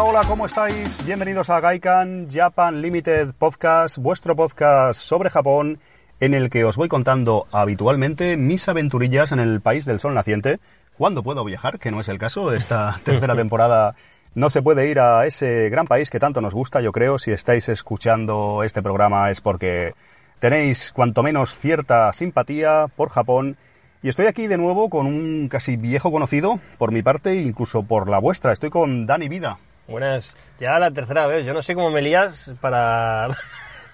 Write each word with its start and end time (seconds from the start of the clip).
Hola, 0.00 0.20
hola, 0.20 0.28
¿cómo 0.28 0.46
estáis? 0.46 1.04
Bienvenidos 1.04 1.50
a 1.50 1.60
Gaikan 1.60 2.26
Japan 2.30 2.80
Limited 2.80 3.34
Podcast, 3.34 3.98
vuestro 3.98 4.34
podcast 4.34 4.98
sobre 4.98 5.28
Japón, 5.28 5.78
en 6.20 6.32
el 6.32 6.48
que 6.48 6.64
os 6.64 6.76
voy 6.76 6.88
contando 6.88 7.46
habitualmente 7.52 8.38
mis 8.38 8.66
aventurillas 8.66 9.30
en 9.32 9.40
el 9.40 9.60
país 9.60 9.84
del 9.84 10.00
sol 10.00 10.14
naciente, 10.14 10.58
cuando 10.96 11.22
puedo 11.22 11.44
viajar, 11.44 11.78
que 11.78 11.90
no 11.90 12.00
es 12.00 12.08
el 12.08 12.18
caso. 12.18 12.54
Esta 12.54 12.98
tercera 13.04 13.36
temporada 13.36 13.94
no 14.34 14.48
se 14.48 14.62
puede 14.62 14.88
ir 14.88 15.00
a 15.00 15.26
ese 15.26 15.68
gran 15.68 15.86
país 15.86 16.08
que 16.08 16.18
tanto 16.18 16.40
nos 16.40 16.54
gusta, 16.54 16.80
yo 16.80 16.92
creo. 16.92 17.18
Si 17.18 17.30
estáis 17.30 17.68
escuchando 17.68 18.62
este 18.64 18.80
programa 18.80 19.30
es 19.30 19.42
porque 19.42 19.92
tenéis 20.38 20.92
cuanto 20.92 21.22
menos 21.22 21.54
cierta 21.54 22.10
simpatía 22.14 22.86
por 22.96 23.10
Japón. 23.10 23.58
Y 24.02 24.08
estoy 24.08 24.28
aquí 24.28 24.46
de 24.46 24.56
nuevo 24.56 24.88
con 24.88 25.04
un 25.04 25.48
casi 25.50 25.76
viejo 25.76 26.10
conocido, 26.10 26.58
por 26.78 26.90
mi 26.90 27.02
parte, 27.02 27.34
incluso 27.42 27.82
por 27.82 28.08
la 28.08 28.18
vuestra. 28.18 28.54
Estoy 28.54 28.70
con 28.70 29.04
Dani 29.04 29.28
Vida. 29.28 29.58
Buenas, 29.90 30.36
ya 30.58 30.78
la 30.78 30.90
tercera 30.90 31.26
vez. 31.26 31.44
Yo 31.44 31.52
no 31.52 31.62
sé 31.62 31.74
cómo 31.74 31.90
me 31.90 32.00
lías 32.02 32.52
para... 32.60 33.28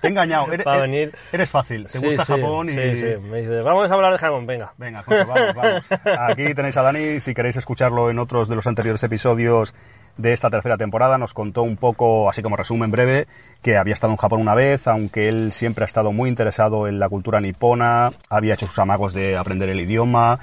Te 0.00 0.08
he 0.08 0.10
engañado. 0.10 0.46
Eres, 0.52 0.62
Para 0.64 0.80
venir. 0.82 1.14
eres 1.32 1.50
fácil. 1.50 1.84
Te 1.88 1.98
Sí, 1.98 2.04
gusta 2.04 2.24
sí, 2.26 2.32
Japón 2.34 2.68
y... 2.68 2.72
Sí, 2.72 2.96
sí. 2.96 3.06
Me 3.22 3.40
dice, 3.40 3.62
vamos 3.62 3.90
a 3.90 3.94
hablar 3.94 4.12
de 4.12 4.18
Japón, 4.18 4.46
venga. 4.46 4.72
Venga, 4.76 5.02
José, 5.02 5.24
vamos, 5.24 5.54
vamos. 5.56 5.88
Aquí 6.28 6.54
tenéis 6.54 6.76
a 6.76 6.82
Dani, 6.82 7.20
si 7.20 7.32
queréis 7.32 7.56
escucharlo 7.56 8.10
en 8.10 8.18
otros 8.18 8.48
de 8.48 8.56
los 8.56 8.66
anteriores 8.66 9.02
episodios 9.02 9.74
de 10.18 10.32
esta 10.32 10.48
tercera 10.50 10.76
temporada, 10.78 11.18
nos 11.18 11.34
contó 11.34 11.62
un 11.62 11.76
poco, 11.76 12.28
así 12.30 12.42
como 12.42 12.56
resumen 12.56 12.90
breve, 12.90 13.26
que 13.62 13.76
había 13.76 13.92
estado 13.92 14.12
en 14.14 14.16
Japón 14.18 14.40
una 14.40 14.54
vez, 14.54 14.86
aunque 14.88 15.28
él 15.28 15.52
siempre 15.52 15.84
ha 15.84 15.86
estado 15.86 16.10
muy 16.12 16.30
interesado 16.30 16.88
en 16.88 16.98
la 16.98 17.08
cultura 17.10 17.40
nipona, 17.40 18.12
había 18.30 18.54
hecho 18.54 18.66
sus 18.66 18.78
amagos 18.78 19.12
de 19.12 19.36
aprender 19.36 19.68
el 19.68 19.80
idioma, 19.80 20.38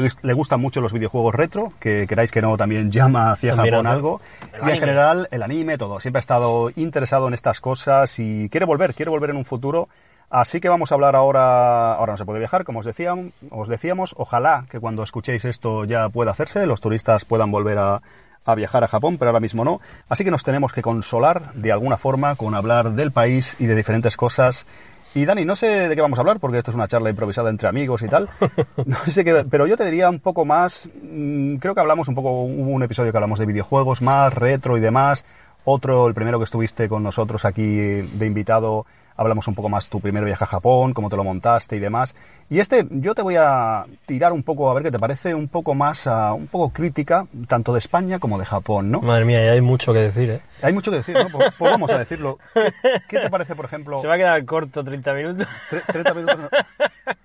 le, 0.00 0.08
le 0.22 0.32
gustan 0.32 0.60
mucho 0.60 0.80
los 0.80 0.92
videojuegos 0.92 1.34
retro, 1.34 1.72
que 1.80 2.06
queráis 2.06 2.30
que 2.30 2.42
no, 2.42 2.56
también 2.56 2.90
llama 2.90 3.32
hacia 3.32 3.56
Japón 3.56 3.86
algo, 3.86 4.20
el 4.52 4.62
y 4.62 4.70
en 4.70 4.76
anime. 4.76 4.78
general 4.78 5.28
el 5.30 5.42
anime, 5.42 5.78
todo, 5.78 6.00
siempre 6.00 6.18
ha 6.18 6.20
estado 6.20 6.70
interesado 6.76 7.28
en 7.28 7.34
estas 7.34 7.60
cosas 7.60 8.18
y 8.18 8.48
quiere 8.48 8.66
volver, 8.66 8.94
quiere 8.94 9.10
volver 9.10 9.30
en 9.30 9.36
un 9.36 9.44
futuro. 9.44 9.88
Así 10.30 10.60
que 10.60 10.68
vamos 10.68 10.90
a 10.90 10.96
hablar 10.96 11.14
ahora, 11.14 11.94
ahora 11.94 12.14
no 12.14 12.16
se 12.16 12.24
puede 12.24 12.40
viajar, 12.40 12.64
como 12.64 12.80
os 12.80 12.86
decíamos, 12.86 13.32
os 13.50 13.68
decíamos, 13.68 14.14
ojalá 14.18 14.66
que 14.68 14.80
cuando 14.80 15.02
escuchéis 15.02 15.44
esto 15.44 15.84
ya 15.84 16.08
pueda 16.08 16.32
hacerse, 16.32 16.66
los 16.66 16.80
turistas 16.80 17.24
puedan 17.24 17.52
volver 17.52 17.78
a, 17.78 18.02
a 18.44 18.54
viajar 18.54 18.84
a 18.84 18.88
Japón, 18.88 19.16
pero 19.18 19.30
ahora 19.30 19.40
mismo 19.40 19.64
no. 19.64 19.80
Así 20.08 20.24
que 20.24 20.30
nos 20.30 20.42
tenemos 20.42 20.72
que 20.72 20.82
consolar 20.82 21.52
de 21.54 21.72
alguna 21.72 21.96
forma 21.96 22.34
con 22.34 22.54
hablar 22.54 22.92
del 22.92 23.12
país 23.12 23.56
y 23.58 23.66
de 23.66 23.74
diferentes 23.74 24.16
cosas. 24.16 24.66
Y 25.14 25.24
Dani, 25.26 25.44
no 25.44 25.54
sé 25.54 25.88
de 25.88 25.94
qué 25.94 26.02
vamos 26.02 26.18
a 26.18 26.22
hablar, 26.22 26.40
porque 26.40 26.58
esto 26.58 26.72
es 26.72 26.74
una 26.74 26.88
charla 26.88 27.08
improvisada 27.08 27.48
entre 27.48 27.68
amigos 27.68 28.02
y 28.02 28.08
tal. 28.08 28.28
No 28.84 28.96
sé 29.06 29.24
qué, 29.24 29.44
pero 29.48 29.66
yo 29.66 29.76
te 29.76 29.84
diría 29.84 30.10
un 30.10 30.18
poco 30.18 30.44
más, 30.44 30.88
mm, 31.02 31.56
creo 31.56 31.74
que 31.74 31.80
hablamos 31.80 32.08
un 32.08 32.16
poco, 32.16 32.42
hubo 32.42 32.70
un 32.70 32.82
episodio 32.82 33.12
que 33.12 33.18
hablamos 33.18 33.38
de 33.38 33.46
videojuegos 33.46 34.02
más, 34.02 34.34
retro 34.34 34.76
y 34.76 34.80
demás. 34.80 35.24
Otro, 35.64 36.08
el 36.08 36.14
primero 36.14 36.38
que 36.38 36.44
estuviste 36.44 36.88
con 36.88 37.02
nosotros 37.02 37.44
aquí 37.44 37.76
de 37.76 38.26
invitado, 38.26 38.86
hablamos 39.16 39.46
un 39.48 39.54
poco 39.54 39.68
más 39.68 39.88
tu 39.88 40.00
primer 40.00 40.24
viaje 40.24 40.44
a 40.44 40.46
Japón, 40.46 40.92
cómo 40.92 41.08
te 41.10 41.16
lo 41.16 41.24
montaste 41.24 41.76
y 41.76 41.78
demás. 41.80 42.14
Y 42.50 42.60
este, 42.60 42.86
yo 42.90 43.14
te 43.14 43.22
voy 43.22 43.36
a 43.38 43.84
tirar 44.06 44.32
un 44.32 44.42
poco, 44.42 44.70
a 44.70 44.74
ver 44.74 44.82
qué 44.82 44.90
te 44.90 44.98
parece, 44.98 45.34
un 45.34 45.48
poco 45.48 45.74
más, 45.74 46.06
a, 46.06 46.32
un 46.32 46.46
poco 46.46 46.70
crítica, 46.72 47.26
tanto 47.48 47.72
de 47.72 47.78
España 47.78 48.18
como 48.18 48.38
de 48.38 48.44
Japón, 48.44 48.90
¿no? 48.90 49.00
Madre 49.00 49.24
mía, 49.24 49.44
ya 49.44 49.52
hay 49.52 49.60
mucho 49.60 49.92
que 49.92 50.00
decir, 50.00 50.30
¿eh? 50.30 50.40
Hay 50.62 50.72
mucho 50.72 50.90
que 50.90 50.98
decir, 50.98 51.14
¿no? 51.16 51.28
Pues, 51.30 51.52
pues 51.58 51.70
vamos 51.72 51.90
a 51.90 51.98
decirlo. 51.98 52.38
¿Qué, 52.54 52.72
qué 53.08 53.18
te 53.20 53.30
parece, 53.30 53.54
por 53.54 53.64
ejemplo, 53.66 54.00
Se 54.00 54.06
va 54.06 54.14
a 54.14 54.18
quedar 54.18 54.44
corto 54.44 54.82
30 54.84 55.12
minutos. 55.14 55.46
tre- 55.70 55.82
30 55.86 56.14
minutos? 56.14 56.38
no. 56.38 56.48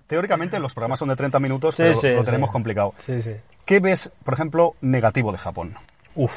Teóricamente 0.06 0.58
los 0.58 0.74
programas 0.74 0.98
son 0.98 1.08
de 1.08 1.16
30 1.16 1.38
minutos, 1.40 1.74
Sí, 1.76 1.82
pero 1.82 1.94
sí, 1.94 2.08
lo 2.08 2.20
sí. 2.20 2.26
tenemos 2.26 2.50
complicado. 2.50 2.94
Sí, 2.98 3.22
sí. 3.22 3.32
¿Qué 3.64 3.78
ves, 3.80 4.10
por 4.24 4.34
ejemplo, 4.34 4.74
negativo 4.80 5.30
de 5.32 5.38
Japón? 5.38 5.74
Uf. 6.16 6.32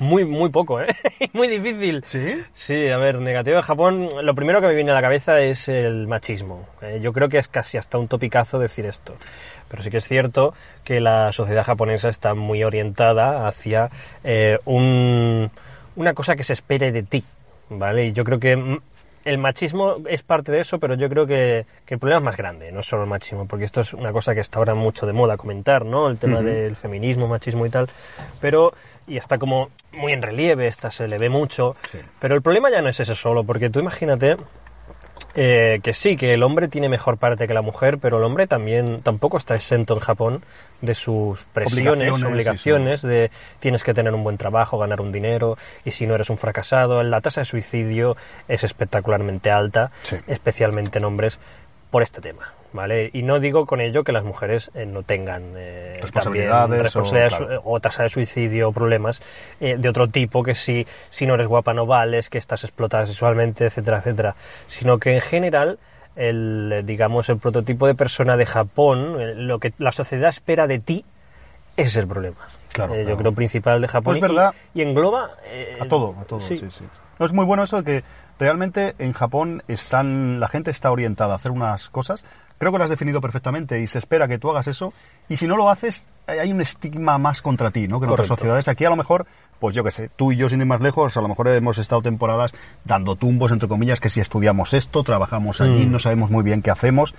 Muy, 0.00 0.24
muy 0.24 0.48
poco, 0.48 0.80
¿eh? 0.80 0.86
muy 1.34 1.46
difícil. 1.46 2.02
¿Sí? 2.06 2.42
Sí, 2.54 2.88
a 2.88 2.96
ver, 2.96 3.20
negativo 3.20 3.56
de 3.58 3.62
Japón, 3.62 4.08
lo 4.22 4.34
primero 4.34 4.60
que 4.60 4.66
me 4.68 4.74
viene 4.74 4.90
a 4.92 4.94
la 4.94 5.02
cabeza 5.02 5.40
es 5.40 5.68
el 5.68 6.06
machismo. 6.06 6.66
Eh, 6.80 7.00
yo 7.02 7.12
creo 7.12 7.28
que 7.28 7.38
es 7.38 7.48
casi 7.48 7.76
hasta 7.76 7.98
un 7.98 8.08
topicazo 8.08 8.58
decir 8.58 8.86
esto. 8.86 9.14
Pero 9.68 9.82
sí 9.82 9.90
que 9.90 9.98
es 9.98 10.08
cierto 10.08 10.54
que 10.84 11.00
la 11.00 11.32
sociedad 11.32 11.64
japonesa 11.64 12.08
está 12.08 12.34
muy 12.34 12.64
orientada 12.64 13.46
hacia 13.46 13.90
eh, 14.24 14.58
un- 14.64 15.50
una 15.96 16.14
cosa 16.14 16.34
que 16.34 16.44
se 16.44 16.54
espere 16.54 16.92
de 16.92 17.02
ti, 17.02 17.22
¿vale? 17.68 18.06
Y 18.06 18.12
yo 18.12 18.24
creo 18.24 18.40
que 18.40 18.56
mm, 18.56 18.78
el 19.24 19.38
machismo 19.38 19.96
es 20.08 20.22
parte 20.22 20.50
de 20.52 20.60
eso, 20.60 20.78
pero 20.78 20.94
yo 20.94 21.08
creo 21.08 21.26
que, 21.26 21.66
que 21.84 21.94
el 21.94 22.00
problema 22.00 22.18
es 22.20 22.24
más 22.24 22.36
grande, 22.36 22.72
no 22.72 22.82
solo 22.82 23.02
el 23.04 23.08
machismo, 23.08 23.46
porque 23.46 23.64
esto 23.64 23.80
es 23.82 23.92
una 23.92 24.12
cosa 24.12 24.34
que 24.34 24.40
está 24.40 24.58
ahora 24.58 24.74
mucho 24.74 25.06
de 25.06 25.12
moda 25.12 25.36
comentar, 25.36 25.84
¿no? 25.84 26.08
El 26.08 26.18
tema 26.18 26.40
del 26.40 26.74
feminismo, 26.76 27.28
machismo 27.28 27.66
y 27.66 27.70
tal, 27.70 27.88
pero 28.40 28.72
y 29.06 29.16
está 29.16 29.38
como 29.38 29.70
muy 29.92 30.12
en 30.12 30.22
relieve, 30.22 30.66
esta 30.68 30.90
se 30.90 31.08
le 31.08 31.18
ve 31.18 31.28
mucho, 31.28 31.74
Sí. 31.90 31.98
pero 32.20 32.34
el 32.34 32.42
problema 32.42 32.70
ya 32.70 32.80
no 32.80 32.88
es 32.88 33.00
ese 33.00 33.14
solo, 33.14 33.44
porque 33.44 33.68
tú 33.68 33.80
imagínate 33.80 34.36
eh, 35.34 35.80
que 35.82 35.94
sí, 35.94 36.16
que 36.16 36.34
el 36.34 36.42
hombre 36.42 36.68
tiene 36.68 36.88
mejor 36.88 37.16
parte 37.16 37.46
que 37.46 37.54
la 37.54 37.62
mujer, 37.62 37.98
pero 37.98 38.18
el 38.18 38.24
hombre 38.24 38.46
también 38.46 39.00
tampoco 39.02 39.38
está 39.38 39.54
exento 39.54 39.94
en 39.94 40.00
Japón 40.00 40.42
de 40.80 40.94
sus 40.94 41.44
presiones, 41.52 42.10
Obligaciones, 42.10 42.32
obligaciones, 42.32 43.02
de 43.02 43.30
tienes 43.60 43.84
que 43.84 43.94
tener 43.94 44.14
un 44.14 44.24
buen 44.24 44.36
trabajo, 44.38 44.78
ganar 44.78 45.00
un 45.00 45.12
dinero, 45.12 45.56
y 45.84 45.90
si 45.92 46.06
no 46.06 46.14
eres 46.14 46.30
un 46.30 46.38
fracasado, 46.38 47.02
la 47.02 47.20
tasa 47.20 47.42
de 47.42 47.44
suicidio 47.44 48.16
es 48.48 48.64
espectacularmente 48.64 49.50
alta, 49.50 49.90
Sí. 50.02 50.16
especialmente 50.26 50.98
en 50.98 51.04
hombres, 51.04 51.38
por 51.90 52.02
este 52.02 52.20
tema. 52.20 52.52
¿Vale? 52.72 53.10
Y 53.12 53.22
no 53.24 53.40
digo 53.40 53.66
con 53.66 53.80
ello 53.80 54.04
que 54.04 54.12
las 54.12 54.22
mujeres 54.22 54.70
eh, 54.74 54.86
no 54.86 55.02
tengan 55.02 55.54
eh, 55.56 55.98
Responsabilidades 56.00 56.60
también 56.62 56.80
o- 56.80 56.82
responsabilidades 56.84 57.36
claro. 57.36 57.62
o 57.64 57.80
tasa 57.80 58.02
de 58.04 58.08
suicidio 58.10 58.68
o 58.68 58.72
problemas 58.72 59.20
eh, 59.60 59.76
de 59.76 59.88
otro 59.88 60.06
tipo, 60.06 60.44
que 60.44 60.54
si, 60.54 60.86
si 61.10 61.26
no 61.26 61.34
eres 61.34 61.48
guapa 61.48 61.74
no 61.74 61.84
vales, 61.86 62.30
que 62.30 62.38
estás 62.38 62.62
explotada 62.62 63.06
sexualmente, 63.06 63.66
etcétera, 63.66 63.98
etcétera, 63.98 64.36
sino 64.68 64.98
que 64.98 65.16
en 65.16 65.20
general 65.20 65.80
el, 66.14 66.70
eh, 66.72 66.82
digamos, 66.84 67.28
el 67.28 67.38
prototipo 67.38 67.88
de 67.88 67.96
persona 67.96 68.36
de 68.36 68.46
Japón, 68.46 69.16
eh, 69.20 69.34
lo 69.34 69.58
que 69.58 69.72
la 69.78 69.90
sociedad 69.90 70.28
espera 70.28 70.68
de 70.68 70.78
ti, 70.78 71.04
ese 71.76 71.88
es 71.88 71.96
el 71.96 72.06
problema. 72.06 72.36
Claro, 72.72 72.94
Eh, 72.94 72.98
claro. 72.98 73.10
Yo 73.10 73.16
creo 73.16 73.32
principal 73.32 73.80
de 73.80 73.88
Japón 73.88 74.18
Pues 74.18 74.18
y- 74.18 74.20
verdad. 74.20 74.54
y, 74.74 74.82
engloba... 74.82 75.30
eh, 75.46 75.76
A 75.80 75.86
todo, 75.88 76.14
a 76.20 76.24
todo, 76.24 76.40
sí, 76.40 76.56
sí. 76.56 76.66
sí. 76.70 76.84
No, 77.20 77.26
es 77.26 77.32
muy 77.34 77.44
bueno 77.44 77.62
eso 77.62 77.76
de 77.76 77.84
que 77.84 78.04
realmente 78.38 78.94
en 78.98 79.12
Japón 79.12 79.62
están, 79.68 80.40
la 80.40 80.48
gente 80.48 80.70
está 80.70 80.90
orientada 80.90 81.34
a 81.34 81.36
hacer 81.36 81.52
unas 81.52 81.90
cosas. 81.90 82.24
Creo 82.58 82.72
que 82.72 82.78
lo 82.78 82.84
has 82.84 82.90
definido 82.90 83.20
perfectamente 83.20 83.80
y 83.80 83.86
se 83.86 83.98
espera 83.98 84.26
que 84.26 84.38
tú 84.38 84.50
hagas 84.50 84.68
eso. 84.68 84.92
Y 85.28 85.36
si 85.36 85.46
no 85.46 85.56
lo 85.58 85.68
haces, 85.70 86.06
hay 86.26 86.50
un 86.50 86.60
estigma 86.62 87.18
más 87.18 87.42
contra 87.42 87.70
ti, 87.70 87.88
¿no? 87.88 88.00
Que 88.00 88.06
en 88.06 88.12
otras 88.12 88.26
sociedades. 88.28 88.68
Aquí 88.68 88.86
a 88.86 88.90
lo 88.90 88.96
mejor, 88.96 89.26
pues 89.58 89.74
yo 89.76 89.84
qué 89.84 89.90
sé, 89.90 90.10
tú 90.16 90.32
y 90.32 90.36
yo 90.36 90.48
sin 90.48 90.60
ir 90.60 90.66
más 90.66 90.80
lejos, 90.80 91.14
a 91.16 91.20
lo 91.20 91.28
mejor 91.28 91.48
hemos 91.48 91.76
estado 91.78 92.00
temporadas 92.02 92.54
dando 92.84 93.16
tumbos, 93.16 93.52
entre 93.52 93.68
comillas, 93.68 94.00
que 94.00 94.08
si 94.08 94.20
estudiamos 94.20 94.72
esto, 94.72 95.02
trabajamos 95.04 95.60
allí, 95.60 95.86
Mm. 95.86 95.92
no 95.92 95.98
sabemos 95.98 96.30
muy 96.30 96.42
bien 96.42 96.62
qué 96.62 96.70
hacemos. 96.70 97.14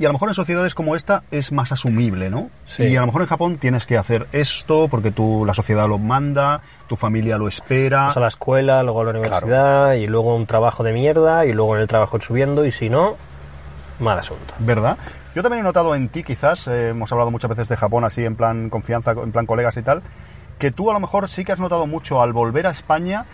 Y 0.00 0.06
a 0.06 0.08
lo 0.08 0.14
mejor 0.14 0.30
en 0.30 0.34
sociedades 0.34 0.74
como 0.74 0.96
esta 0.96 1.24
es 1.30 1.52
más 1.52 1.72
asumible, 1.72 2.30
¿no? 2.30 2.48
Sí. 2.64 2.84
Y 2.84 2.96
a 2.96 3.00
lo 3.00 3.06
mejor 3.06 3.20
en 3.20 3.28
Japón 3.28 3.58
tienes 3.58 3.84
que 3.84 3.98
hacer 3.98 4.28
esto 4.32 4.88
porque 4.88 5.10
tú, 5.10 5.44
la 5.44 5.52
sociedad 5.52 5.86
lo 5.86 5.98
manda, 5.98 6.62
tu 6.88 6.96
familia 6.96 7.36
lo 7.36 7.48
espera. 7.48 8.06
Vas 8.06 8.16
a 8.16 8.20
la 8.20 8.28
escuela, 8.28 8.82
luego 8.82 9.02
a 9.02 9.04
la 9.04 9.10
universidad 9.10 9.92
y 9.92 10.06
luego 10.06 10.34
un 10.34 10.46
trabajo 10.46 10.82
de 10.84 10.94
mierda 10.94 11.44
y 11.44 11.52
luego 11.52 11.76
en 11.76 11.82
el 11.82 11.86
trabajo 11.86 12.18
subiendo 12.18 12.64
y 12.64 12.72
si 12.72 12.88
no, 12.88 13.16
mal 13.98 14.18
asunto. 14.18 14.54
¿Verdad? 14.60 14.96
Yo 15.34 15.42
también 15.42 15.60
he 15.60 15.64
notado 15.64 15.94
en 15.94 16.08
ti, 16.08 16.22
quizás, 16.22 16.66
eh, 16.66 16.88
hemos 16.88 17.12
hablado 17.12 17.30
muchas 17.30 17.50
veces 17.50 17.68
de 17.68 17.76
Japón 17.76 18.02
así 18.04 18.24
en 18.24 18.36
plan 18.36 18.70
confianza, 18.70 19.10
en 19.10 19.32
plan 19.32 19.44
colegas 19.44 19.76
y 19.76 19.82
tal, 19.82 20.00
que 20.58 20.70
tú 20.70 20.88
a 20.88 20.94
lo 20.94 21.00
mejor 21.00 21.28
sí 21.28 21.44
que 21.44 21.52
has 21.52 21.60
notado 21.60 21.86
mucho 21.86 22.22
al 22.22 22.32
volver 22.32 22.66
a 22.66 22.70
España 22.70 23.26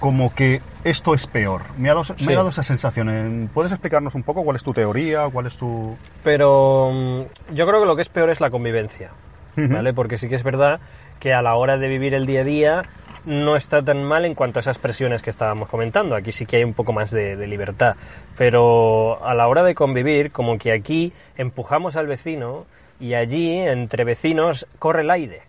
como 0.00 0.34
que 0.34 0.60
esto 0.84 1.14
es 1.14 1.26
peor. 1.26 1.62
Me 1.78 1.90
ha 1.90 1.94
dado, 1.94 2.04
me 2.18 2.18
Sí. 2.24 2.32
ha 2.32 2.36
dado 2.36 2.48
esa 2.50 2.62
sensación. 2.62 3.08
Eh, 3.10 3.48
¿Puedes 3.52 3.72
explicarnos 3.72 4.14
un 4.14 4.22
poco 4.22 4.44
cuál 4.44 4.56
es 4.56 4.62
tu 4.64 4.72
teoría? 4.72 5.28
¿Cuál 5.32 5.46
es 5.46 5.56
tu...? 5.58 5.96
Pero 6.24 6.90
mm, 6.92 7.54
yo 7.54 7.66
creo 7.66 7.80
que 7.80 7.86
lo 7.86 7.96
que 7.96 8.02
es 8.02 8.08
peor 8.08 8.30
es 8.30 8.40
la 8.40 8.50
convivencia. 8.50 9.12
¿vale? 9.56 9.92
Porque 9.92 10.16
sí 10.16 10.28
que 10.28 10.36
es 10.36 10.42
verdad 10.42 10.80
que 11.18 11.34
a 11.34 11.42
la 11.42 11.54
hora 11.54 11.76
de 11.76 11.88
vivir 11.88 12.14
el 12.14 12.24
día 12.24 12.40
a 12.40 12.44
día 12.44 12.82
no 13.26 13.56
está 13.56 13.84
tan 13.84 14.02
mal 14.02 14.24
en 14.24 14.34
cuanto 14.34 14.58
a 14.58 14.60
esas 14.60 14.78
presiones 14.78 15.20
que 15.20 15.28
estábamos 15.28 15.68
comentando. 15.68 16.14
Aquí 16.16 16.32
sí 16.32 16.46
que 16.46 16.56
hay 16.56 16.64
un 16.64 16.72
poco 16.72 16.94
más 16.94 17.10
de, 17.10 17.36
de 17.36 17.46
libertad. 17.46 17.96
Pero 18.38 19.22
a 19.22 19.34
la 19.34 19.46
hora 19.48 19.62
de 19.62 19.74
convivir, 19.74 20.32
como 20.32 20.56
que 20.56 20.72
aquí 20.72 21.12
empujamos 21.36 21.96
al 21.96 22.06
vecino 22.06 22.64
y 23.00 23.14
allí, 23.14 23.56
entre 23.56 24.04
vecinos, 24.04 24.66
corre 24.78 25.02
el 25.02 25.10
aire. 25.10 25.42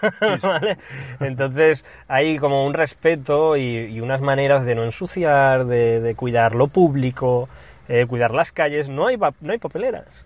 ¿Vale? 0.42 0.78
Entonces 1.20 1.84
hay 2.08 2.38
como 2.38 2.66
un 2.66 2.74
respeto 2.74 3.56
y, 3.56 3.62
y 3.62 4.00
unas 4.00 4.20
maneras 4.20 4.64
de 4.64 4.74
no 4.74 4.84
ensuciar, 4.84 5.66
de, 5.66 6.00
de 6.00 6.14
cuidar 6.14 6.54
lo 6.54 6.68
público, 6.68 7.48
eh, 7.88 8.06
cuidar 8.06 8.32
las 8.32 8.52
calles. 8.52 8.88
No 8.88 9.06
hay, 9.06 9.16
no 9.40 9.52
hay 9.52 9.58
papeleras. 9.58 10.24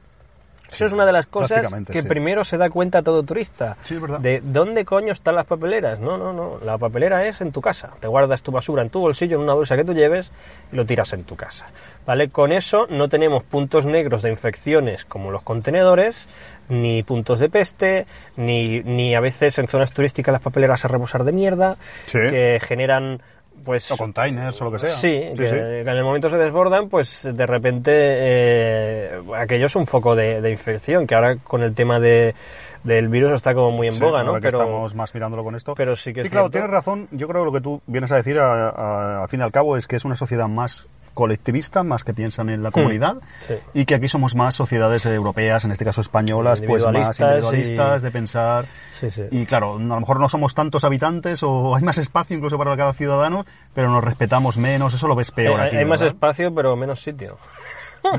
Eso 0.74 0.86
es 0.86 0.92
una 0.92 1.06
de 1.06 1.12
las 1.12 1.26
cosas 1.26 1.72
que 1.86 2.02
sí. 2.02 2.08
primero 2.08 2.44
se 2.44 2.58
da 2.58 2.68
cuenta 2.68 3.02
todo 3.02 3.22
turista. 3.22 3.76
Sí. 3.84 3.96
De 4.18 4.40
dónde 4.42 4.84
coño 4.84 5.12
están 5.12 5.36
las 5.36 5.46
papeleras. 5.46 6.00
No, 6.00 6.18
no, 6.18 6.32
no. 6.32 6.58
La 6.64 6.78
papelera 6.78 7.26
es 7.26 7.40
en 7.40 7.52
tu 7.52 7.60
casa. 7.60 7.90
Te 8.00 8.08
guardas 8.08 8.42
tu 8.42 8.50
basura 8.50 8.82
en 8.82 8.90
tu 8.90 9.00
bolsillo, 9.00 9.36
en 9.36 9.42
una 9.42 9.54
bolsa 9.54 9.76
que 9.76 9.84
tú 9.84 9.94
lleves 9.94 10.32
y 10.72 10.76
lo 10.76 10.84
tiras 10.84 11.12
en 11.12 11.24
tu 11.24 11.36
casa. 11.36 11.66
¿Vale? 12.06 12.28
Con 12.28 12.50
eso 12.50 12.86
no 12.90 13.08
tenemos 13.08 13.44
puntos 13.44 13.86
negros 13.86 14.22
de 14.22 14.30
infecciones 14.30 15.04
como 15.04 15.30
los 15.30 15.42
contenedores, 15.42 16.28
ni 16.68 17.02
puntos 17.02 17.38
de 17.40 17.48
peste, 17.48 18.06
ni, 18.36 18.80
ni 18.80 19.14
a 19.14 19.20
veces 19.20 19.58
en 19.58 19.68
zonas 19.68 19.92
turísticas 19.92 20.32
las 20.32 20.42
papeleras 20.42 20.84
a 20.84 20.88
rebosar 20.88 21.24
de 21.24 21.32
mierda, 21.32 21.76
Sí. 22.06 22.18
que 22.18 22.58
generan 22.62 23.20
pues 23.64 23.90
O 23.92 23.96
containers 23.96 24.60
o 24.60 24.64
lo 24.64 24.72
que 24.72 24.78
sea. 24.80 24.90
Sí, 24.90 25.08
que, 25.36 25.46
sí. 25.46 25.54
que 25.54 25.80
en 25.80 25.88
el 25.88 26.04
momento 26.04 26.28
se 26.28 26.36
desbordan, 26.36 26.88
pues 26.90 27.26
de 27.32 27.46
repente 27.46 27.92
eh, 27.94 29.20
aquello 29.36 29.66
es 29.66 29.76
un 29.76 29.86
foco 29.86 30.14
de, 30.14 30.40
de 30.42 30.50
infección, 30.50 31.06
que 31.06 31.14
ahora 31.14 31.36
con 31.36 31.62
el 31.62 31.74
tema 31.74 31.98
de, 31.98 32.34
del 32.82 33.08
virus 33.08 33.32
está 33.32 33.54
como 33.54 33.70
muy 33.70 33.86
en 33.86 33.94
Sí, 33.94 34.00
boga, 34.00 34.22
¿no? 34.22 34.34
Pero, 34.34 34.58
estamos 34.60 34.94
más 34.94 35.14
mirándolo 35.14 35.44
con 35.44 35.54
esto. 35.54 35.74
pero 35.74 35.96
sí 35.96 36.12
que 36.12 36.20
es 36.20 36.30
claro, 36.30 36.44
cierto. 36.46 36.50
tienes 36.50 36.70
razón. 36.70 37.08
Yo 37.10 37.26
creo 37.28 37.42
que 37.42 37.46
lo 37.46 37.52
que 37.52 37.60
tú 37.62 37.80
vienes 37.86 38.12
a 38.12 38.16
decir, 38.16 38.38
a- 38.38 38.68
a- 38.68 39.22
al 39.22 39.28
fin 39.28 39.40
y 39.40 39.42
al 39.42 39.52
cabo, 39.52 39.76
es 39.78 39.86
que 39.86 39.96
es 39.96 40.04
una 40.04 40.16
sociedad 40.16 40.48
más 40.48 40.86
colectivista, 41.14 41.82
más 41.82 42.04
que 42.04 42.12
piensan 42.12 42.50
en 42.50 42.62
la 42.62 42.70
comunidad, 42.70 43.14
Hmm, 43.14 43.20
sí. 43.40 43.54
y 43.72 43.84
que 43.86 43.94
aquí 43.94 44.08
somos 44.08 44.34
más 44.34 44.54
sociedades 44.54 45.06
europeas, 45.06 45.64
en 45.64 45.70
este 45.72 45.84
caso 45.84 46.00
españolas, 46.00 46.60
pues 46.60 46.84
más 46.84 47.18
Individualistas 47.18 48.02
y- 48.02 48.04
de 48.04 48.10
pensar. 48.10 48.66
Sí, 48.92 49.10
sí. 49.10 49.22
Y 49.30 49.46
claro, 49.46 49.76
a 49.76 49.78
lo 49.78 50.00
mejor 50.00 50.20
no 50.20 50.28
somos 50.28 50.54
tantos 50.54 50.84
habitantes 50.84 51.42
o 51.42 51.74
hay 51.76 51.82
más 51.82 51.98
espacio 51.98 52.36
incluso 52.36 52.58
para 52.58 52.76
cada 52.76 52.92
ciudadano, 52.92 53.46
pero 53.72 53.88
nos 53.90 54.04
respetamos 54.04 54.58
menos, 54.58 54.92
eso 54.94 55.08
lo 55.08 55.14
ves 55.14 55.30
peor 55.30 55.60
hay, 55.60 55.68
aquí. 55.68 55.76
hay 55.76 55.84
más 55.84 56.02
espacio, 56.02 56.54
pero 56.54 56.76
menos 56.76 57.00
sitio. 57.00 57.38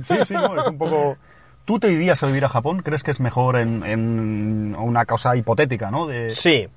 Sí, 0.03 0.15
sí, 0.25 0.33
no, 0.33 0.59
es 0.59 0.65
un 0.65 0.77
poco... 0.79 1.17
¿Tú 1.65 1.79
te 1.79 1.91
irías 1.91 2.21
a 2.21 2.27
vivir 2.27 2.45
a 2.45 2.49
Japón? 2.49 2.81
¿Crees 2.83 3.01
que 3.01 3.09
es 3.11 3.19
mejor 3.19 3.55
en, 3.57 3.83
en 3.83 4.75
una 4.77 5.05
cosa 5.05 5.35
hipotética, 5.35 5.89
no? 5.89 6.05
De... 6.05 6.29
Sí, 6.29 6.67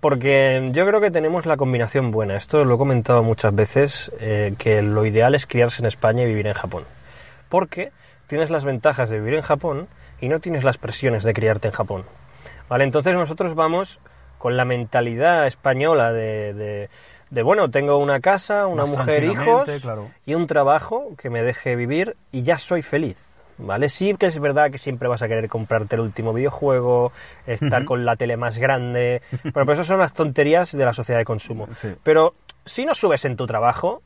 porque 0.00 0.70
yo 0.72 0.86
creo 0.86 1.00
que 1.02 1.10
tenemos 1.10 1.44
la 1.44 1.58
combinación 1.58 2.10
buena. 2.10 2.36
Esto 2.36 2.64
lo 2.64 2.76
he 2.76 2.78
comentado 2.78 3.22
muchas 3.22 3.54
veces, 3.54 4.10
eh, 4.20 4.54
que 4.58 4.80
lo 4.80 5.04
ideal 5.04 5.34
es 5.34 5.46
criarse 5.46 5.82
en 5.82 5.86
España 5.86 6.22
y 6.22 6.26
vivir 6.26 6.46
en 6.46 6.54
Japón. 6.54 6.84
Porque 7.50 7.92
tienes 8.26 8.48
las 8.50 8.64
ventajas 8.64 9.10
de 9.10 9.18
vivir 9.20 9.34
en 9.34 9.42
Japón 9.42 9.86
y 10.20 10.28
no 10.28 10.40
tienes 10.40 10.64
las 10.64 10.78
presiones 10.78 11.24
de 11.24 11.34
criarte 11.34 11.68
en 11.68 11.74
Japón. 11.74 12.04
¿Vale? 12.70 12.84
Entonces 12.84 13.14
nosotros 13.14 13.54
vamos 13.54 13.98
con 14.38 14.56
la 14.56 14.64
mentalidad 14.64 15.46
española 15.46 16.12
de, 16.12 16.54
de- 16.54 16.90
de, 17.30 17.42
bueno, 17.42 17.70
tengo 17.70 17.98
una 17.98 18.20
casa, 18.20 18.66
una 18.66 18.84
Más 18.84 18.90
mujer, 18.92 19.24
hijos 19.24 19.68
claro. 19.82 20.08
y 20.24 20.32
un 20.32 20.46
trabajo 20.46 21.10
que 21.18 21.28
me 21.28 21.42
deje 21.42 21.76
vivir 21.76 22.16
y 22.32 22.42
ya 22.42 22.56
soy 22.56 22.80
feliz. 22.80 23.28
¿Vale? 23.58 23.88
Sí 23.88 24.14
que 24.18 24.26
es 24.26 24.38
verdad 24.38 24.70
que 24.70 24.78
siempre 24.78 25.08
vas 25.08 25.22
a 25.22 25.28
querer 25.28 25.48
comprarte 25.48 25.96
el 25.96 26.02
último 26.02 26.32
videojuego, 26.32 27.12
estar 27.46 27.84
con 27.84 28.04
la 28.04 28.14
tele 28.16 28.36
más 28.36 28.56
grande, 28.58 29.20
pero, 29.42 29.52
pero 29.66 29.72
eso 29.72 29.84
son 29.84 29.98
las 29.98 30.12
tonterías 30.12 30.70
de 30.76 30.84
la 30.84 30.92
sociedad 30.92 31.18
de 31.18 31.24
consumo. 31.24 31.68
Sí. 31.74 31.88
Pero 32.04 32.34
si 32.64 32.84
no 32.84 32.94
subes 32.94 33.24
en 33.24 33.36
tu 33.36 33.46
trabajo, 33.46 34.00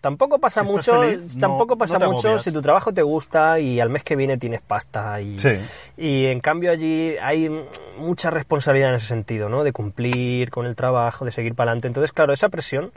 tampoco 0.00 0.38
pasa 0.38 0.64
Si 0.64 0.70
mucho, 0.72 1.00
feliz, 1.02 1.34
no- 1.34 1.40
tampoco 1.40 1.76
pasa 1.76 1.98
no 1.98 2.12
mucho 2.12 2.28
agobias. 2.28 2.44
si 2.44 2.52
tu 2.52 2.62
trabajo 2.62 2.92
te 2.94 3.02
gusta 3.02 3.58
y 3.60 3.80
al 3.80 3.90
mes 3.90 4.02
que 4.02 4.16
viene 4.16 4.38
tienes 4.38 4.62
pasta 4.62 5.20
y, 5.20 5.38
Sí. 5.40 5.50
y 5.96 6.26
en 6.26 6.40
cambio 6.40 6.70
allí 6.70 7.16
hay 7.20 7.50
mucha 7.98 8.30
responsabilidad 8.30 8.90
en 8.90 8.96
ese 8.96 9.08
sentido, 9.08 9.48
¿no? 9.48 9.62
De 9.64 9.72
cumplir 9.72 10.50
con 10.50 10.64
el 10.64 10.74
trabajo, 10.76 11.24
de 11.24 11.32
seguir 11.32 11.54
para 11.54 11.70
adelante. 11.72 11.88
Entonces, 11.88 12.12
claro, 12.12 12.32
esa 12.32 12.48
presión 12.48 12.92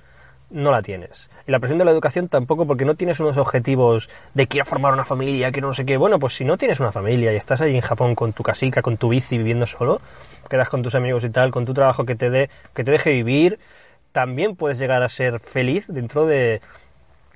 no 0.50 0.72
la 0.72 0.82
tienes. 0.82 1.30
Y 1.48 1.52
la 1.52 1.60
presión 1.60 1.78
de 1.78 1.86
la 1.86 1.92
educación 1.92 2.28
tampoco 2.28 2.66
porque 2.66 2.86
no 2.86 2.96
tienes 2.96 3.20
unos 3.20 3.38
objetivos 3.38 4.10
de 4.34 4.48
quiero 4.48 4.66
formar 4.66 4.94
una 4.94 5.06
familia, 5.06 5.52
quiero 5.52 5.68
no 5.68 5.74
sé 5.74 5.86
qué. 5.86 5.98
Bueno, 5.98 6.20
pues 6.20 6.36
si 6.36 6.46
no 6.46 6.58
tienes 6.58 6.80
una 6.80 6.92
familia 6.92 7.34
y 7.34 7.36
estás 7.36 7.62
ahí 7.62 7.76
en 7.76 7.82
Japón 7.82 8.16
con 8.16 8.34
tu 8.34 8.44
casica, 8.44 8.82
con 8.82 8.98
tu 8.98 9.10
bici 9.10 9.38
viviendo 9.38 9.66
solo, 9.66 10.02
quedas 10.50 10.70
con 10.70 10.82
tus 10.82 10.96
amigos 10.96 11.24
y 11.24 11.30
tal, 11.30 11.52
con 11.52 11.66
tu 11.66 11.74
trabajo 11.74 12.06
que 12.06 12.16
te 12.16 12.30
dé 12.30 12.50
que 12.74 12.84
te 12.84 12.92
deje 12.92 13.12
vivir, 13.12 13.60
también 14.12 14.56
puedes 14.56 14.80
llegar 14.80 15.04
a 15.04 15.10
ser 15.10 15.40
feliz 15.40 15.88
dentro 15.88 16.26
de 16.26 16.62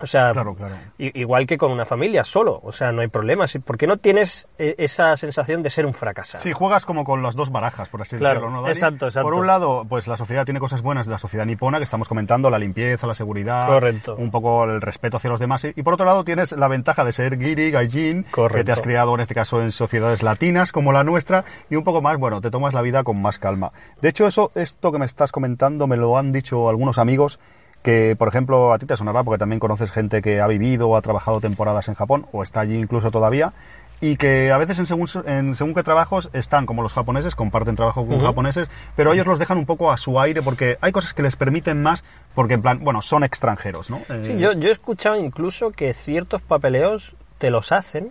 o 0.03 0.07
sea, 0.07 0.31
Claro, 0.33 0.53
claro. 0.53 0.75
igual 0.97 1.47
que 1.47 1.57
con 1.57 1.71
una 1.71 1.85
familia 1.85 2.23
solo, 2.23 2.59
o 2.63 2.71
sea, 2.71 2.91
no 2.91 3.01
hay 3.01 3.07
problema. 3.07 3.47
Si- 3.47 3.59
¿Por 3.59 3.77
qué 3.77 3.87
no 3.87 3.97
tienes 3.97 4.47
eh, 4.59 4.75
esa 4.77 5.15
sensación 5.17 5.63
de 5.63 5.69
ser 5.69 5.85
un 5.85 5.93
fracasado? 5.93 6.43
Sí, 6.43 6.51
juegas 6.51 6.85
como 6.85 7.03
con 7.05 7.23
las 7.23 7.35
dos 7.35 7.51
barajas, 7.51 7.89
por 7.89 8.01
así 8.01 8.17
Claro, 8.17 8.35
decirlo, 8.41 8.51
¿no, 8.55 8.61
Dani? 8.63 8.71
exacto, 8.73 9.05
exacto. 9.05 9.25
Por 9.27 9.33
un 9.39 9.47
lado, 9.47 9.85
pues 9.87 10.07
la 10.07 10.17
sociedad 10.17 10.45
tiene 10.45 10.59
cosas 10.59 10.81
buenas, 10.81 11.07
la 11.07 11.17
sociedad 11.17 11.45
nipona, 11.45 11.77
que 11.77 11.85
estamos 11.85 12.07
comentando, 12.07 12.49
la 12.49 12.59
limpieza, 12.59 13.07
la 13.07 13.13
seguridad, 13.15 13.67
Correcto. 13.67 14.15
un 14.17 14.29
poco 14.29 14.65
el 14.65 14.81
respeto 14.81 15.17
hacia 15.17 15.29
los 15.29 15.39
demás. 15.39 15.63
Y 15.65 15.81
por 15.83 15.93
otro 15.93 16.05
lado, 16.05 16.23
tienes 16.23 16.51
la 16.51 16.67
ventaja 16.67 17.03
de 17.05 17.11
ser 17.13 17.39
giri, 17.39 17.71
gaijin, 17.71 18.25
que 18.53 18.63
te 18.63 18.71
has 18.71 18.81
criado 18.81 19.15
en 19.15 19.21
este 19.21 19.33
caso 19.33 19.61
en 19.61 19.71
sociedades 19.71 20.21
latinas 20.23 20.71
como 20.71 20.91
la 20.91 21.03
nuestra, 21.03 21.45
y 21.69 21.75
un 21.77 21.83
poco 21.83 22.01
más, 22.01 22.17
bueno, 22.17 22.41
te 22.41 22.51
tomas 22.51 22.73
la 22.73 22.81
vida 22.81 23.03
con 23.03 23.21
más 23.21 23.39
calma. 23.39 23.71
De 24.01 24.09
hecho, 24.09 24.27
eso, 24.27 24.51
esto 24.55 24.91
que 24.91 24.99
me 24.99 25.05
estás 25.05 25.31
comentando, 25.31 25.87
me 25.87 25.95
lo 25.97 26.17
han 26.17 26.31
dicho 26.31 26.67
algunos 26.67 26.97
amigos, 26.97 27.39
que 27.83 28.15
por 28.17 28.27
ejemplo 28.29 28.73
a 28.73 28.79
ti 28.79 28.85
te 28.87 28.97
sonará 28.97 29.23
porque 29.23 29.37
también 29.37 29.59
conoces 29.59 29.91
gente 29.91 30.21
que 30.21 30.41
ha 30.41 30.47
vivido 30.47 30.89
o 30.89 30.95
ha 30.97 31.01
trabajado 31.01 31.39
temporadas 31.41 31.87
en 31.89 31.93
Japón 31.95 32.25
o 32.31 32.41
está 32.41 32.61
allí 32.61 32.77
incluso 32.77 33.11
todavía 33.11 33.53
y 34.01 34.17
que 34.17 34.51
a 34.51 34.57
veces 34.57 34.79
en 34.79 34.85
según, 34.85 35.07
en 35.25 35.55
según 35.55 35.73
qué 35.73 35.83
trabajos 35.83 36.29
están 36.33 36.65
como 36.65 36.81
los 36.81 36.91
japoneses, 36.91 37.35
comparten 37.35 37.75
trabajo 37.75 38.05
con 38.05 38.17
Ujú. 38.17 38.25
japoneses, 38.25 38.69
pero 38.97 39.13
ellos 39.13 39.25
los 39.25 39.39
dejan 39.39 39.57
un 39.57 39.65
poco 39.65 39.91
a 39.91 39.97
su 39.97 40.19
aire 40.19 40.41
porque 40.41 40.77
hay 40.81 40.91
cosas 40.91 41.13
que 41.13 41.21
les 41.21 41.35
permiten 41.37 41.81
más 41.81 42.03
porque 42.35 42.55
en 42.55 42.61
plan, 42.61 42.79
bueno, 42.83 43.01
son 43.01 43.23
extranjeros, 43.23 43.89
¿no? 43.89 43.97
Eh, 44.09 44.23
Sí, 44.25 44.37
yo, 44.37 44.51
yo 44.53 44.67
he 44.69 44.71
escuchado 44.73 45.15
incluso 45.15 45.71
que 45.71 45.93
ciertos 45.93 46.41
papeleos 46.41 47.15
te 47.37 47.49
los 47.49 47.71
hacen 47.71 48.09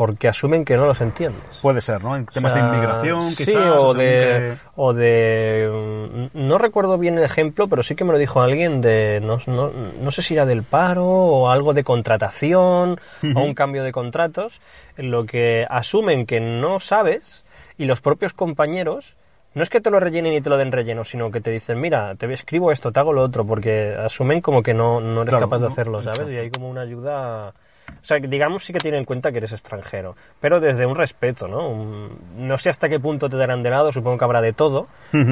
porque 0.00 0.28
asumen 0.28 0.64
que 0.64 0.78
no 0.78 0.86
los 0.86 1.02
entiendes. 1.02 1.58
Puede 1.60 1.82
ser, 1.82 2.02
¿no? 2.02 2.16
En 2.16 2.24
temas 2.24 2.52
O 2.52 2.56
sea, 2.56 2.64
de 2.64 2.68
inmigración, 2.70 3.24
sí, 3.26 3.44
quizás. 3.44 3.66
o 3.66 3.80
según 3.92 3.98
de, 3.98 4.56
o 4.74 4.94
de... 4.94 6.28
mm, 6.32 6.48
No 6.48 6.56
recuerdo 6.56 6.96
bien 6.96 7.18
el 7.18 7.24
ejemplo, 7.24 7.68
pero 7.68 7.82
sí 7.82 7.94
que 7.94 8.04
me 8.04 8.12
lo 8.12 8.16
dijo 8.18 8.40
alguien 8.40 8.80
de... 8.80 9.20
No, 9.22 9.40
no, 9.46 9.70
no 10.00 10.10
sé 10.10 10.22
si 10.22 10.32
era 10.32 10.46
del 10.46 10.62
paro 10.62 11.04
o 11.04 11.50
algo 11.50 11.74
de 11.74 11.84
contratación 11.84 12.98
o 13.36 13.40
un 13.42 13.52
cambio 13.52 13.84
de 13.84 13.92
contratos, 13.92 14.62
en 14.96 15.10
lo 15.10 15.26
que 15.26 15.66
asumen 15.68 16.24
que 16.24 16.40
no 16.40 16.80
sabes 16.80 17.44
y 17.76 17.84
los 17.84 18.00
propios 18.00 18.32
compañeros... 18.32 19.16
No 19.52 19.62
es 19.62 19.68
que 19.68 19.82
te 19.82 19.90
lo 19.90 20.00
rellenen 20.00 20.32
y 20.32 20.40
te 20.40 20.48
lo 20.48 20.56
den 20.56 20.72
relleno, 20.72 21.04
sino 21.04 21.30
que 21.30 21.42
te 21.42 21.50
dicen, 21.50 21.78
mira, 21.78 22.14
te 22.14 22.32
escribo 22.32 22.72
esto, 22.72 22.90
te 22.90 23.00
hago 23.00 23.12
lo 23.12 23.20
otro, 23.20 23.44
porque 23.44 23.94
asumen 23.98 24.40
como 24.40 24.62
que 24.62 24.72
no, 24.72 25.00
no 25.02 25.20
eres 25.22 25.30
Claro, 25.32 25.46
capaz 25.46 25.58
de 25.60 25.66
hacerlo, 25.66 26.00
¿sabes? 26.00 26.30
Y 26.30 26.38
hay 26.38 26.50
como 26.50 26.70
una 26.70 26.80
ayuda... 26.80 27.52
O 28.00 28.04
sea, 28.04 28.18
digamos 28.18 28.64
sí 28.64 28.72
que 28.72 28.78
tienen 28.78 28.98
en 29.00 29.04
cuenta 29.04 29.30
que 29.32 29.38
eres 29.38 29.52
extranjero, 29.52 30.16
pero 30.40 30.60
desde 30.60 30.86
un 30.86 30.94
respeto, 30.96 31.48
¿no? 31.48 31.68
Un- 31.68 32.18
no 32.36 32.58
sé 32.58 32.70
hasta 32.70 32.88
qué 32.88 32.98
punto 33.00 33.28
te 33.28 33.36
darán 33.36 33.62
de 33.62 33.70
lado, 33.70 33.92
supongo 33.92 34.18
que 34.18 34.24
habrá 34.24 34.40
de 34.40 34.52
todo, 34.52 34.86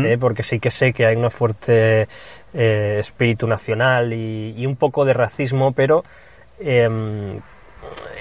¿eh? 0.07 0.19
porque 0.19 0.43
sí 0.43 0.61
que 0.61 0.71
sé 0.71 0.93
que 0.93 1.07
hay 1.07 1.17
un 1.17 1.31
fuerte 1.31 2.09
eh, 2.55 2.97
espíritu 3.01 3.47
nacional 3.47 4.13
y, 4.13 4.55
y 4.57 4.67
un 4.67 4.77
poco 4.77 5.05
de 5.05 5.15
racismo, 5.15 5.73
pero 5.73 6.05
em, 6.61 7.39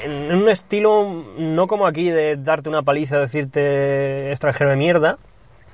en 0.03 0.35
un 0.35 0.49
estilo 0.49 1.25
no 1.37 1.67
como 1.67 1.87
aquí 1.87 2.09
de 2.09 2.35
darte 2.37 2.69
una 2.69 2.83
paliza, 2.83 3.17
decirte 3.19 4.29
extranjero 4.31 4.69
de 4.69 4.75
mierda, 4.75 5.17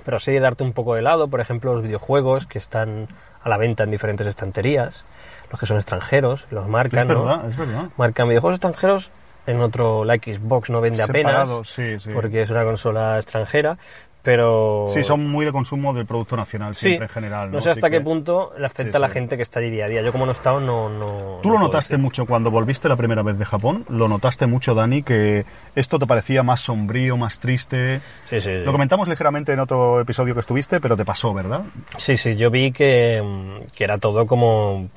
pero 0.05 0.19
sí 0.19 0.31
de 0.31 0.39
darte 0.39 0.63
un 0.63 0.73
poco 0.73 0.95
de 0.95 1.01
lado, 1.01 1.27
por 1.27 1.39
ejemplo, 1.41 1.73
los 1.73 1.83
videojuegos 1.83 2.45
que 2.47 2.57
están 2.57 3.07
a 3.43 3.49
la 3.49 3.57
venta 3.57 3.83
en 3.83 3.91
diferentes 3.91 4.25
estanterías, 4.27 5.05
los 5.53 5.59
que 5.59 5.65
son 5.67 5.77
extranjeros, 5.77 6.45
los 6.51 6.67
marcan, 6.67 7.09
Es 7.09 7.15
¿no? 7.15 7.23
verdad, 7.25 7.49
es 7.49 7.55
verdad. 7.57 7.85
marcan 7.95 8.27
videojuegos 8.27 8.55
extranjeros 8.57 9.11
en 9.45 9.61
otro 9.61 10.03
la 10.05 10.15
Xbox 10.15 10.69
no 10.69 10.81
vende 10.81 11.03
apenas 11.03 11.31
Separados, 11.33 11.69
sí, 11.69 11.99
sí. 11.99 12.09
porque 12.13 12.41
es 12.41 12.49
una 12.49 12.63
consola 12.63 13.17
extranjera 13.19 13.77
pero 14.23 14.85
Sí, 14.87 15.03
son 15.03 15.27
muy 15.29 15.45
de 15.45 15.51
consumo 15.51 15.93
del 15.93 16.05
producto 16.05 16.37
nacional 16.37 16.75
Sí, 16.75 16.87
siempre 16.87 17.07
en 17.07 17.09
general. 17.13 17.51
No, 17.51 17.59
sé 17.59 17.71
hasta 17.71 17.89
qué 17.89 17.99
punto 17.99 18.53
le 18.57 18.65
afecta 18.65 18.93
Sí, 18.93 18.95
a 18.95 18.99
la 18.99 19.07
sí. 19.09 19.15
gente 19.15 19.35
que 19.35 19.43
está 19.43 19.59
allí 19.59 19.69
día 19.69 19.83
a 19.83 19.87
día 19.89 20.01
yo 20.01 20.13
como 20.13 20.25
no 20.25 20.31
he 20.31 20.33
estado 20.33 20.61
no 20.61 20.87
no 20.87 21.39
¿Tú 21.43 21.49
lo 21.51 21.59
notaste 21.59 21.95
decir. 21.95 22.01
mucho 22.01 22.25
cuando 22.25 22.49
volviste 22.49 22.87
la 22.87 22.95
primera 22.95 23.21
vez 23.21 23.37
de 23.37 23.43
Japón? 23.43 23.83
¿Lo 23.89 24.07
notaste 24.07 24.47
mucho, 24.47 24.75
Dani, 24.75 25.03
que 25.03 25.43
esto 25.75 25.99
te 25.99 26.07
parecía 26.07 26.41
más 26.41 26.61
sombrío, 26.61 27.17
más 27.17 27.41
triste? 27.41 27.99
sí, 28.29 28.39
sí, 28.39 28.41
sí. 28.43 28.63
Lo 28.63 28.71
comentamos 28.71 29.09
ligeramente 29.09 29.51
en 29.51 29.59
otro 29.59 29.99
episodio 29.99 30.33
que 30.33 30.39
estuviste, 30.39 30.79
pero 30.79 30.95
te 30.95 31.03
pasó, 31.03 31.33
¿verdad? 31.33 31.63
Sí, 31.97 32.15
sí, 32.15 32.37
yo 32.37 32.49
vi 32.49 32.71
que, 32.71 33.59
que 33.75 33.83
era 33.83 33.97
todo 33.97 34.25
como, 34.25 34.87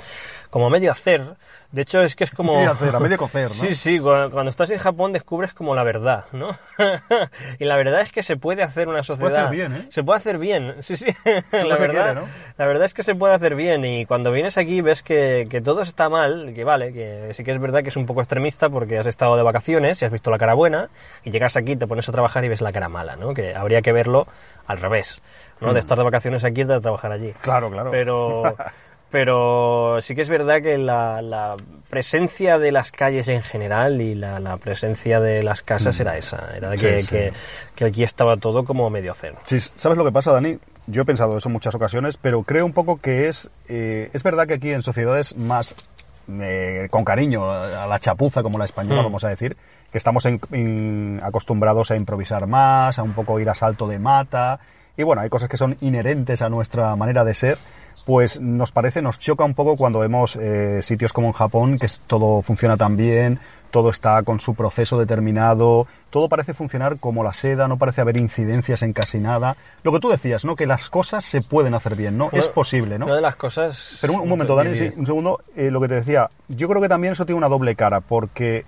como 0.57 0.69
a 0.69 0.71
medio 0.71 0.91
hacer. 0.91 1.23
De 1.71 1.83
hecho, 1.83 2.01
es 2.01 2.17
que 2.17 2.25
es 2.25 2.31
como... 2.31 2.55
Medio 2.57 2.71
hacer, 2.73 2.97
a 2.97 2.99
medio 2.99 3.19
cocer, 3.19 3.43
¿no? 3.43 3.49
Sí, 3.51 3.75
sí, 3.75 3.99
cu- 3.99 4.31
cuando 4.33 4.49
estás 4.49 4.71
en 4.71 4.79
Japón 4.79 5.13
descubres 5.13 5.53
como 5.53 5.75
la 5.75 5.83
verdad, 5.85 6.25
¿no? 6.33 6.57
y 7.59 7.65
la 7.67 7.77
verdad 7.77 8.01
es 8.01 8.11
que 8.11 8.23
se 8.23 8.39
puede 8.39 8.63
hacer 8.63 8.89
una 8.89 9.01
puede 9.03 9.05
sociedad... 9.05 9.37
hacer 9.47 9.51
bien, 9.51 9.77
¿eh? 9.77 9.87
Se 9.91 10.03
puede 10.03 10.17
hacer 10.17 10.39
bien, 10.39 10.77
sí, 10.81 10.97
sí. 10.97 11.05
la, 11.53 11.65
No 11.65 11.77
se 11.77 11.87
verdad, 11.89 12.05
quiere, 12.05 12.15
¿no? 12.15 12.29
la 12.57 12.67
verdad 12.67 12.87
es 12.87 12.95
que 12.95 13.03
se 13.03 13.15
puede 13.15 13.35
hacer 13.35 13.55
bien 13.55 13.85
y 13.85 14.07
cuando 14.07 14.33
vienes 14.33 14.57
aquí 14.57 14.81
ves 14.81 15.03
que, 15.03 15.47
que 15.51 15.61
todo 15.61 15.83
está 15.83 16.09
mal, 16.09 16.53
que 16.55 16.65
vale, 16.65 16.95
que 16.95 17.35
sí 17.35 17.45
que 17.45 17.51
es 17.51 17.61
verdad 17.61 17.83
que 17.83 17.91
es 17.91 17.97
un 17.97 18.07
poco 18.07 18.23
extremista 18.23 18.71
porque 18.71 18.97
has 18.97 19.07
estado 19.07 19.37
de 19.37 19.43
vacaciones 19.43 20.01
y 20.01 20.07
has 20.07 20.13
visto 20.13 20.31
la 20.31 20.39
cara 20.39 20.55
buena 20.55 20.89
y 21.25 21.31
llegas 21.31 21.59
aquí, 21.59 21.77
te 21.77 21.87
pones 21.87 22.09
a 22.09 22.13
trabajar 22.13 22.43
y 22.47 22.49
ves 22.49 22.63
la 22.63 22.73
cara 22.73 22.89
mala, 22.89 23.17
¿no? 23.17 23.35
Que 23.35 23.55
habría 23.55 23.83
que 23.83 23.93
verlo 23.93 24.27
al 24.67 24.79
revés, 24.79 25.21
¿no? 25.61 25.75
De 25.75 25.81
estar 25.81 25.99
de 25.99 26.05
vacaciones 26.05 26.43
aquí 26.45 26.63
y 26.63 26.65
de 26.65 26.81
trabajar 26.81 27.13
allí. 27.13 27.33
Claro, 27.43 27.71
claro. 27.71 27.91
Pero, 27.91 28.43
pero 29.11 29.99
sí 30.03 30.15
que 30.15 30.23
es 30.23 30.29
verdad 30.29 30.61
que 30.63 30.79
la, 30.79 31.23
la 31.23 31.57
presencia 31.89 32.59
de 32.59 32.73
las 32.73 32.91
calles 32.93 33.29
en 33.29 33.43
general 33.43 34.01
y 34.01 34.15
la, 34.15 34.41
la 34.41 34.57
presencia 34.57 35.21
de 35.21 35.43
las 35.43 35.63
casas 35.63 35.99
era 36.01 36.17
esa, 36.19 36.51
era 36.57 36.71
Mm. 36.73 36.77
Sí, 36.77 36.87
que, 36.87 37.01
sí. 37.01 37.09
que- 37.09 37.33
que 37.75 37.85
aquí 37.87 38.03
estaba 38.03 38.37
todo 38.37 38.65
como 38.65 38.91
medio 38.91 39.15
cero. 39.15 39.37
Sí, 39.45 39.59
¿sabes 39.77 39.97
lo 39.97 40.05
que 40.05 40.13
pasa, 40.13 40.33
Dani? 40.33 40.59
Yo 40.89 41.03
he 41.03 41.05
pensado 41.05 41.37
eso 41.37 41.49
en 41.49 41.53
muchas 41.53 41.75
ocasiones, 41.75 42.17
pero 42.17 42.43
creo 42.43 42.67
un 42.67 42.73
poco 42.73 42.97
que 42.99 43.29
es... 43.29 43.51
eh, 43.69 44.11
es 44.13 44.23
verdad 44.23 44.47
que 44.47 44.55
aquí 44.55 44.71
en 44.73 44.83
sociedades 44.83 45.37
más 45.37 45.75
eh, 46.29 46.89
con 46.91 47.05
cariño 47.05 47.49
a 47.51 47.87
la 47.87 47.99
chapuza, 48.01 48.43
como 48.43 48.59
la 48.59 48.65
española, 48.65 49.03
Mm. 49.03 49.05
vamos 49.05 49.25
a 49.25 49.29
decir, 49.29 49.57
que 49.93 49.99
estamos 49.99 50.27
en- 50.27 51.21
acostumbrados 51.23 51.91
a 51.93 51.97
improvisar 51.97 52.47
más, 52.49 52.99
a 52.99 53.03
un 53.05 53.13
poco 53.15 53.39
ir 53.39 53.49
a 53.49 53.55
salto 53.55 53.87
de 53.87 53.99
mata, 54.01 54.59
y 54.97 55.03
bueno, 55.05 55.23
hay 55.23 55.29
cosas 55.29 55.49
que 55.49 55.57
son 55.57 55.77
inherentes 55.81 56.43
a 56.43 56.49
nuestra 56.49 56.97
manera 56.97 57.23
de 57.25 57.35
ser, 57.35 57.59
pues 58.07 58.41
nos 58.41 58.71
parece, 58.71 59.03
nos 59.03 59.19
choca 59.19 59.45
un 59.45 59.55
poco 59.55 59.77
cuando 59.77 59.99
vemos 59.99 60.37
eh, 60.37 60.81
sitios 60.81 61.13
como 61.13 61.27
en 61.27 61.33
Japón, 61.33 61.77
que 61.77 61.89
todo 62.07 62.41
funciona 62.41 62.77
tan 62.77 62.97
bien, 62.97 63.41
todo 63.73 63.91
está 63.91 64.23
con 64.23 64.39
su 64.39 64.55
proceso 64.55 64.97
determinado, 64.97 65.89
todo 66.11 66.29
parece 66.29 66.55
funcionar 66.55 66.99
como 67.01 67.25
la 67.25 67.33
seda, 67.33 67.67
no 67.67 67.79
parece 67.79 68.03
haber 68.03 68.17
incidencias 68.17 68.83
en 68.83 68.93
casi 68.93 69.19
nada. 69.19 69.57
Lo 69.83 69.91
que 69.91 69.99
tú 69.99 70.09
decías, 70.09 70.45
¿no? 70.45 70.55
Que 70.55 70.67
las 70.67 70.89
cosas 70.89 71.25
se 71.25 71.43
pueden 71.43 71.75
hacer 71.75 71.97
bien, 71.97 72.17
¿no? 72.17 72.31
es 72.33 72.49
posible, 72.49 72.97
¿no? 72.97 73.07
Una 73.07 73.17
de 73.17 73.23
las 73.23 73.35
cosas... 73.35 73.99
Pero 74.01 74.13
un, 74.13 74.21
un 74.21 74.29
momento, 74.29 74.55
Dani, 74.55 74.77
sí, 74.77 74.93
un 74.97 75.05
segundo. 75.05 75.41
Eh, 75.57 75.73
lo 75.73 75.81
que 75.81 75.89
te 75.89 75.95
decía, 75.95 76.31
yo 76.47 76.69
creo 76.69 76.81
que 76.81 76.89
también 76.89 77.15
eso 77.15 77.27
tiene 77.27 77.39
una 77.39 77.49
doble 77.49 77.75
cara, 77.75 78.01
porque 78.01 78.65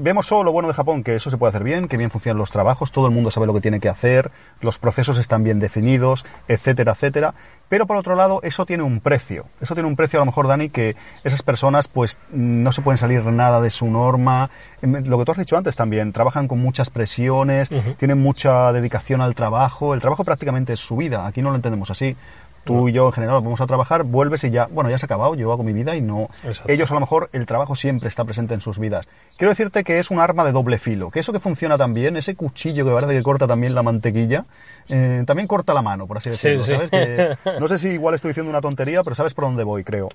vemos 0.00 0.26
solo 0.26 0.44
lo 0.44 0.52
bueno 0.52 0.68
de 0.68 0.74
Japón, 0.74 1.02
que 1.02 1.14
eso 1.14 1.30
se 1.30 1.36
puede 1.38 1.50
hacer 1.50 1.64
bien, 1.64 1.88
que 1.88 1.96
bien 1.96 2.10
funcionan 2.10 2.38
los 2.38 2.50
trabajos, 2.50 2.92
todo 2.92 3.06
el 3.06 3.12
mundo 3.12 3.30
sabe 3.30 3.46
lo 3.46 3.54
que 3.54 3.60
tiene 3.60 3.80
que 3.80 3.88
hacer, 3.88 4.30
los 4.60 4.78
procesos 4.78 5.18
están 5.18 5.44
bien 5.44 5.60
definidos, 5.60 6.24
etcétera, 6.48 6.92
etcétera. 6.92 7.34
Pero 7.68 7.86
por 7.86 7.96
otro 7.96 8.16
lado, 8.16 8.40
eso 8.42 8.66
tiene 8.66 8.82
un 8.82 8.98
precio. 9.00 9.46
Eso 9.60 9.74
tiene 9.74 9.88
un 9.88 9.94
precio, 9.94 10.18
a 10.18 10.22
lo 10.22 10.26
mejor, 10.26 10.48
Dani, 10.48 10.70
que 10.70 10.96
esas 11.22 11.42
personas, 11.42 11.86
pues, 11.86 12.18
no 12.32 12.72
se 12.72 12.82
pueden 12.82 12.98
salir 12.98 13.24
nada 13.24 13.60
de 13.60 13.70
su 13.70 13.86
norma. 13.86 14.50
Em, 14.82 15.04
Lo 15.06 15.18
que 15.18 15.24
tú 15.24 15.32
has 15.32 15.38
dicho 15.38 15.56
antes 15.56 15.76
también, 15.76 16.12
trabajan 16.12 16.48
con 16.48 16.58
muchas 16.58 16.90
presiones, 16.90 17.70
tienen 17.96 18.18
mucha 18.18 18.72
dedicación 18.72 19.20
al 19.20 19.36
trabajo. 19.36 19.94
El 19.94 20.00
trabajo 20.00 20.24
prácticamente 20.24 20.72
es 20.72 20.80
su 20.80 20.96
vida. 20.96 21.26
Aquí 21.26 21.42
no 21.42 21.50
lo 21.50 21.56
entendemos 21.56 21.90
así. 21.92 22.16
Tú 22.70 22.88
y 22.88 22.92
yo, 22.92 23.06
en 23.06 23.12
general, 23.12 23.34
vamos 23.42 23.60
a 23.60 23.66
trabajar, 23.66 24.04
vuelves 24.04 24.44
y 24.44 24.50
ya, 24.50 24.66
bueno, 24.70 24.90
ya 24.90 24.98
se 24.98 25.04
ha 25.04 25.08
acabado, 25.08 25.34
yo 25.34 25.50
hago 25.52 25.62
mi 25.62 25.72
vida 25.72 25.96
y 25.96 26.00
no. 26.00 26.28
Exacto. 26.44 26.72
Ellos, 26.72 26.90
a 26.90 26.94
lo 26.94 27.00
mejor, 27.00 27.28
el 27.32 27.46
trabajo 27.46 27.74
siempre 27.74 28.08
está 28.08 28.24
presente 28.24 28.54
en 28.54 28.60
sus 28.60 28.78
vidas. 28.78 29.08
Quiero 29.36 29.50
decirte 29.50 29.82
que 29.84 29.98
es 29.98 30.10
un 30.10 30.20
arma 30.20 30.44
de 30.44 30.52
doble 30.52 30.78
filo, 30.78 31.10
que 31.10 31.20
eso 31.20 31.32
que 31.32 31.40
funciona 31.40 31.76
también, 31.76 32.16
ese 32.16 32.34
cuchillo 32.36 32.84
que 32.84 32.92
parece 32.92 33.12
que 33.14 33.22
corta 33.22 33.46
también 33.46 33.74
la 33.74 33.82
mantequilla, 33.82 34.44
eh, 34.88 35.22
también 35.26 35.48
corta 35.48 35.74
la 35.74 35.82
mano, 35.82 36.06
por 36.06 36.18
así 36.18 36.30
Sí, 36.34 36.48
decirlo. 36.48 36.64
sí. 36.64 36.70
¿sabes? 36.72 36.90
Que- 36.90 37.36
no 37.60 37.68
sé 37.68 37.78
si 37.78 37.88
igual 37.88 38.14
estoy 38.14 38.28
diciendo 38.30 38.50
una 38.50 38.60
tontería, 38.60 39.02
pero 39.02 39.14
sabes 39.16 39.34
por 39.34 39.44
dónde 39.44 39.64
voy, 39.64 39.84
creo. 39.84 40.08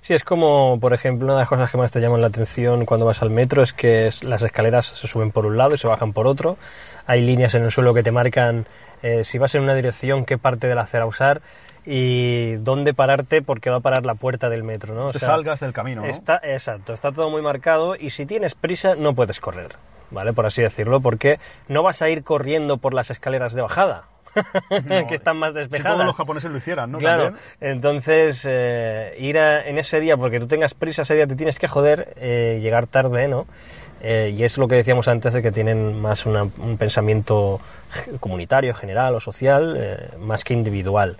Sí, 0.00 0.12
es 0.12 0.22
como, 0.22 0.78
por 0.80 0.92
ejemplo, 0.92 1.24
una 1.28 1.34
de 1.34 1.40
las 1.40 1.48
cosas 1.48 1.70
que 1.70 1.78
más 1.78 1.90
te 1.90 1.98
llaman 1.98 2.20
la 2.20 2.26
atención 2.26 2.84
cuando 2.84 3.06
vas 3.06 3.22
al 3.22 3.30
metro 3.30 3.62
es 3.62 3.72
que 3.72 4.10
las 4.20 4.42
escaleras 4.42 4.84
se 4.84 5.06
suben 5.06 5.30
por 5.30 5.46
un 5.46 5.56
lado 5.56 5.74
y 5.74 5.78
se 5.78 5.86
bajan 5.86 6.12
por 6.12 6.26
otro. 6.26 6.58
Hay 7.06 7.22
líneas 7.22 7.54
en 7.54 7.64
el 7.64 7.70
suelo 7.70 7.94
que 7.94 8.02
te 8.02 8.10
marcan 8.12 8.66
eh, 9.02 9.24
si 9.24 9.38
vas 9.38 9.54
en 9.54 9.62
una 9.62 9.74
dirección, 9.74 10.26
qué 10.26 10.36
parte 10.36 10.66
de 10.66 10.74
la 10.74 10.82
acera 10.82 11.06
usar 11.06 11.40
y 11.86 12.56
dónde 12.56 12.94
pararte 12.94 13.42
porque 13.42 13.70
va 13.70 13.76
a 13.76 13.80
parar 13.80 14.04
la 14.06 14.14
puerta 14.14 14.48
del 14.48 14.62
metro, 14.62 14.94
¿no? 14.94 15.08
O 15.08 15.12
te 15.12 15.18
sea, 15.18 15.28
salgas 15.30 15.60
del 15.60 15.72
camino, 15.72 16.02
¿no? 16.02 16.08
Está, 16.08 16.40
exacto, 16.42 16.94
está 16.94 17.12
todo 17.12 17.30
muy 17.30 17.42
marcado 17.42 17.96
y 17.96 18.10
si 18.10 18.26
tienes 18.26 18.54
prisa 18.54 18.94
no 18.94 19.14
puedes 19.14 19.40
correr, 19.40 19.72
¿vale? 20.10 20.32
Por 20.32 20.46
así 20.46 20.62
decirlo, 20.62 21.00
porque 21.00 21.38
no 21.68 21.82
vas 21.82 22.00
a 22.02 22.08
ir 22.08 22.24
corriendo 22.24 22.78
por 22.78 22.94
las 22.94 23.10
escaleras 23.10 23.52
de 23.52 23.62
bajada, 23.62 24.04
que 25.08 25.14
están 25.14 25.36
más 25.36 25.52
Si 25.52 25.58
despejadas. 25.58 25.92
todos 25.94 26.06
los 26.06 26.16
japoneses 26.16 26.50
lo 26.50 26.56
hicieran, 26.58 26.90
¿no? 26.90 26.98
Claro, 26.98 27.24
También. 27.24 27.44
entonces 27.60 28.44
eh, 28.48 29.14
ir 29.18 29.38
a- 29.38 29.66
en 29.68 29.78
ese 29.78 30.00
día, 30.00 30.16
porque 30.16 30.40
tú 30.40 30.46
tengas 30.48 30.74
prisa 30.74 31.02
ese 31.02 31.14
día, 31.14 31.26
te 31.26 31.36
tienes 31.36 31.58
que 31.58 31.68
joder, 31.68 32.14
eh, 32.16 32.58
llegar 32.62 32.86
tarde, 32.86 33.28
¿no? 33.28 33.46
Eh, 34.00 34.34
y 34.36 34.42
es 34.44 34.58
lo 34.58 34.68
que 34.68 34.74
decíamos 34.74 35.06
antes 35.08 35.32
de 35.32 35.40
que 35.42 35.52
tienen 35.52 36.00
más 36.00 36.26
una- 36.26 36.42
un 36.44 36.76
pensamiento 36.78 37.60
comunitario, 38.20 38.74
general 38.74 39.14
o 39.14 39.20
social, 39.20 39.76
eh, 39.78 40.08
más 40.18 40.44
que 40.44 40.52
individual, 40.54 41.16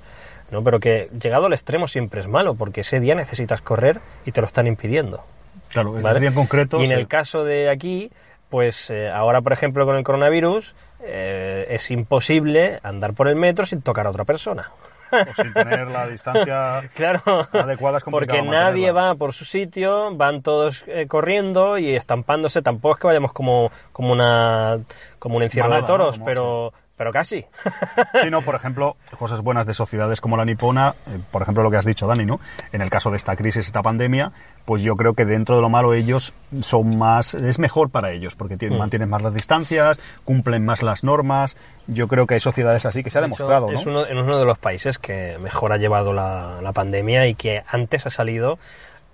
¿no? 0.55 0.65
Pero 0.65 0.81
que 0.81 1.11
llegado 1.21 1.47
al 1.47 1.53
extremo 1.53 1.89
siempre 1.89 2.21
es 2.21 2.29
malo, 2.29 2.55
porque 2.55 2.81
ese 2.81 3.01
día 3.01 3.15
necesitas 3.15 3.61
correr 3.61 4.01
y 4.25 4.33
te 4.33 4.41
lo 4.41 4.47
están 4.47 4.67
impidiendo. 4.67 5.25
Claro, 5.69 5.95
ese 5.95 6.03
¿vale? 6.03 6.21
día 6.21 6.29
en 6.31 6.35
concreto. 6.35 6.81
Y 6.81 6.85
en 6.85 6.91
sí. 6.91 6.95
el 6.95 7.09
caso 7.09 7.45
de 7.45 7.69
aquí, 7.69 8.11
pues 8.49 8.89
eh, 8.91 9.11
ahora, 9.11 9.43
por 9.43 9.53
ejemplo, 9.53 9.85
con 9.85 9.97
el 9.97 10.05
coronavirus, 10.05 10.75
eh, 11.01 11.67
es 11.69 11.91
imposible 11.91 12.81
andar 12.83 13.13
por 13.13 13.29
el 13.29 13.37
metro 13.37 13.67
sin 13.67 13.83
tocar 13.83 14.07
a 14.07 14.11
otra 14.11 14.25
persona. 14.25 14.71
O 15.13 15.35
sin 15.35 15.53
tener 15.53 15.87
la 15.89 16.09
distancia 16.09 16.83
Claro, 16.95 17.49
adecuada 17.53 17.99
es 17.99 18.05
porque 18.05 18.43
nadie 18.43 18.91
va 18.91 19.15
por 19.15 19.33
su 19.33 19.45
sitio, 19.45 20.15
van 20.15 20.43
todos 20.43 20.85
eh, 20.87 21.07
corriendo 21.07 21.79
y 21.79 21.95
estampándose. 21.95 22.63
Tampoco 22.63 22.95
es 22.95 23.01
que 23.01 23.07
vayamos 23.09 23.33
como, 23.33 23.71
como 23.93 24.13
una 24.13 24.79
como 25.19 25.37
un 25.37 25.43
encierro 25.43 25.75
de 25.75 25.83
toros, 25.83 26.21
pero 26.25 26.73
pero 26.97 27.13
casi. 27.13 27.45
Sí, 28.23 28.31
no, 28.31 28.43
por 28.43 28.55
ejemplo, 28.55 28.97
cosas 29.19 29.41
buenas 29.41 29.67
de 29.67 29.75
sociedades 29.75 30.21
como 30.21 30.37
la 30.37 30.45
nipona, 30.45 30.95
eh, 31.09 31.19
por 31.31 31.43
ejemplo, 31.43 31.63
lo 31.63 31.71
que 31.71 31.77
has 31.77 31.85
dicho, 31.85 32.07
Dani, 32.07 32.25
¿no? 32.25 32.41
En 32.73 32.81
el 32.81 32.89
caso 32.91 33.11
de 33.11 33.17
esta 33.17 33.35
crisis, 33.37 33.67
esta 33.67 33.83
pandemia, 33.83 34.33
pues 34.65 34.83
yo 34.83 34.95
creo 34.97 35.15
que 35.15 35.25
dentro 35.25 35.57
de 35.57 35.63
lo 35.63 35.69
malo 35.69 35.93
ellos 35.95 36.33
son 36.63 36.97
más, 36.97 37.35
es 37.35 37.59
mejor 37.59 37.91
para 37.91 38.13
ellos, 38.13 38.37
porque 38.37 38.55
Mm. 38.55 38.59
tienen, 38.59 38.79
mantienen 38.79 39.09
más 39.11 39.23
las 39.23 39.35
distancias, 39.35 39.99
cumplen 40.25 40.65
más 40.65 40.83
las 40.83 41.05
normas. 41.05 41.57
Yo 41.87 42.09
creo 42.09 42.27
que 42.27 42.35
hay 42.35 42.41
sociedades 42.41 42.87
así 42.87 43.03
que 43.03 43.11
se 43.11 43.19
ha 43.19 43.21
De 43.21 43.27
hecho, 43.29 43.37
demostrado, 43.37 43.67
¿no? 43.71 43.79
Es 43.79 43.85
uno, 43.87 44.07
en 44.07 44.19
uno 44.19 44.39
de 44.39 44.45
los 44.47 44.59
países 44.59 44.99
que 44.99 45.37
mejor 45.41 45.73
ha 45.73 45.77
llevado 45.77 46.13
la, 46.13 46.61
la 46.63 46.73
pandemia 46.73 47.27
y 47.27 47.35
que 47.35 47.63
antes 47.67 48.07
ha 48.07 48.11
salido. 48.11 48.59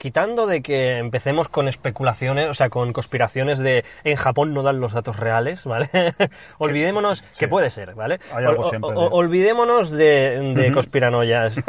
Quitando 0.00 0.46
de 0.46 0.62
que 0.62 0.96
empecemos 0.96 1.50
con 1.50 1.68
especulaciones, 1.68 2.48
o 2.48 2.54
sea, 2.54 2.70
con 2.70 2.94
conspiraciones 2.94 3.58
de 3.58 3.84
en 4.02 4.16
Japón 4.16 4.54
no 4.54 4.62
dan 4.62 4.80
los 4.80 4.94
datos 4.94 5.18
reales, 5.18 5.66
¿vale? 5.66 5.90
olvidémonos, 6.58 7.18
sí. 7.32 7.40
que 7.40 7.48
puede 7.48 7.68
ser, 7.68 7.94
¿vale? 7.94 8.18
Hay 8.32 8.46
algo 8.46 8.64
siempre 8.64 8.92
o- 8.94 9.10
olvidémonos 9.10 9.90
de, 9.90 10.54
de 10.54 10.72
conspiranoias. 10.72 11.60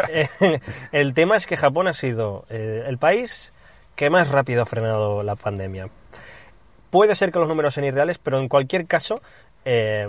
el 0.94 1.14
tema 1.14 1.36
es 1.36 1.46
que 1.46 1.58
Japón 1.58 1.90
ha 1.90 1.94
sido 1.94 2.46
eh, 2.50 2.86
el 2.88 2.98
país 2.98 3.52
que 3.98 4.10
más 4.10 4.30
rápido 4.30 4.62
ha 4.62 4.66
frenado 4.66 5.24
la 5.24 5.36
pandemia. 5.36 5.90
Puede 6.90 7.16
ser 7.16 7.34
que 7.34 7.40
los 7.40 7.50
números 7.50 7.74
sean 7.74 7.86
irreales, 7.86 8.18
pero 8.18 8.38
en 8.40 8.48
cualquier 8.48 8.88
caso, 8.88 9.22
eh, 9.66 10.08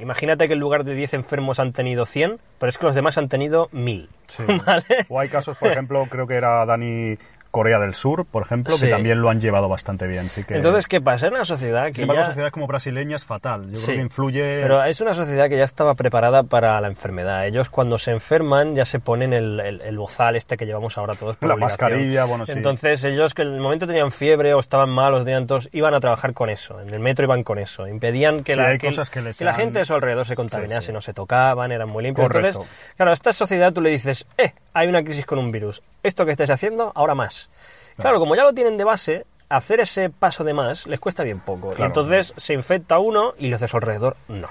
imagínate 0.00 0.46
que 0.46 0.52
en 0.54 0.60
lugar 0.60 0.84
de 0.84 0.94
10 0.94 1.14
enfermos 1.14 1.58
han 1.58 1.72
tenido 1.72 2.06
100, 2.06 2.38
pero 2.60 2.70
es 2.70 2.78
que 2.78 2.86
los 2.86 2.94
demás 2.94 3.18
han 3.18 3.28
tenido 3.28 3.68
1000. 3.72 4.08
Sí. 4.28 4.44
¿Vale? 4.64 4.84
O 5.08 5.18
hay 5.18 5.28
casos, 5.28 5.56
por 5.56 5.72
ejemplo, 5.72 6.06
creo 6.08 6.28
que 6.28 6.34
era 6.34 6.64
Dani 6.66 7.18
Corea 7.54 7.78
del 7.78 7.94
Sur, 7.94 8.26
por 8.26 8.42
ejemplo, 8.42 8.76
que 8.80 8.88
también 8.88 9.20
lo 9.22 9.30
han 9.30 9.40
llevado 9.40 9.68
bastante 9.68 10.08
bien. 10.08 10.26
Que, 10.28 10.56
Entonces, 10.56 10.88
¿qué 10.88 11.00
pasa? 11.00 11.26
Es 11.26 11.32
una 11.32 11.44
sociedad 11.44 11.86
que 11.86 11.92
sin 11.94 12.02
embargo, 12.02 12.22
ya... 12.22 12.26
sociedades 12.26 12.50
como 12.52 12.66
brasileña 12.66 13.14
es 13.14 13.24
fatal. 13.24 13.70
Yo 13.70 13.76
Sí, 13.76 13.84
creo 13.84 13.96
que 13.98 14.02
influye. 14.02 14.60
Pero 14.62 14.82
es 14.82 15.00
una 15.00 15.14
sociedad 15.14 15.48
que 15.48 15.56
ya 15.56 15.62
estaba 15.64 15.94
preparada 15.94 16.42
para 16.42 16.80
la 16.80 16.88
enfermedad. 16.88 17.46
Ellos 17.46 17.70
cuando 17.70 17.96
se 17.96 18.10
enferman 18.10 18.74
ya 18.74 18.84
se 18.84 18.98
ponen 18.98 19.32
el, 19.32 19.60
el- 19.60 19.80
el 19.82 19.96
bozal 19.98 20.34
este 20.34 20.56
que 20.56 20.66
llevamos 20.66 20.98
ahora 20.98 21.14
todos. 21.14 21.36
por 21.36 21.48
La 21.48 21.54
obligación. 21.54 21.90
mascarilla, 21.90 22.24
bueno, 22.24 22.44
sí. 22.44 22.52
Entonces 22.52 23.04
ellos 23.04 23.34
que 23.34 23.42
en 23.42 23.54
el 23.54 23.60
momento 23.60 23.86
tenían 23.86 24.10
fiebre 24.10 24.52
o 24.52 24.58
estaban 24.58 24.90
mal 24.90 25.14
o 25.14 25.18
tenían 25.24 25.46
tos, 25.46 25.68
iban 25.72 25.94
a 25.94 26.00
trabajar 26.00 26.32
con 26.32 26.50
eso. 26.50 26.80
En 26.80 26.90
el 26.92 26.98
metro 26.98 27.24
iban 27.24 27.44
con 27.44 27.58
eso. 27.60 27.86
Impedían 27.86 28.42
que, 28.42 28.54
Sí, 28.54 28.58
la, 28.58 28.76
que, 28.78 28.86
cosas 28.88 29.10
que 29.10 29.20
les 29.22 29.40
la 29.40 29.50
han- 29.52 29.56
gente 29.56 29.78
de 29.78 29.84
su 29.84 29.94
alrededor 29.94 30.26
se 30.26 30.34
contaminase, 30.34 30.92
no 30.92 31.00
se 31.00 31.14
tocaban, 31.14 31.70
eran 31.70 31.88
muy 31.88 32.02
limpios. 32.02 32.26
Correcto. 32.26 32.48
Entonces, 32.62 32.94
claro, 32.96 33.10
a 33.12 33.14
esta 33.14 33.32
sociedad 33.32 33.72
tú 33.72 33.80
le 33.80 33.90
dices, 33.90 34.26
eh, 34.38 34.52
hay 34.74 34.88
una 34.88 35.02
crisis 35.02 35.24
con 35.24 35.38
un 35.38 35.50
virus. 35.50 35.82
Esto 36.02 36.26
que 36.26 36.32
estáis 36.32 36.50
haciendo, 36.50 36.92
ahora 36.94 37.14
más. 37.14 37.48
Claro, 37.96 38.18
como 38.18 38.34
ya 38.36 38.42
lo 38.42 38.52
tienen 38.52 38.76
de 38.76 38.84
base, 38.84 39.24
hacer 39.48 39.80
ese 39.80 40.10
paso 40.10 40.42
de 40.44 40.52
más 40.52 40.86
les 40.86 40.98
cuesta 41.00 41.22
bien 41.22 41.38
poco. 41.40 41.74
Y 41.78 41.82
entonces 41.82 42.34
se 42.36 42.52
infecta 42.54 42.98
uno 42.98 43.34
y 43.38 43.48
los 43.48 43.60
de 43.60 43.68
su 43.68 43.76
alrededor 43.76 44.16
no. 44.28 44.48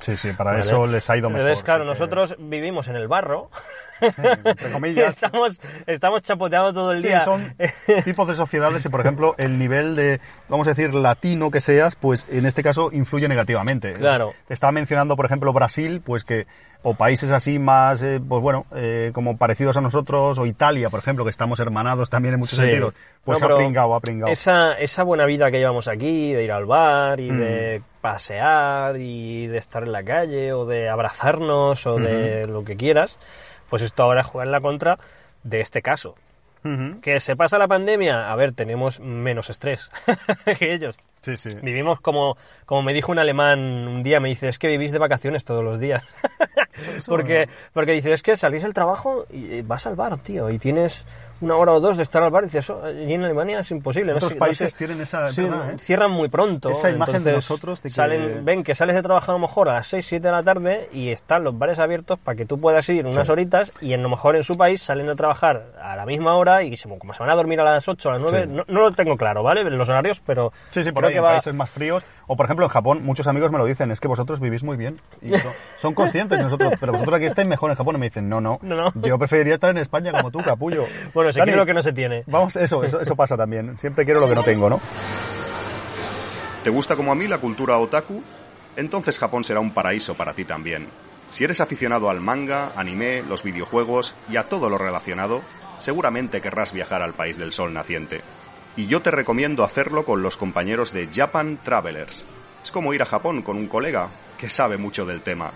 Sí, 0.00 0.16
sí, 0.16 0.32
para 0.32 0.52
¿vale? 0.52 0.62
eso 0.62 0.86
les 0.86 1.08
ha 1.10 1.16
ido 1.16 1.28
mejor. 1.30 1.42
Entonces, 1.42 1.62
claro, 1.62 1.84
sí 1.84 1.86
que- 1.86 1.90
nosotros 1.90 2.36
vivimos 2.38 2.88
en 2.88 2.96
el 2.96 3.06
barro. 3.06 3.48
Entre 4.00 4.70
comillas. 4.72 5.14
estamos, 5.22 5.60
estamos 5.86 6.22
chapoteando 6.22 6.72
todo 6.72 6.92
el 6.92 6.98
Sí, 6.98 7.08
día. 7.08 7.20
son 7.24 7.54
tipos 8.04 8.26
de 8.28 8.34
sociedades 8.34 8.84
y, 8.84 8.88
por 8.88 9.00
ejemplo, 9.00 9.34
el 9.38 9.58
nivel 9.58 9.96
de, 9.96 10.20
vamos 10.48 10.66
a 10.66 10.70
decir, 10.70 10.92
latino 10.94 11.50
que 11.50 11.60
seas, 11.60 11.94
pues 11.96 12.26
en 12.30 12.46
este 12.46 12.62
caso 12.62 12.90
influye 12.92 13.28
negativamente. 13.28 13.92
Claro. 13.94 14.32
Te 14.48 14.54
estaba 14.54 14.72
mencionando, 14.72 15.16
por 15.16 15.26
ejemplo, 15.26 15.52
Brasil, 15.52 16.00
pues 16.04 16.24
que, 16.24 16.46
o 16.82 16.94
países 16.94 17.30
así 17.30 17.58
más, 17.58 18.02
eh, 18.02 18.20
pues 18.26 18.40
bueno, 18.42 18.64
eh, 18.74 19.10
como 19.12 19.36
parecidos 19.36 19.76
a 19.76 19.82
nosotros, 19.82 20.38
o 20.38 20.46
Italia, 20.46 20.88
por 20.88 21.00
ejemplo, 21.00 21.24
que 21.24 21.30
estamos 21.30 21.60
hermanados 21.60 22.08
también 22.08 22.34
en 22.34 22.40
muchos 22.40 22.58
Sí. 22.58 22.62
sentidos, 22.64 22.94
pues 23.22 23.40
No, 23.42 23.48
ha 23.48 23.56
pringado, 23.56 23.94
ha 23.94 24.00
pringado. 24.00 24.32
Esa, 24.32 24.72
esa 24.74 25.02
buena 25.02 25.26
vida 25.26 25.50
que 25.50 25.58
llevamos 25.58 25.88
aquí, 25.88 26.32
de 26.32 26.42
ir 26.44 26.52
al 26.52 26.64
bar 26.64 27.20
y 27.20 27.30
Mm. 27.30 27.38
de 27.38 27.82
pasear 28.00 28.96
y 28.96 29.46
de 29.46 29.58
estar 29.58 29.82
en 29.82 29.92
la 29.92 30.02
calle 30.02 30.54
o 30.54 30.64
de 30.64 30.88
abrazarnos 30.88 31.86
o 31.86 31.96
de 31.96 32.46
lo 32.46 32.64
que 32.64 32.76
quieras, 32.76 33.18
pues 33.70 33.82
esto 33.82 34.02
ahora 34.02 34.22
juega 34.24 34.44
en 34.44 34.52
la 34.52 34.60
contra 34.60 34.98
de 35.42 35.60
este 35.60 35.80
caso. 35.80 36.16
Que 37.00 37.20
se 37.20 37.36
pasa 37.36 37.56
la 37.56 37.68
pandemia, 37.68 38.30
a 38.30 38.36
ver, 38.36 38.52
tenemos 38.52 39.00
menos 39.00 39.48
estrés 39.48 39.90
que 40.58 40.74
ellos. 40.74 40.94
Sí, 41.22 41.36
sí. 41.38 41.50
Vivimos 41.62 42.02
como, 42.02 42.36
como 42.66 42.82
me 42.82 42.92
dijo 42.92 43.12
un 43.12 43.18
alemán 43.18 43.60
un 43.60 44.02
día, 44.02 44.20
me 44.20 44.28
dice, 44.28 44.48
es 44.48 44.58
que 44.58 44.68
vivís 44.68 44.92
de 44.92 44.98
vacaciones 44.98 45.46
todos 45.46 45.64
los 45.64 45.80
días. 45.80 46.02
porque, 47.06 47.48
porque 47.72 47.92
dices, 47.92 48.12
es 48.12 48.22
que 48.22 48.36
salís 48.36 48.62
del 48.62 48.74
trabajo 48.74 49.24
y 49.30 49.62
vas 49.62 49.86
al 49.86 49.96
bar, 49.96 50.18
tío, 50.18 50.50
y 50.50 50.58
tienes 50.58 51.06
una 51.40 51.56
hora 51.56 51.72
o 51.72 51.80
dos 51.80 51.96
de 51.96 52.02
estar 52.02 52.22
al 52.22 52.30
bar 52.30 52.42
y 52.44 52.46
dices, 52.46 52.64
eso 52.64 52.82
allí 52.84 53.14
en 53.14 53.24
Alemania 53.24 53.60
es 53.60 53.70
imposible. 53.70 54.12
no 54.12 54.16
Otros 54.18 54.34
no 54.34 54.38
países 54.38 54.72
sé- 54.72 54.78
tienen 54.78 55.00
esa- 55.00 55.28
sí, 55.30 55.42
verdad, 55.42 55.70
¿eh? 55.72 55.78
cierran 55.78 56.10
muy 56.10 56.28
pronto. 56.28 56.70
Esa 56.70 56.90
imagen 56.90 57.14
de 57.24 57.30
entonces 57.30 57.50
nosotros 57.50 57.82
de 57.82 57.88
que- 57.88 57.94
salen, 57.94 58.44
ven 58.44 58.62
que 58.64 58.74
sales 58.74 58.94
de 58.96 59.02
trabajar 59.02 59.30
a 59.30 59.38
lo 59.38 59.40
mejor 59.40 59.68
a 59.68 59.74
las 59.74 59.86
6, 59.86 60.04
7 60.06 60.26
de 60.28 60.32
la 60.32 60.42
tarde 60.42 60.88
y 60.92 61.10
están 61.10 61.44
los 61.44 61.58
bares 61.58 61.78
abiertos 61.78 62.18
para 62.18 62.36
que 62.36 62.44
tú 62.46 62.60
puedas 62.60 62.88
ir 62.88 63.06
unas 63.06 63.26
Sí. 63.26 63.32
horitas 63.32 63.72
y 63.80 63.92
a 63.94 63.96
lo 63.96 64.08
mejor 64.08 64.36
en 64.36 64.44
su 64.44 64.56
país 64.56 64.82
salen 64.82 65.08
a 65.08 65.16
trabajar 65.16 65.72
a 65.82 65.96
la 65.96 66.04
misma 66.06 66.34
hora 66.36 66.62
y 66.62 66.76
como 66.98 67.12
se 67.12 67.20
van 67.22 67.30
a 67.30 67.34
dormir 67.34 67.60
a 67.60 67.64
las 67.64 67.88
8, 67.88 68.10
a 68.10 68.12
las 68.12 68.20
9, 68.20 68.42
Sí. 68.46 68.52
no, 68.52 68.64
no 68.68 68.80
lo 68.80 68.92
tengo 68.92 69.16
claro, 69.16 69.42
¿vale? 69.42 69.64
Los 69.70 69.88
horarios, 69.88 70.20
pero 70.26 70.52
Sí, 70.70 70.84
sí, 70.84 70.92
por 70.92 71.04
ahí, 71.04 71.12
que 71.12 71.18
en 71.18 71.24
va... 71.24 71.30
países 71.30 71.54
más 71.54 71.70
fríos. 71.70 72.04
O, 72.26 72.36
por 72.36 72.46
ejemplo, 72.46 72.64
en 72.64 72.70
Japón, 72.70 73.00
muchos 73.02 73.26
amigos 73.26 73.50
me 73.50 73.58
lo 73.58 73.64
dicen, 73.64 73.90
es 73.90 73.98
que 74.00 74.06
vosotros 74.06 74.38
vivís 74.40 74.62
muy 74.62 74.76
bien. 74.76 75.00
Y 75.20 75.30
son, 75.36 75.52
son 75.78 75.94
conscientes 75.94 76.40
nosotros, 76.42 76.74
pero 76.78 76.92
vosotros 76.92 77.16
aquí 77.16 77.26
estáis 77.26 77.48
mejor 77.48 77.70
en 77.70 77.76
Japón. 77.76 77.96
Y 77.96 77.98
me 77.98 78.06
dicen, 78.06 78.28
no, 78.28 78.40
no, 78.40 78.58
No, 78.62 78.76
no. 78.76 78.92
yo 79.02 79.18
preferiría 79.18 79.54
estar 79.54 79.70
en 79.70 79.78
España 79.78 80.12
como 80.12 80.30
tú, 80.30 80.40
capullo. 80.42 80.84
Bueno, 81.12 81.29
se 81.32 81.38
Dani, 81.38 81.50
quiere 81.50 81.60
lo 81.60 81.66
que 81.66 81.74
no 81.74 81.82
se 81.82 81.92
tiene. 81.92 82.24
Vamos, 82.26 82.56
eso, 82.56 82.84
eso, 82.84 83.00
eso 83.00 83.16
pasa 83.16 83.36
también. 83.36 83.76
Siempre 83.78 84.04
quiero 84.04 84.20
lo 84.20 84.28
que 84.28 84.34
no 84.34 84.42
tengo, 84.42 84.68
¿no? 84.68 84.80
¿Te 86.62 86.70
gusta 86.70 86.96
como 86.96 87.12
a 87.12 87.14
mí 87.14 87.26
la 87.26 87.38
cultura 87.38 87.78
otaku? 87.78 88.22
Entonces 88.76 89.18
Japón 89.18 89.44
será 89.44 89.60
un 89.60 89.72
paraíso 89.72 90.14
para 90.14 90.34
ti 90.34 90.44
también. 90.44 90.88
Si 91.30 91.44
eres 91.44 91.60
aficionado 91.60 92.10
al 92.10 92.20
manga, 92.20 92.72
anime, 92.76 93.22
los 93.22 93.42
videojuegos 93.42 94.14
y 94.30 94.36
a 94.36 94.48
todo 94.48 94.68
lo 94.68 94.78
relacionado, 94.78 95.42
seguramente 95.78 96.40
querrás 96.40 96.72
viajar 96.72 97.02
al 97.02 97.14
país 97.14 97.38
del 97.38 97.52
sol 97.52 97.72
naciente. 97.72 98.20
Y 98.76 98.86
yo 98.86 99.00
te 99.00 99.10
recomiendo 99.10 99.64
hacerlo 99.64 100.04
con 100.04 100.22
los 100.22 100.36
compañeros 100.36 100.92
de 100.92 101.08
Japan 101.12 101.58
Travelers. 101.62 102.24
Es 102.62 102.70
como 102.70 102.92
ir 102.94 103.02
a 103.02 103.06
Japón 103.06 103.42
con 103.42 103.56
un 103.56 103.66
colega 103.66 104.08
que 104.38 104.50
sabe 104.50 104.76
mucho 104.76 105.06
del 105.06 105.22
tema. 105.22 105.52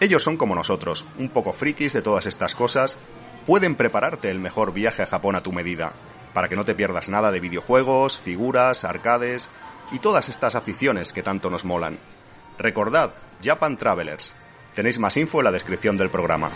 Ellos 0.00 0.22
son 0.22 0.36
como 0.36 0.54
nosotros, 0.54 1.04
un 1.18 1.28
poco 1.28 1.52
frikis 1.52 1.92
de 1.92 2.02
todas 2.02 2.26
estas 2.26 2.54
cosas, 2.54 2.98
pueden 3.46 3.74
prepararte 3.74 4.30
el 4.30 4.38
mejor 4.38 4.72
viaje 4.72 5.02
a 5.02 5.06
Japón 5.06 5.36
a 5.36 5.42
tu 5.42 5.52
medida, 5.52 5.92
para 6.32 6.48
que 6.48 6.56
no 6.56 6.64
te 6.64 6.74
pierdas 6.74 7.08
nada 7.08 7.30
de 7.30 7.40
videojuegos, 7.40 8.18
figuras, 8.18 8.84
arcades 8.84 9.50
y 9.92 9.98
todas 9.98 10.28
estas 10.28 10.54
aficiones 10.54 11.12
que 11.12 11.22
tanto 11.22 11.50
nos 11.50 11.64
molan. 11.64 11.98
Recordad, 12.58 13.10
Japan 13.42 13.76
Travelers. 13.76 14.34
Tenéis 14.74 14.98
más 14.98 15.16
info 15.16 15.38
en 15.38 15.44
la 15.44 15.52
descripción 15.52 15.96
del 15.96 16.10
programa. 16.10 16.50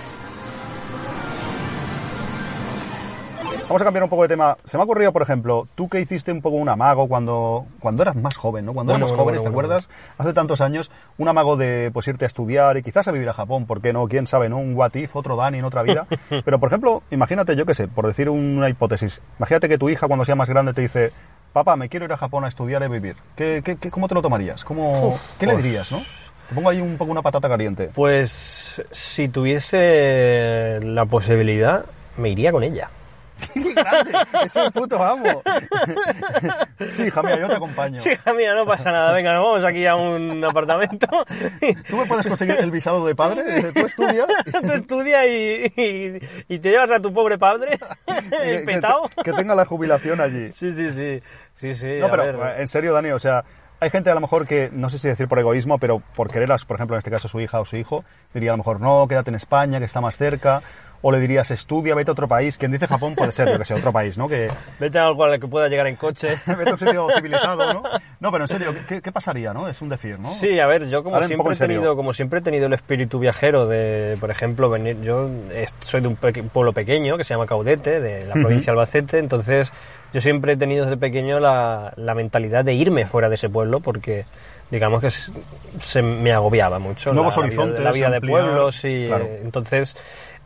Vamos 3.68 3.82
a 3.82 3.84
cambiar 3.84 4.02
un 4.04 4.08
poco 4.08 4.22
de 4.22 4.28
tema. 4.28 4.56
Se 4.64 4.78
me 4.78 4.82
ha 4.82 4.84
ocurrido, 4.84 5.12
por 5.12 5.20
ejemplo, 5.20 5.68
tú 5.74 5.90
que 5.90 6.00
hiciste 6.00 6.32
un 6.32 6.40
poco 6.40 6.56
un 6.56 6.70
amago 6.70 7.06
cuando, 7.06 7.66
cuando 7.80 8.00
eras 8.02 8.16
más 8.16 8.34
joven, 8.38 8.64
¿no? 8.64 8.72
Cuando 8.72 8.92
Bueno, 8.94 9.04
éramos 9.04 9.10
bueno, 9.10 9.24
jóvenes, 9.24 9.42
bueno, 9.42 9.50
¿te 9.68 9.74
acuerdas? 9.76 9.88
Hace 10.16 10.32
tantos 10.32 10.62
años, 10.62 10.90
un 11.18 11.28
amago 11.28 11.58
de 11.58 11.90
pues 11.92 12.08
irte 12.08 12.24
a 12.24 12.28
estudiar 12.28 12.78
y 12.78 12.82
quizás 12.82 13.08
a 13.08 13.12
vivir 13.12 13.28
a 13.28 13.34
Japón, 13.34 13.66
¿por 13.66 13.82
qué 13.82 13.92
no? 13.92 14.08
¿Quién 14.08 14.26
sabe, 14.26 14.48
no? 14.48 14.56
Un 14.56 14.74
what 14.74 14.94
if, 14.94 15.14
otro 15.14 15.36
Dani 15.36 15.58
en 15.58 15.66
otra 15.66 15.82
vida. 15.82 16.06
Pero, 16.46 16.58
por 16.58 16.68
ejemplo, 16.70 17.02
imagínate, 17.10 17.56
yo 17.56 17.66
qué 17.66 17.74
sé, 17.74 17.88
por 17.88 18.06
decir 18.06 18.30
una 18.30 18.70
hipótesis, 18.70 19.20
imagínate 19.38 19.68
que 19.68 19.76
tu 19.76 19.90
hija 19.90 20.06
cuando 20.06 20.24
sea 20.24 20.34
más 20.34 20.48
grande 20.48 20.72
te 20.72 20.80
dice, 20.80 21.12
papá, 21.52 21.76
me 21.76 21.90
quiero 21.90 22.06
ir 22.06 22.12
a 22.14 22.16
Japón 22.16 22.46
a 22.46 22.48
estudiar 22.48 22.80
y 22.80 22.86
a 22.86 22.88
vivir. 22.88 23.16
¿Qué, 23.36 23.60
qué, 23.62 23.76
qué- 23.76 23.90
cómo 23.90 24.08
te 24.08 24.14
lo 24.14 24.22
tomarías? 24.22 24.64
¿Cómo, 24.64 25.08
Uf, 25.08 25.20
¿Qué 25.38 25.44
le 25.44 25.52
pues- 25.52 25.64
dirías, 25.64 25.92
no? 25.92 25.98
Te 26.48 26.54
pongo 26.54 26.70
ahí 26.70 26.80
un 26.80 26.96
poco 26.96 27.12
una 27.12 27.20
patata 27.20 27.50
caliente. 27.50 27.90
Pues 27.94 28.80
si 28.92 29.28
tuviese 29.28 30.80
la 30.82 31.04
posibilidad, 31.04 31.84
me 32.16 32.30
iría 32.30 32.50
con 32.50 32.62
ella. 32.62 32.88
¡Qué 33.62 33.74
grande! 33.74 34.12
¡Es 34.44 34.56
el 34.56 34.70
puto 34.72 35.02
amo! 35.02 35.42
sí, 36.90 37.04
hija 37.04 37.22
mía, 37.22 37.38
yo 37.38 37.48
te 37.48 37.54
acompaño. 37.56 37.98
Sí, 38.00 38.10
hija 38.10 38.32
mía, 38.34 38.54
no 38.54 38.66
pasa 38.66 38.90
nada. 38.92 39.12
Venga, 39.12 39.34
nos 39.34 39.44
vamos 39.44 39.64
aquí 39.64 39.86
a 39.86 39.94
un 39.96 40.44
apartamento. 40.44 41.06
¿Tú 41.88 41.96
me 41.96 42.06
puedes 42.06 42.26
conseguir 42.26 42.56
el 42.58 42.70
visado 42.70 43.06
de 43.06 43.14
padre? 43.14 43.72
¿Tú 43.72 43.86
estudias? 43.86 44.26
Tú 44.62 44.72
estudias 44.72 45.26
y, 45.26 45.72
y, 45.76 46.18
y 46.48 46.58
te 46.58 46.70
llevas 46.70 46.90
a 46.90 47.00
tu 47.00 47.12
pobre 47.12 47.38
padre 47.38 47.78
que, 48.30 48.62
petado. 48.64 49.08
te- 49.14 49.22
que 49.22 49.32
tenga 49.32 49.54
la 49.54 49.64
jubilación 49.64 50.20
allí. 50.20 50.50
Sí, 50.50 50.72
sí, 50.72 50.90
sí. 50.90 51.22
Sí, 51.56 51.74
sí. 51.74 51.88
No, 51.98 52.06
a 52.06 52.10
pero 52.10 52.22
ver. 52.24 52.34
eh, 52.36 52.60
en 52.62 52.68
serio, 52.68 52.92
Dani, 52.92 53.10
o 53.10 53.18
sea, 53.18 53.44
hay 53.80 53.90
gente 53.90 54.10
a 54.10 54.14
lo 54.14 54.20
mejor 54.20 54.46
que, 54.46 54.70
no 54.72 54.88
sé 54.90 54.98
si 54.98 55.08
decir 55.08 55.28
por 55.28 55.38
egoísmo, 55.38 55.78
pero 55.78 56.00
por 56.14 56.30
quererlas, 56.30 56.64
por 56.64 56.76
ejemplo, 56.76 56.96
en 56.96 56.98
este 56.98 57.10
caso 57.10 57.28
su 57.28 57.40
hija 57.40 57.60
o 57.60 57.64
su 57.64 57.76
hijo, 57.76 58.04
diría 58.34 58.50
a 58.50 58.54
lo 58.54 58.58
mejor, 58.58 58.80
no, 58.80 59.06
quédate 59.08 59.30
en 59.30 59.36
España, 59.36 59.78
que 59.78 59.84
está 59.84 60.00
más 60.00 60.16
cerca, 60.16 60.62
o 61.00 61.12
le 61.12 61.20
dirías, 61.20 61.50
estudia, 61.50 61.94
vete 61.94 62.10
a 62.10 62.12
otro 62.12 62.26
país. 62.28 62.58
Quien 62.58 62.72
dice 62.72 62.86
Japón 62.86 63.14
puede 63.14 63.30
ser, 63.32 63.48
yo 63.50 63.58
que 63.58 63.64
sé, 63.64 63.74
otro 63.74 63.92
país, 63.92 64.18
¿no? 64.18 64.28
Que 64.28 64.48
Vete 64.80 64.98
a 64.98 65.06
algo 65.06 65.24
al 65.24 65.38
que 65.38 65.46
pueda 65.46 65.68
llegar 65.68 65.86
en 65.86 65.96
coche. 65.96 66.36
vete 66.46 66.70
a 66.70 66.72
un 66.72 66.78
sitio 66.78 67.06
civilizado, 67.16 67.72
¿no? 67.72 67.82
No, 68.20 68.32
pero 68.32 68.44
en 68.44 68.48
serio, 68.48 68.74
¿qué, 68.88 69.00
qué 69.00 69.12
pasaría, 69.12 69.52
no? 69.54 69.68
Es 69.68 69.80
un 69.80 69.88
decir, 69.88 70.18
¿no? 70.18 70.30
Sí, 70.30 70.58
a 70.58 70.66
ver, 70.66 70.88
yo 70.88 71.02
como 71.04 71.14
Ahora 71.16 71.28
siempre, 71.28 71.52
he 71.52 71.56
tenido, 71.56 71.94
como 71.96 72.12
siempre 72.12 72.40
he 72.40 72.42
tenido 72.42 72.66
el 72.66 72.72
espíritu 72.72 73.18
viajero 73.18 73.66
de, 73.66 74.16
por 74.20 74.30
ejemplo, 74.30 74.68
venir, 74.70 75.00
yo 75.02 75.28
soy 75.80 76.00
de 76.00 76.08
un 76.08 76.16
pueblo 76.16 76.72
pequeño 76.72 77.16
que 77.16 77.24
se 77.24 77.34
llama 77.34 77.46
Caudete, 77.46 78.00
de 78.00 78.26
la 78.26 78.34
provincia 78.34 78.72
de 78.72 78.78
Albacete, 78.78 79.18
entonces 79.18 79.72
yo 80.12 80.20
siempre 80.20 80.54
he 80.54 80.56
tenido 80.56 80.84
desde 80.86 80.96
pequeño 80.96 81.38
la, 81.38 81.92
la 81.96 82.14
mentalidad 82.14 82.64
de 82.64 82.74
irme 82.74 83.06
fuera 83.06 83.28
de 83.28 83.34
ese 83.36 83.48
pueblo 83.48 83.80
porque 83.80 84.24
digamos 84.70 85.00
que 85.00 85.10
se 85.10 86.02
me 86.02 86.32
agobiaba 86.32 86.78
mucho 86.78 87.12
Nuevos 87.12 87.36
la, 87.36 87.42
la 87.42 87.48
vida- 87.48 87.60
horizontes, 87.62 87.84
la 87.84 87.92
vida 87.92 88.10
de 88.10 88.20
pueblos 88.20 88.84
y 88.84 89.06
claro. 89.06 89.24
eh, 89.24 89.40
entonces 89.44 89.96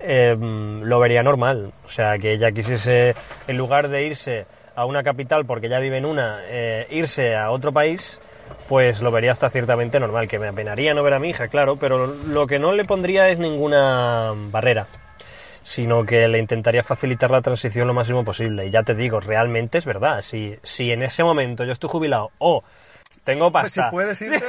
eh, 0.03 0.37
lo 0.39 1.01
vería 1.01 1.23
normal, 1.23 1.73
o 1.85 1.89
sea, 1.89 2.19
que 2.19 2.33
ella 2.33 2.53
quisiese, 2.53 3.15
en 3.47 3.57
lugar 3.57 3.89
de 3.89 4.05
irse 4.05 4.47
a 4.75 4.85
una 4.85 5.03
capital 5.03 5.45
porque 5.45 5.69
ya 5.69 5.79
vive 5.79 5.99
en 5.99 6.07
una, 6.07 6.41
eh, 6.45 6.87
irse 6.91 7.37
a 7.37 7.51
otro 7.51 7.73
país, 7.73 8.21
pues 8.69 9.03
lo 9.03 9.11
vería 9.11 9.33
hasta 9.33 9.51
ciertamente 9.51 10.01
normal, 10.01 10.29
que 10.29 10.39
me 10.39 10.49
apenaría 10.49 10.95
no 10.95 11.03
ver 11.03 11.15
a 11.15 11.19
mi 11.19 11.31
hija, 11.31 11.49
claro, 11.49 11.77
pero 11.77 12.07
lo 12.07 12.47
que 12.47 12.59
no 12.59 12.73
le 12.73 12.85
pondría 12.85 13.29
es 13.29 13.39
ninguna 13.39 14.33
barrera, 14.51 14.87
sino 15.63 16.05
que 16.05 16.27
le 16.29 16.39
intentaría 16.39 16.83
facilitar 16.83 17.31
la 17.31 17.43
transición 17.43 17.87
lo 17.87 17.95
máximo 17.95 18.25
posible. 18.25 18.67
Y 18.67 18.71
ya 18.71 18.83
te 18.83 18.95
digo, 18.95 19.21
realmente 19.21 19.79
es 19.79 19.85
verdad, 19.85 20.23
si, 20.23 20.57
si 20.63 20.91
en 20.91 21.03
ese 21.03 21.23
momento 21.23 21.65
yo 21.65 21.73
estoy 21.73 21.91
jubilado 21.91 22.31
o 22.39 22.63
tengo 23.25 23.53
Pues 23.53 23.73
si 23.73 23.81
pasta, 23.81 23.91
puedes 23.91 24.23
irte... 24.23 24.43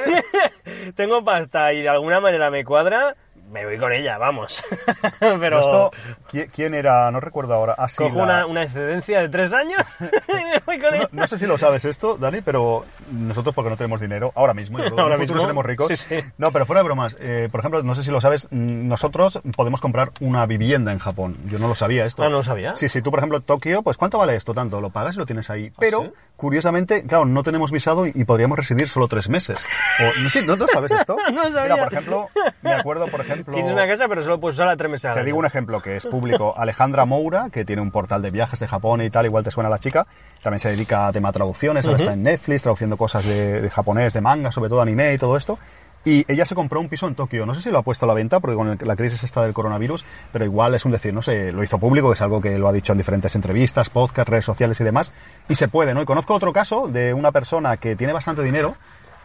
tengo 0.96 1.24
pasta 1.24 1.74
y 1.74 1.82
de 1.82 1.89
alguna 1.89 2.20
manera 2.20 2.50
me 2.50 2.63
cuadra, 2.63 3.16
me 3.52 3.65
voy 3.65 3.78
con 3.78 3.91
ella, 3.91 4.17
vamos. 4.17 4.63
Pero 5.19 5.60
Esto, 5.60 5.91
¿qui- 6.32 6.50
¿quién 6.52 6.74
era? 6.74 7.12
No 7.12 7.19
recuerdo 7.19 7.54
ahora. 7.54 7.76
Ah, 7.78 7.88
sí, 7.88 7.98
cojo 7.98 8.17
la- 8.17 8.24
una, 8.24 8.46
una 8.48 8.63
excedencia 8.63 9.19
de 9.22 9.30
tres 9.30 9.54
años 9.54 9.80
y 10.00 10.34
me 10.34 10.60
voy 10.65 10.80
con 10.80 10.89
No, 10.91 10.96
ella. 10.96 11.10
no 11.12 11.28
sé 11.28 11.38
si 11.38 11.46
lo 11.46 11.58
sabes 11.58 11.86
esto, 11.86 12.17
Dani, 12.17 12.41
pero 12.41 12.84
nosotros 13.12 13.54
porque 13.54 13.69
no 13.69 13.78
tenemos 13.78 14.02
dinero, 14.02 14.32
ahora 14.36 14.54
mismo, 14.56 14.80
y 14.80 14.82
en 14.84 15.00
Ahora 15.00 15.15
el 15.15 15.22
futuro 15.22 15.36
mismo, 15.36 15.41
seremos 15.41 15.65
ricos. 15.65 15.88
sí, 15.89 15.98
sí. 15.98 16.19
No, 16.38 16.52
pero 16.52 16.65
fuera 16.65 16.80
de 16.82 16.86
bromas, 16.86 17.15
eh, 17.19 17.48
por 17.52 17.60
ejemplo, 17.60 17.84
no 17.84 17.93
sé 17.96 18.04
si 18.04 18.10
lo 18.12 18.22
sabes, 18.22 18.48
mm, 18.50 18.88
nosotros 18.88 19.39
podemos 19.56 19.82
comprar 19.82 20.12
una 20.19 20.46
vivienda 20.48 20.91
en 20.91 20.98
Japón. 21.00 21.38
Yo 21.46 21.60
no 21.60 21.67
lo 21.67 21.76
sabía 21.76 22.06
esto. 22.06 22.24
Ah, 22.24 22.30
no 22.30 22.38
lo 22.38 22.43
sabía. 22.43 22.76
Sí, 22.76 22.89
sí, 22.89 23.02
tú 23.04 23.12
por 23.12 23.19
ejemplo, 23.19 23.39
Tokio, 23.41 23.84
pues 23.84 23.98
¿cuánto 23.98 24.17
vale 24.17 24.36
esto? 24.36 24.54
Tanto, 24.56 24.82
lo 24.82 24.89
pagas 24.89 25.15
y 25.15 25.19
lo 25.19 25.26
tienes 25.28 25.50
ahí. 25.52 25.72
Pero, 25.80 26.02
¿Ah, 26.02 26.06
sí? 26.06 26.12
curiosamente, 26.38 27.06
claro, 27.06 27.26
no 27.26 27.43
tenemos 27.43 27.72
visado 27.72 28.08
y, 28.08 28.24
podríamos 28.26 28.58
residir 28.58 28.88
solo 28.88 29.08
tres 29.08 29.30
meses. 29.30 29.60
O, 30.00 30.22
no, 30.22 30.30
sé, 30.30 30.41
¿no, 30.46 30.56
¿no 30.56 30.67
sabes 30.67 30.91
esto? 30.91 31.17
No 31.32 31.43
sabía. 31.52 31.63
Mira, 31.63 31.84
por 31.84 31.93
ejemplo, 31.93 32.30
me 32.63 32.74
acuerdo, 32.74 33.08
por 33.08 33.22
ejemplo... 33.23 33.53
Tienes 33.53 33.71
una 33.71 33.88
casa, 33.88 34.07
pero 34.07 34.23
solo 34.23 34.39
puedes 34.39 34.55
usarla 34.55 34.77
tres 34.77 34.91
meses 34.91 35.13
Te 35.13 35.23
digo 35.23 35.38
un 35.38 35.45
ejemplo 35.45 35.81
que 35.81 35.95
es 35.95 36.05
público. 36.05 36.53
Alejandra 36.57 37.05
Moura, 37.05 37.49
que 37.51 37.65
tiene 37.65 37.81
un 37.81 37.91
portal 37.91 38.21
de 38.21 38.31
viajes 38.31 38.59
de 38.59 38.67
Japón 38.67 39.01
y 39.01 39.09
tal, 39.09 39.25
igual 39.25 39.43
te 39.43 39.51
suena 39.51 39.69
la 39.69 39.79
chica. 39.79 40.05
También 40.41 40.59
se 40.59 40.69
dedica 40.69 41.07
a 41.07 41.12
tema 41.12 41.31
traducciones, 41.31 41.86
ahora 41.86 41.97
está 41.97 42.13
en 42.13 42.23
Netflix 42.23 42.63
traduciendo 42.63 42.97
cosas 42.97 43.25
de, 43.25 43.62
de 43.62 43.69
japonés, 43.69 44.13
de 44.13 44.21
manga, 44.21 44.51
sobre 44.51 44.69
todo 44.69 44.81
anime 44.81 45.13
y 45.13 45.17
todo 45.17 45.38
esto. 45.38 45.57
Y 46.05 46.25
ella 46.31 46.45
se 46.45 46.53
compró 46.53 46.81
un 46.81 46.89
piso 46.89 47.07
en 47.07 47.15
Tokio. 47.15 47.45
No 47.45 47.55
sé 47.55 47.62
si 47.62 47.71
lo 47.71 47.77
ha 47.77 47.81
puesto 47.81 48.05
a 48.05 48.07
la 48.07 48.13
venta, 48.13 48.41
porque 48.41 48.55
con 48.55 48.77
la 48.77 48.95
crisis 48.95 49.23
esta 49.23 49.41
del 49.41 49.53
coronavirus, 49.53 50.03
pero 50.33 50.43
igual 50.43 50.75
es 50.75 50.83
un 50.83 50.91
decir, 50.91 51.13
no 51.13 51.21
sé, 51.21 51.53
lo 51.53 51.63
hizo 51.63 51.77
público, 51.77 52.09
que 52.09 52.15
es 52.15 52.21
algo 52.21 52.41
que 52.41 52.57
lo 52.57 52.67
ha 52.67 52.73
dicho 52.73 52.91
en 52.91 52.97
diferentes 52.97 53.36
entrevistas, 53.36 53.89
podcasts, 53.89 54.29
redes 54.29 54.43
sociales 54.43 54.79
y 54.81 54.83
demás. 54.83 55.13
Y 55.47 55.55
se 55.55 55.69
puede, 55.69 55.93
¿no? 55.93 56.01
Y 56.01 56.05
conozco 56.05 56.33
otro 56.33 56.51
caso 56.51 56.89
de 56.89 57.13
una 57.13 57.31
persona 57.31 57.77
que 57.77 57.95
tiene 57.95 58.12
bastante 58.12 58.43
dinero, 58.43 58.75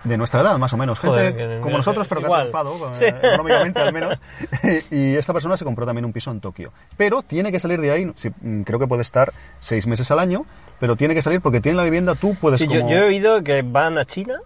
de 0.04 0.16
nuestra 0.16 0.40
edad, 0.42 0.58
más 0.58 0.72
o 0.72 0.76
menos. 0.76 0.98
Gente 1.00 1.16
Joder, 1.16 1.36
que- 1.36 1.60
como 1.60 1.76
nosotros, 1.76 2.06
pero 2.08 2.20
que 2.20 2.26
ha 2.26 2.28
igual. 2.28 2.40
triunfado, 2.50 2.90
Sí. 2.94 3.04
económicamente 3.06 3.80
al 3.80 3.92
menos. 3.92 4.20
y 4.90 5.16
esta 5.16 5.32
persona 5.32 5.56
se 5.56 5.64
compró 5.64 5.84
también 5.86 6.04
un 6.04 6.12
piso 6.12 6.30
en 6.30 6.40
Tokio. 6.40 6.72
Pero 6.96 7.22
tiene 7.22 7.50
que 7.52 7.58
salir 7.60 7.80
de 7.80 7.90
ahí, 7.90 8.12
sí, 8.14 8.30
mm, 8.40 8.62
creo 8.62 8.78
que 8.78 8.86
puede 8.86 9.02
estar 9.02 9.32
seis 9.60 9.86
meses 9.86 10.10
al 10.10 10.18
año, 10.20 10.44
pero 10.80 10.96
tiene 10.96 11.14
que 11.14 11.22
salir 11.22 11.40
porque 11.40 11.60
tiene 11.60 11.76
la 11.76 11.84
vivienda, 11.84 12.14
tú 12.14 12.34
puedes 12.40 12.60
Sí, 12.60 12.66
yo, 12.68 12.80
como... 12.80 12.90
yo 12.90 12.96
he 12.98 13.06
oído 13.08 13.42
que 13.42 13.62
van 13.62 13.98
a 13.98 14.04
China, 14.04 14.40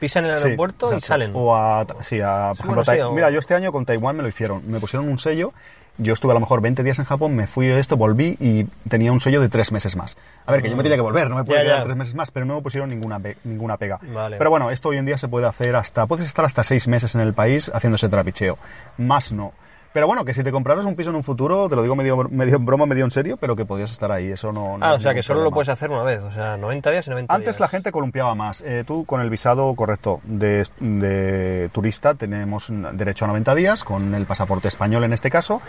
pisan 0.00 0.24
el 0.26 0.34
aeropuerto 0.34 0.96
y 0.96 1.00
salen. 1.00 1.32
O 1.34 1.56
a, 1.56 1.84
sí, 2.02 2.20
a, 2.20 2.52
por 2.56 2.66
ejemplo, 2.66 2.84
bueno, 2.86 3.12
Mira, 3.12 3.30
yo 3.30 3.40
este 3.40 3.54
año 3.56 3.72
con 3.72 3.84
Taiwán 3.84 4.16
me 4.16 4.22
lo 4.22 4.28
hicieron. 4.28 4.62
Me 4.70 4.78
pusieron 4.78 5.08
un 5.08 5.18
sello. 5.18 5.52
Yo 6.00 6.12
estuve 6.14 6.30
a 6.30 6.34
lo 6.34 6.40
mejor 6.40 6.60
20 6.60 6.84
días 6.84 6.98
en 7.00 7.04
Japón, 7.04 7.34
me 7.34 7.46
fui 7.48 7.66
a 7.68 7.78
esto, 7.78 7.96
volví 7.96 8.36
y 8.38 8.64
tenía 8.88 9.10
un 9.10 9.20
sello 9.20 9.40
de 9.40 9.48
tres 9.48 9.72
meses 9.72 9.96
más. 9.96 10.16
A 10.46 10.52
ver, 10.52 10.62
que 10.62 10.70
yo 10.70 10.76
me 10.76 10.82
tenía 10.84 10.96
que 10.96 11.02
volver, 11.02 11.28
no 11.28 11.34
me 11.36 11.42
pude 11.44 11.56
Ya, 11.56 11.62
quedar 11.64 11.82
tres 11.82 11.96
meses 11.96 12.14
más, 12.14 12.30
pero 12.30 12.46
no 12.46 12.54
me 12.56 12.62
pusieron 12.62 12.88
ninguna, 12.88 13.18
pe- 13.18 13.36
ninguna 13.42 13.76
pega. 13.78 13.98
Vale. 14.14 14.36
Pero 14.36 14.48
bueno, 14.50 14.70
esto 14.70 14.90
hoy 14.90 14.96
en 14.98 15.06
día 15.06 15.18
se 15.18 15.26
puede 15.26 15.46
hacer 15.46 15.74
hasta, 15.74 16.06
puedes 16.06 16.24
estar 16.26 16.44
hasta 16.44 16.62
seis 16.62 16.86
meses 16.86 17.16
en 17.16 17.20
el 17.20 17.32
país 17.34 17.68
haciendo 17.74 17.96
ese 17.96 18.08
trapicheo. 18.08 18.58
Más 18.96 19.32
no. 19.32 19.52
Pero 19.98 20.06
bueno, 20.06 20.24
que 20.24 20.32
si 20.32 20.44
te 20.44 20.52
compraras 20.52 20.84
un 20.84 20.94
piso 20.94 21.10
en 21.10 21.16
un 21.16 21.24
futuro, 21.24 21.68
te 21.68 21.74
lo 21.74 21.82
digo 21.82 21.96
medio, 21.96 22.28
medio 22.30 22.54
en 22.54 22.64
broma, 22.64 22.86
medio 22.86 23.04
en 23.04 23.10
serio, 23.10 23.36
pero 23.36 23.56
que 23.56 23.64
podrías 23.64 23.90
estar 23.90 24.12
ahí, 24.12 24.30
eso 24.30 24.52
no... 24.52 24.78
no 24.78 24.86
Ah, 24.86 24.92
o 24.92 25.00
sea, 25.00 25.12
que 25.12 25.24
solo 25.24 25.42
lo 25.42 25.50
puedes 25.50 25.68
hacer 25.70 25.90
una 25.90 26.04
vez, 26.04 26.22
o 26.22 26.30
sea, 26.30 26.56
90 26.56 26.88
días 26.92 27.08
y 27.08 27.10
90 27.10 27.34
Antes 27.34 27.56
días. 27.56 27.60
la 27.60 27.66
gente 27.66 27.90
columpiaba 27.90 28.32
más. 28.36 28.62
Eh, 28.64 28.84
tú 28.86 29.04
con 29.04 29.20
el 29.20 29.28
visado 29.28 29.74
correcto 29.74 30.20
de, 30.22 30.64
de 30.78 31.68
turista 31.72 32.14
tenemos 32.14 32.68
derecho 32.92 33.24
a 33.24 33.28
90 33.28 33.56
días, 33.56 33.82
con 33.82 34.14
el 34.14 34.24
pasaporte 34.24 34.68
español 34.68 35.02
en 35.02 35.14
este 35.14 35.30
caso. 35.30 35.60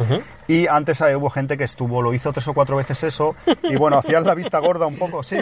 Y 0.48 0.68
antes 0.68 1.02
eh, 1.02 1.16
hubo 1.16 1.32
gente 1.32 1.58
que 1.58 1.64
estuvo, 1.64 2.04
lo 2.04 2.14
hizo 2.14 2.32
tres 2.32 2.48
o 2.50 2.54
cuatro 2.54 2.78
veces 2.78 3.04
eso. 3.04 3.36
Y 3.64 3.78
bueno, 3.78 3.98
hacían 3.98 4.26
la 4.26 4.36
vista 4.36 4.60
gorda 4.60 4.86
un 4.86 5.00
poco, 5.00 5.24
sí. 5.24 5.38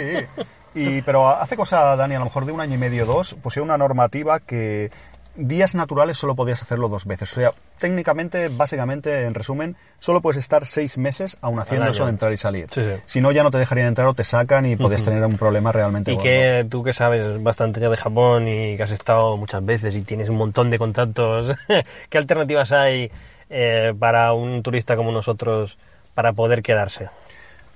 Y, 0.76 1.02
pero 1.02 1.28
hace 1.28 1.58
cosa, 1.58 1.95
Dani, 1.97 2.15
a 2.15 2.19
lo 2.19 2.26
mejor 2.26 2.45
de 2.45 2.54
un 2.54 2.62
año 2.62 2.76
y 2.76 2.78
medio 2.78 3.06
dos, 3.06 3.34
pusieron 3.34 3.67
una 3.67 3.78
normativa 3.78 4.39
que 4.39 4.91
días 5.38 5.76
naturales 5.76 6.17
solo 6.17 6.36
podías 6.36 6.62
hacerlo 6.62 6.89
dos 6.89 7.06
veces. 7.06 7.32
O 7.32 7.36
sea, 7.36 7.54
técnicamente, 7.78 8.50
básicamente, 8.50 9.23
en 9.23 9.34
resumen, 9.34 9.76
solo 10.00 10.21
puedes 10.21 10.38
estar 10.38 10.65
seis 10.65 10.97
meses 10.97 11.38
aún 11.41 11.60
haciendo 11.60 11.89
eso 11.89 12.06
de 12.06 12.10
entrar 12.10 12.34
y 12.34 12.38
salir. 12.38 12.67
Sí, 12.71 12.82
sí. 12.82 13.02
Si 13.06 13.21
no, 13.21 13.32
ya 13.32 13.43
no 13.43 13.52
te 13.52 13.58
dejarían 13.58 13.88
entrar 13.88 14.08
o 14.08 14.13
te 14.13 14.23
sacan 14.23 14.65
y 14.65 14.76
podías 14.76 15.04
tener 15.04 15.23
un 15.23 15.38
problema 15.38 15.71
realmente 15.71 16.12
Y 16.12 16.17
que 16.17 16.65
tú 16.69 16.84
que 16.84 16.93
sabes 16.93 17.41
bastante 17.41 17.80
ya 17.80 17.89
de 17.89 17.97
Japón 17.97 18.47
y 18.47 18.76
que 18.78 18.84
has 18.84 18.91
estado 18.91 19.38
muchas 19.38 19.63
veces 19.63 19.95
y 19.95 20.02
tienes 20.02 20.30
un 20.30 20.38
montón 20.38 20.69
de 20.69 20.78
contactos, 20.78 21.56
¿qué 22.10 22.17
alternativas 22.17 22.71
hay 22.71 23.12
eh, 23.50 23.93
para 23.97 24.34
un 24.34 24.63
turista 24.63 24.95
como 24.95 25.12
nosotros 25.12 25.78
para 26.13 26.34
poder 26.34 26.63
quedarse? 26.63 27.10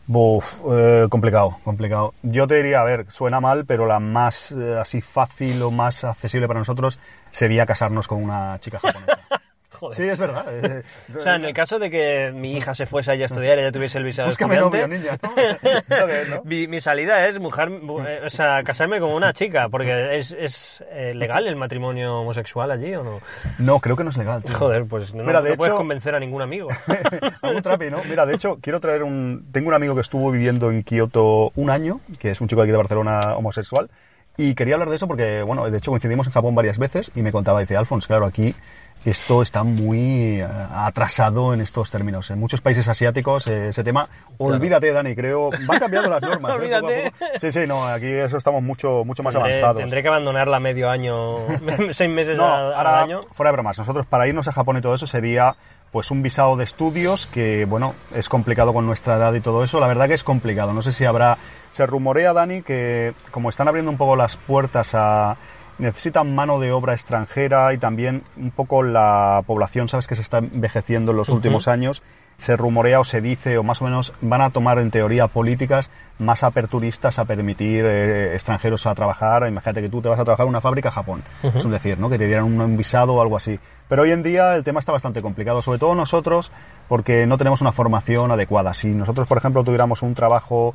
Buf, 0.08 0.58
eh, 0.70 1.08
complicado, 1.10 1.58
complicado. 1.64 2.14
Yo 2.24 2.48
te 2.48 2.56
diría, 2.56 2.82
a 2.82 2.84
ver, 2.84 3.06
suena 3.10 3.40
mal, 3.40 3.66
pero 3.66 3.86
la 3.86 4.00
más 4.00 4.52
eh, 4.52 4.78
así 4.80 5.02
fácil 5.02 5.62
o 5.62 5.72
más 5.72 6.04
accesible 6.04 6.48
para 6.48 6.60
nosotros 6.60 7.00
sería 7.30 7.66
casarnos 7.66 8.08
con 8.08 8.24
una 8.24 8.60
chica 8.60 8.80
japonesa. 8.80 9.20
Joder. 9.82 9.98
Sí, 9.98 10.04
es 10.08 10.20
verdad. 10.20 10.46
eh, 10.64 10.84
O 11.18 11.20
sea, 11.22 11.36
en 11.38 11.46
el 11.46 11.54
caso 11.56 11.80
de 11.80 11.90
que 11.90 12.32
mi 12.36 12.56
hija 12.56 12.76
se 12.76 12.86
fuese 12.86 13.10
allí 13.12 13.24
a 13.24 13.26
estudiar 13.26 13.58
y 13.58 13.62
ella 13.62 13.72
tuviese 13.72 13.98
el 13.98 14.04
visado 14.04 14.28
Búscame 14.30 14.58
novio, 14.58 14.88
niña. 14.88 15.18
¿no? 15.24 15.32
¿no? 16.36 16.44
Mi, 16.44 16.68
mi 16.68 16.80
salida 16.80 17.28
es 17.28 17.40
mujer, 17.40 17.70
eh, 18.08 18.22
o 18.24 18.30
sea, 18.30 18.62
casarme 18.64 19.00
con 19.00 19.12
una 19.12 19.34
chica, 19.34 19.70
porque 19.70 20.18
es, 20.20 20.36
es 20.40 20.84
eh, 20.92 21.14
legal 21.16 21.48
el 21.48 21.56
matrimonio 21.56 22.20
homosexual 22.22 22.70
allí 22.70 22.94
o 22.94 23.04
no. 23.04 23.22
No, 23.58 23.80
creo 23.80 23.96
que 23.96 24.04
no 24.04 24.12
es 24.12 24.18
legal. 24.18 24.44
tío. 24.44 24.56
Joder, 24.56 24.86
pues 24.86 25.16
no, 25.16 25.24
Mira, 25.24 25.42
de 25.42 25.50
no 25.52 25.56
puedes 25.58 25.72
hecho- 25.72 25.78
convencer 25.80 26.14
a 26.14 26.20
ningún 26.20 26.44
amigo. 26.44 26.68
Algún 27.42 27.64
trapi, 27.64 27.90
¿no? 27.90 28.04
Mira, 28.08 28.26
de 28.28 28.36
hecho, 28.36 28.60
quiero 28.62 28.80
traer 28.80 29.02
un... 29.02 29.48
Tengo 29.52 29.70
un 29.70 29.74
amigo 29.74 29.96
que 29.96 30.02
estuvo 30.02 30.30
viviendo 30.30 30.70
en 30.70 30.84
Kioto 30.84 31.52
un 31.56 31.72
año, 31.72 32.02
que 32.20 32.30
es 32.30 32.40
un 32.40 32.48
chico 32.48 32.62
de 32.62 32.66
aquí 32.66 32.72
de 32.72 32.78
Barcelona 32.78 33.36
homosexual, 33.36 33.90
y 34.38 34.54
quería 34.56 34.76
hablar 34.76 34.90
de 34.90 34.96
eso 34.96 35.08
porque, 35.08 35.42
bueno, 35.42 35.70
de 35.70 35.78
hecho 35.78 35.92
coincidimos 35.92 36.28
en 36.28 36.34
Japón 36.34 36.56
varias 36.56 36.78
veces 36.78 37.12
y 37.16 37.22
me 37.22 37.32
contaba, 37.32 37.60
dice, 37.60 37.76
Alfons, 37.76 38.08
claro, 38.08 38.26
aquí 38.26 38.56
esto 39.04 39.42
está 39.42 39.64
muy 39.64 40.40
eh, 40.42 40.48
atrasado 40.72 41.54
en 41.54 41.62
estos 41.62 41.90
términos. 41.92 42.30
En 42.30 42.40
muchos 42.40 42.62
países 42.62 42.88
asiáticos 42.88 43.48
eh, 43.48 43.70
ese 43.70 43.84
tema, 43.84 44.08
olvídate, 44.38 44.92
Dani, 44.92 45.16
creo, 45.16 45.50
van 45.66 45.80
cambiando 45.80 46.10
las 46.10 46.22
normas. 46.22 46.52
¿eh? 46.58 46.60
Poco 46.62 46.76
a 46.76 46.80
Olvídate. 46.80 47.12
poco. 47.12 47.32
Sí, 47.40 47.52
sí, 47.52 47.68
no, 47.68 47.86
aquí 47.88 48.08
eso 48.08 48.38
estamos 48.38 48.62
mucho, 48.62 49.04
mucho 49.06 49.24
más 49.24 49.34
Tendré, 49.34 49.54
avanzados. 49.54 49.82
tendré 49.82 50.02
que 50.04 50.08
abandonarla 50.08 50.60
medio 50.60 50.90
año, 50.90 51.38
seis 51.92 52.10
meses 52.10 52.38
No, 52.38 52.46
al, 52.54 52.66
al 52.68 52.74
ahora, 52.74 53.02
año. 53.02 53.22
fuera 53.32 53.50
de 53.52 53.54
bromas, 53.54 53.78
nosotros 53.80 54.06
para 54.06 54.28
irnos 54.28 54.48
a 54.48 54.52
Japón 54.54 54.78
y 54.78 54.82
todo 54.82 54.94
eso 54.94 55.08
sería 55.08 55.56
pues 55.92 56.10
un 56.10 56.22
visado 56.24 56.56
de 56.56 56.64
estudios 56.64 57.28
que, 57.28 57.66
bueno, 57.66 57.96
es 58.16 58.30
complicado 58.30 58.72
con 58.74 58.86
nuestra 58.86 59.18
edad 59.18 59.34
y 59.34 59.42
todo 59.42 59.62
eso. 59.66 59.78
La 59.82 59.88
verdad 59.88 60.08
que 60.08 60.14
es 60.14 60.24
complicado. 60.24 60.72
No 60.72 60.82
sé 60.82 60.94
si 60.94 61.04
habrá... 61.04 61.38
Se 61.70 61.86
rumorea, 61.86 62.32
Dani, 62.32 62.62
que 62.62 63.14
como 63.30 63.50
están 63.50 63.68
abriendo 63.68 63.92
un 63.92 63.98
poco 63.98 64.16
las 64.16 64.38
puertas 64.38 64.92
a... 64.96 65.36
Necesitan 65.78 66.36
mano 66.36 66.60
de 66.60 66.72
obra 66.72 66.94
extranjera 66.94 67.74
y 67.74 67.78
también 67.78 68.24
un 68.38 68.52
poco 68.52 68.84
la 68.84 69.44
población, 69.48 69.88
sabes, 69.88 70.08
que 70.08 70.16
se 70.16 70.22
está 70.22 70.38
envejeciendo 70.40 71.12
en 71.12 71.18
los 71.18 71.30
últimos 71.30 71.68
años. 71.68 72.04
Se 72.38 72.56
rumorea 72.56 73.00
o 73.00 73.04
se 73.04 73.22
dice, 73.22 73.58
o 73.60 73.64
más 73.64 73.82
o 73.82 73.86
menos 73.86 74.14
van 74.22 74.42
a 74.42 74.50
tomar 74.50 74.80
en 74.80 74.90
teoría 74.90 75.28
políticas 75.28 75.92
más 76.18 76.44
aperturistas 76.44 77.20
a 77.20 77.26
permitir 77.26 77.86
eh, 77.86 78.34
extranjeros 78.34 78.88
a 78.88 78.96
trabajar. 78.96 79.48
Imagínate 79.48 79.82
que 79.82 79.90
tú 79.90 80.02
te 80.02 80.10
vas 80.10 80.20
a 80.20 80.24
trabajar 80.24 80.46
en 80.46 80.50
una 80.50 80.62
fábrica 80.62 80.90
a 80.90 80.92
Japón, 80.92 81.24
es 81.44 81.66
un 81.66 81.72
decir, 81.72 82.00
¿no? 82.00 82.10
Que 82.10 82.18
te 82.18 82.26
dieran 82.26 82.46
un, 82.46 82.60
un 82.60 82.78
visado 82.78 83.14
o 83.14 83.22
algo 83.22 83.38
así. 83.38 83.60
Pero 83.88 84.04
hoy 84.04 84.12
en 84.12 84.24
día 84.24 84.56
el 84.56 84.64
tema 84.64 84.80
está 84.80 84.92
bastante 84.92 85.22
complicado, 85.22 85.62
sobre 85.62 85.78
todo 85.78 85.94
nosotros, 85.94 86.52
porque 86.88 87.28
no 87.28 87.38
tenemos 87.38 87.62
una 87.62 87.72
formación 87.72 88.32
adecuada. 88.32 88.74
Si 88.74 88.88
nosotros, 88.88 89.28
por 89.28 89.38
ejemplo, 89.38 89.64
tuviéramos 89.64 90.02
un 90.02 90.16
trabajo, 90.16 90.74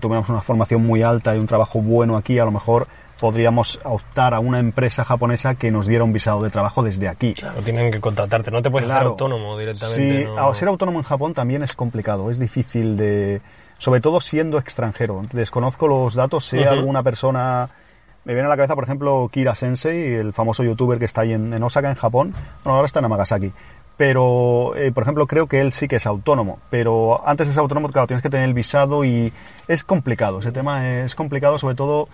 tuviéramos 0.00 0.28
una 0.30 0.42
formación 0.42 0.84
muy 0.84 1.02
alta 1.02 1.36
y 1.36 1.38
un 1.38 1.46
trabajo 1.46 1.80
bueno 1.80 2.16
aquí, 2.16 2.38
a 2.38 2.44
lo 2.44 2.50
mejor 2.50 2.88
podríamos 3.24 3.80
optar 3.84 4.34
a 4.34 4.38
una 4.38 4.58
empresa 4.58 5.02
japonesa 5.02 5.54
que 5.54 5.70
nos 5.70 5.86
diera 5.86 6.04
un 6.04 6.12
visado 6.12 6.42
de 6.42 6.50
trabajo 6.50 6.82
desde 6.82 7.08
aquí. 7.08 7.32
Claro, 7.32 7.62
tienen 7.62 7.90
que 7.90 7.98
contratarte, 7.98 8.50
no 8.50 8.60
te 8.60 8.70
puedes 8.70 8.84
hacer 8.86 8.98
Claro. 8.98 9.10
autónomo 9.12 9.56
directamente. 9.58 10.18
Sí, 10.18 10.24
no- 10.26 10.52
ser 10.52 10.68
autónomo 10.68 10.98
en 10.98 11.04
Japón 11.04 11.32
también 11.32 11.62
es 11.62 11.74
complicado, 11.74 12.30
es 12.30 12.38
difícil 12.38 12.98
de... 12.98 13.40
Sobre 13.78 14.02
todo 14.02 14.20
siendo 14.20 14.58
extranjero. 14.58 15.22
Desconozco 15.32 15.88
los 15.88 16.14
datos, 16.14 16.44
sé 16.44 16.60
Ujú. 16.60 16.68
alguna 16.68 17.02
persona... 17.02 17.70
Me 18.26 18.34
viene 18.34 18.44
a 18.46 18.50
la 18.50 18.56
cabeza, 18.56 18.74
por 18.74 18.84
ejemplo, 18.84 19.30
Kira 19.32 19.54
Sensei, 19.54 20.12
el 20.14 20.34
famoso 20.34 20.62
youtuber 20.62 20.98
que 20.98 21.06
está 21.06 21.22
ahí 21.22 21.32
en, 21.32 21.54
en 21.54 21.62
Osaka, 21.62 21.88
en 21.88 21.94
Japón. 21.94 22.34
Bueno, 22.62 22.76
ahora 22.76 22.84
está 22.86 22.98
en 22.98 23.06
Amagasaki. 23.06 23.52
Pero, 23.96 24.74
eh, 24.76 24.90
por 24.92 25.02
ejemplo, 25.04 25.26
creo 25.26 25.46
que 25.46 25.60
él 25.60 25.72
sí 25.72 25.88
que 25.88 25.96
es 25.96 26.06
autónomo. 26.06 26.58
Pero 26.68 27.22
antes 27.26 27.48
ser 27.48 27.58
autónomo, 27.60 27.88
claro, 27.90 28.06
tienes 28.06 28.22
que 28.22 28.30
tener 28.30 28.46
el 28.48 28.54
visado 28.54 29.04
y 29.04 29.32
es 29.68 29.84
complicado. 29.84 30.40
Ese 30.40 30.52
tema 30.52 30.88
es 31.04 31.14
complicado, 31.14 31.58
sobre 31.58 31.74
todo 31.76 32.08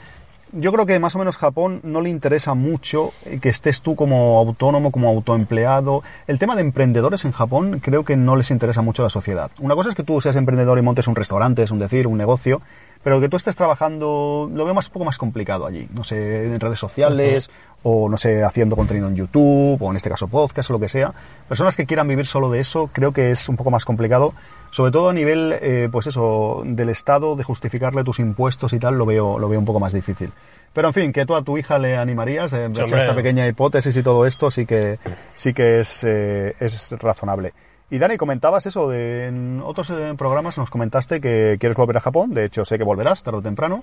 yo 0.53 0.73
creo 0.73 0.87
que 0.87 0.99
más 0.99 1.15
o 1.15 1.19
menos 1.19 1.37
Japón 1.37 1.81
no 1.83 2.01
le 2.01 2.11
interesa 2.11 2.55
mucho 2.55 3.13
eh, 3.25 3.39
que 3.41 3.49
estés 3.49 3.83
tú 3.83 3.97
como 3.97 4.39
autónomo, 4.39 4.91
como 4.91 5.09
autoempleado. 5.09 6.03
El 6.27 6.39
tema 6.39 6.57
de 6.57 6.63
emprendedores 6.63 7.25
en 7.25 7.33
Japón 7.33 7.81
creo 7.81 8.05
que 8.05 8.17
no 8.17 8.37
les 8.37 8.51
interesa 8.51 8.83
mucho 8.83 9.03
a 9.03 9.07
la 9.07 9.11
sociedad. 9.11 9.51
Una 9.61 9.75
cosa 9.75 9.91
es 9.91 9.95
que 9.95 10.03
tú 10.03 10.21
seas 10.21 10.37
emprendedor 10.37 10.79
y 10.79 10.83
montes 10.83 11.09
un 11.09 11.15
restaurante, 11.15 11.63
es 11.63 11.71
un 11.71 11.79
decir, 11.79 12.07
un 12.07 12.19
negocio, 12.19 12.61
pero 13.03 13.21
que 13.21 13.29
tú 13.29 13.37
estés 13.37 13.57
trabajando 13.57 14.51
lo 14.53 14.65
veo 14.65 14.75
más 14.75 14.89
un 14.89 14.93
poco 14.93 15.05
más 15.07 15.19
complicado 15.19 15.67
allí. 15.67 15.89
No 15.95 16.05
sé, 16.05 16.47
en 16.47 16.61
redes 16.61 16.79
sociales 16.79 17.51
o 17.83 18.09
no 18.09 18.17
sé, 18.17 18.45
haciendo 18.45 18.77
contenido 18.77 19.09
en 19.09 19.17
YouTube 19.17 19.81
o 19.81 19.91
en 19.91 19.97
este 19.97 20.11
caso 20.11 20.29
podcast 20.29 20.69
o 20.71 20.75
lo 20.75 20.81
que 20.81 20.89
sea. 20.89 21.13
Personas 21.49 21.77
que 21.77 21.87
quieran 21.87 22.09
vivir 22.09 22.27
solo 22.27 22.51
de 22.51 22.61
eso 22.61 22.91
creo 22.93 23.13
que 23.13 23.31
es 23.31 23.49
un 23.49 23.57
poco 23.57 23.71
más 23.71 23.85
complicado, 23.85 24.35
sobre 24.71 24.93
todo 24.93 25.09
a 25.09 25.13
nivel, 25.15 25.57
eh, 25.63 25.89
pues 25.91 26.07
eso, 26.07 26.63
del 26.65 26.91
Estado, 26.91 27.37
de 27.37 27.45
justificarle 27.45 28.05
tus 28.05 28.19
impuestos 28.19 28.73
y 28.75 28.79
tal, 28.79 28.97
lo 28.97 29.07
veo, 29.07 29.39
lo 29.39 29.49
veo 29.49 29.59
un 29.59 29.65
poco 29.65 29.81
más 29.81 29.93
difícil. 29.93 30.31
Pero 30.73 30.89
en 30.89 30.95
fin, 30.95 31.13
que 31.13 31.27
tú 31.27 31.35
a 31.35 31.43
tu 31.43 31.59
hija 31.59 31.79
le 31.79 31.97
animarías, 31.97 32.53
eh, 32.53 32.69
esta 32.71 33.15
pequeña 33.15 33.49
hipótesis 33.49 33.97
y 33.97 34.03
todo 34.03 34.27
esto, 34.27 34.51
sí 34.51 34.67
que, 34.67 34.99
sí 35.35 35.53
que 35.53 35.81
es, 35.81 36.05
eh, 36.05 36.55
es 36.61 36.91
razonable. 36.93 37.55
Y 37.91 37.99
Dani, 37.99 38.17
comentabas 38.17 38.67
eso, 38.67 38.89
de, 38.89 39.27
en 39.27 39.61
otros 39.65 39.91
eh, 39.91 40.15
programas 40.17 40.57
nos 40.59 40.71
comentaste 40.71 41.21
que 41.21 41.57
quieres 41.59 41.77
volver 41.77 41.97
a 41.97 42.01
Japón, 42.01 42.33
de 42.35 42.45
hecho 42.45 42.65
sé 42.65 42.79
que 42.79 42.85
volverás 42.85 43.23
tarde 43.23 43.39
o 43.39 43.43
temprano. 43.43 43.83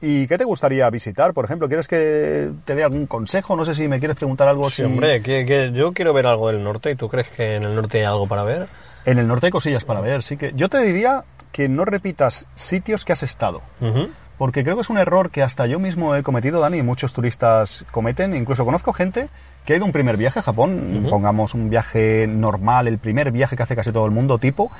¿Y 0.00 0.26
qué 0.28 0.38
te 0.38 0.44
gustaría 0.44 0.88
visitar, 0.88 1.34
por 1.34 1.44
ejemplo? 1.44 1.68
¿Quieres 1.68 1.86
que 1.86 2.50
te 2.64 2.74
dé 2.74 2.84
algún 2.84 3.06
consejo? 3.06 3.54
No 3.56 3.64
sé 3.66 3.74
si 3.74 3.86
me 3.86 3.98
quieres 3.98 4.16
preguntar 4.16 4.48
algo. 4.48 4.70
Sí, 4.70 4.76
si- 4.76 4.84
hombre, 4.84 5.20
que, 5.20 5.44
que 5.44 5.72
yo 5.74 5.92
quiero 5.92 6.12
ver 6.14 6.26
algo 6.26 6.48
del 6.48 6.62
norte 6.64 6.90
y 6.92 6.94
tú 6.94 7.08
crees 7.08 7.28
que 7.28 7.56
en 7.56 7.64
el 7.64 7.74
norte 7.74 7.98
hay 7.98 8.04
algo 8.04 8.26
para 8.26 8.42
ver. 8.44 8.66
En 9.04 9.18
el 9.18 9.26
norte 9.28 9.46
hay 9.46 9.52
cosillas 9.52 9.84
para 9.84 10.00
ver, 10.00 10.22
sí 10.22 10.36
que... 10.36 10.52
Yo 10.54 10.68
te 10.70 10.78
diría 10.80 11.24
que 11.52 11.68
no 11.68 11.84
repitas 11.84 12.46
sitios 12.54 13.04
que 13.04 13.12
has 13.12 13.22
estado. 13.22 13.60
Ujú. 13.80 14.08
Porque 14.40 14.64
creo 14.64 14.74
que 14.74 14.80
es 14.80 14.88
un 14.88 14.96
error 14.96 15.28
que 15.28 15.42
hasta 15.42 15.66
yo 15.66 15.78
mismo 15.78 16.16
he 16.16 16.22
cometido, 16.22 16.60
Dani, 16.60 16.78
y 16.78 16.82
muchos 16.82 17.12
turistas 17.12 17.84
cometen. 17.90 18.34
Incluso 18.34 18.64
conozco 18.64 18.94
gente 18.94 19.28
que 19.66 19.74
ha 19.74 19.76
ido 19.76 19.84
un 19.84 19.92
primer 19.92 20.16
viaje 20.16 20.38
a 20.38 20.42
Japón, 20.42 21.06
pongamos 21.10 21.52
un 21.52 21.68
viaje 21.68 22.26
normal, 22.26 22.88
el 22.88 22.96
primer 22.96 23.32
viaje 23.32 23.54
que 23.54 23.64
hace 23.64 23.76
casi 23.76 23.92
todo 23.92 24.06
el 24.06 24.12
mundo, 24.12 24.38
tipo, 24.38 24.72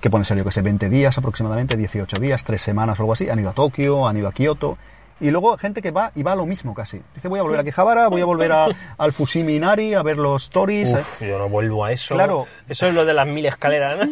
que 0.00 0.10
pueden 0.10 0.24
ser, 0.24 0.36
yo 0.36 0.42
que 0.42 0.50
sé, 0.50 0.62
20 0.62 0.88
días 0.88 1.16
aproximadamente, 1.16 1.76
18 1.76 2.20
días, 2.20 2.42
3 2.42 2.60
semanas 2.60 2.98
o 2.98 3.02
algo 3.04 3.12
así. 3.12 3.30
Han 3.30 3.38
ido 3.38 3.50
a 3.50 3.52
Tokio, 3.52 4.08
han 4.08 4.16
ido 4.16 4.26
a 4.26 4.32
Kioto. 4.32 4.78
Y 5.20 5.30
luego 5.30 5.56
gente 5.56 5.80
que 5.80 5.90
va 5.92 6.10
y 6.14 6.22
va 6.24 6.32
a 6.32 6.36
lo 6.36 6.44
mismo 6.44 6.74
casi. 6.74 7.00
Dice, 7.14 7.28
voy 7.28 7.38
a 7.38 7.42
volver 7.42 7.60
a 7.60 7.64
Quijabara, 7.64 8.08
voy 8.08 8.20
a 8.20 8.24
volver 8.24 8.50
a- 8.52 8.66
al 8.98 9.12
Fushimi 9.12 9.54
Inari 9.56 9.94
a 9.94 10.02
ver 10.02 10.18
los 10.18 10.50
toris. 10.50 10.92
Uf, 10.94 11.22
yo 11.22 11.38
no 11.38 11.48
vuelvo 11.48 11.84
a 11.84 11.92
eso. 11.92 12.14
Claro. 12.14 12.46
Eso 12.68 12.86
es 12.88 12.94
lo 12.94 13.04
de 13.04 13.14
las 13.14 13.26
mil 13.26 13.46
escaleras. 13.46 13.98
¿no? 14.00 14.06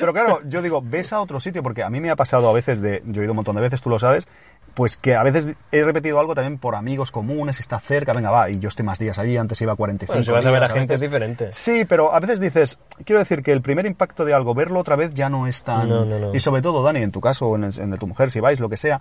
Pero 0.00 0.12
claro, 0.12 0.40
yo 0.46 0.62
digo, 0.62 0.82
ves 0.82 1.12
a 1.12 1.20
otro 1.20 1.40
sitio, 1.40 1.62
porque 1.62 1.82
a 1.82 1.90
mí 1.90 2.00
me 2.00 2.10
ha 2.10 2.16
pasado 2.16 2.48
a 2.48 2.52
veces, 2.52 2.80
de, 2.80 3.02
yo 3.06 3.20
he 3.20 3.24
ido 3.24 3.32
un 3.32 3.36
montón 3.36 3.56
de 3.56 3.62
veces, 3.62 3.82
tú 3.82 3.90
lo 3.90 3.98
sabes, 3.98 4.28
pues 4.74 4.96
que 4.96 5.14
a 5.14 5.22
veces 5.22 5.54
he 5.70 5.84
repetido 5.84 6.18
algo 6.18 6.34
también 6.34 6.58
por 6.58 6.74
amigos 6.74 7.10
comunes, 7.10 7.60
está 7.60 7.78
cerca, 7.78 8.12
venga, 8.12 8.30
va, 8.30 8.50
y 8.50 8.58
yo 8.58 8.68
estoy 8.68 8.84
más 8.84 8.98
días 8.98 9.18
allí, 9.18 9.36
antes 9.36 9.60
iba 9.60 9.72
a 9.72 9.76
45 9.76 10.12
Bueno, 10.12 10.24
si 10.24 10.30
vas 10.32 10.46
a 10.46 10.50
ver 10.50 10.62
a 10.64 10.66
días, 10.66 10.72
gente 10.78 10.94
es 10.94 11.00
veces- 11.00 11.10
diferente. 11.12 11.48
Sí, 11.52 11.84
pero 11.84 12.12
a 12.14 12.20
veces 12.20 12.40
dices, 12.40 12.78
quiero 13.04 13.20
decir 13.20 13.42
que 13.42 13.52
el 13.52 13.62
primer 13.62 13.86
impacto 13.86 14.24
de 14.24 14.34
algo, 14.34 14.54
verlo 14.54 14.80
otra 14.80 14.96
vez 14.96 15.12
ya 15.14 15.28
no 15.28 15.46
es 15.46 15.62
tan... 15.64 15.88
No, 15.88 16.04
no, 16.04 16.18
no. 16.18 16.34
Y 16.34 16.40
sobre 16.40 16.62
todo, 16.62 16.82
Dani, 16.82 17.02
en 17.02 17.12
tu 17.12 17.20
caso, 17.20 17.54
en 17.56 17.64
el, 17.64 17.74
en 17.76 17.84
el 17.84 17.90
de 17.92 17.98
tu 17.98 18.06
mujer, 18.06 18.30
si 18.30 18.40
vais, 18.40 18.58
lo 18.60 18.68
que 18.68 18.76
sea, 18.76 19.00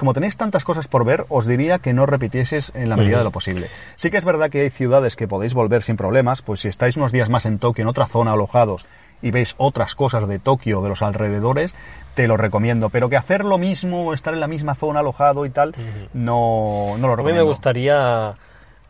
como 0.00 0.14
tenéis 0.14 0.36
tantas 0.36 0.64
cosas 0.64 0.88
por 0.88 1.04
ver, 1.04 1.26
os 1.28 1.46
diría 1.46 1.78
que 1.78 1.92
no 1.92 2.06
repitieses 2.06 2.72
en 2.74 2.88
la 2.88 2.96
medida 2.96 3.18
de 3.18 3.24
lo 3.24 3.30
posible. 3.30 3.68
Sí 3.96 4.10
que 4.10 4.16
es 4.16 4.24
verdad 4.24 4.50
que 4.50 4.62
hay 4.62 4.70
ciudades 4.70 5.14
que 5.14 5.28
podéis 5.28 5.54
volver 5.54 5.82
sin 5.82 5.96
problemas, 5.96 6.40
pues 6.42 6.60
si 6.60 6.68
estáis 6.68 6.96
unos 6.96 7.12
días 7.12 7.28
más 7.28 7.44
en 7.46 7.58
Tokio, 7.58 7.82
en 7.82 7.88
otra 7.88 8.06
zona 8.06 8.32
alojados, 8.32 8.86
y 9.22 9.30
veis 9.30 9.54
otras 9.58 9.94
cosas 9.94 10.26
de 10.26 10.38
Tokio, 10.38 10.80
de 10.80 10.88
los 10.88 11.02
alrededores, 11.02 11.76
te 12.14 12.26
lo 12.26 12.38
recomiendo. 12.38 12.88
Pero 12.88 13.10
que 13.10 13.16
hacer 13.18 13.44
lo 13.44 13.58
mismo, 13.58 14.14
estar 14.14 14.32
en 14.32 14.40
la 14.40 14.48
misma 14.48 14.74
zona 14.74 15.00
alojado 15.00 15.44
y 15.44 15.50
tal, 15.50 15.74
no, 16.14 16.96
no 16.98 17.06
lo 17.06 17.12
A 17.12 17.16
mí 17.16 17.22
recomiendo. 17.22 17.42
me 17.44 17.48
gustaría... 17.48 18.32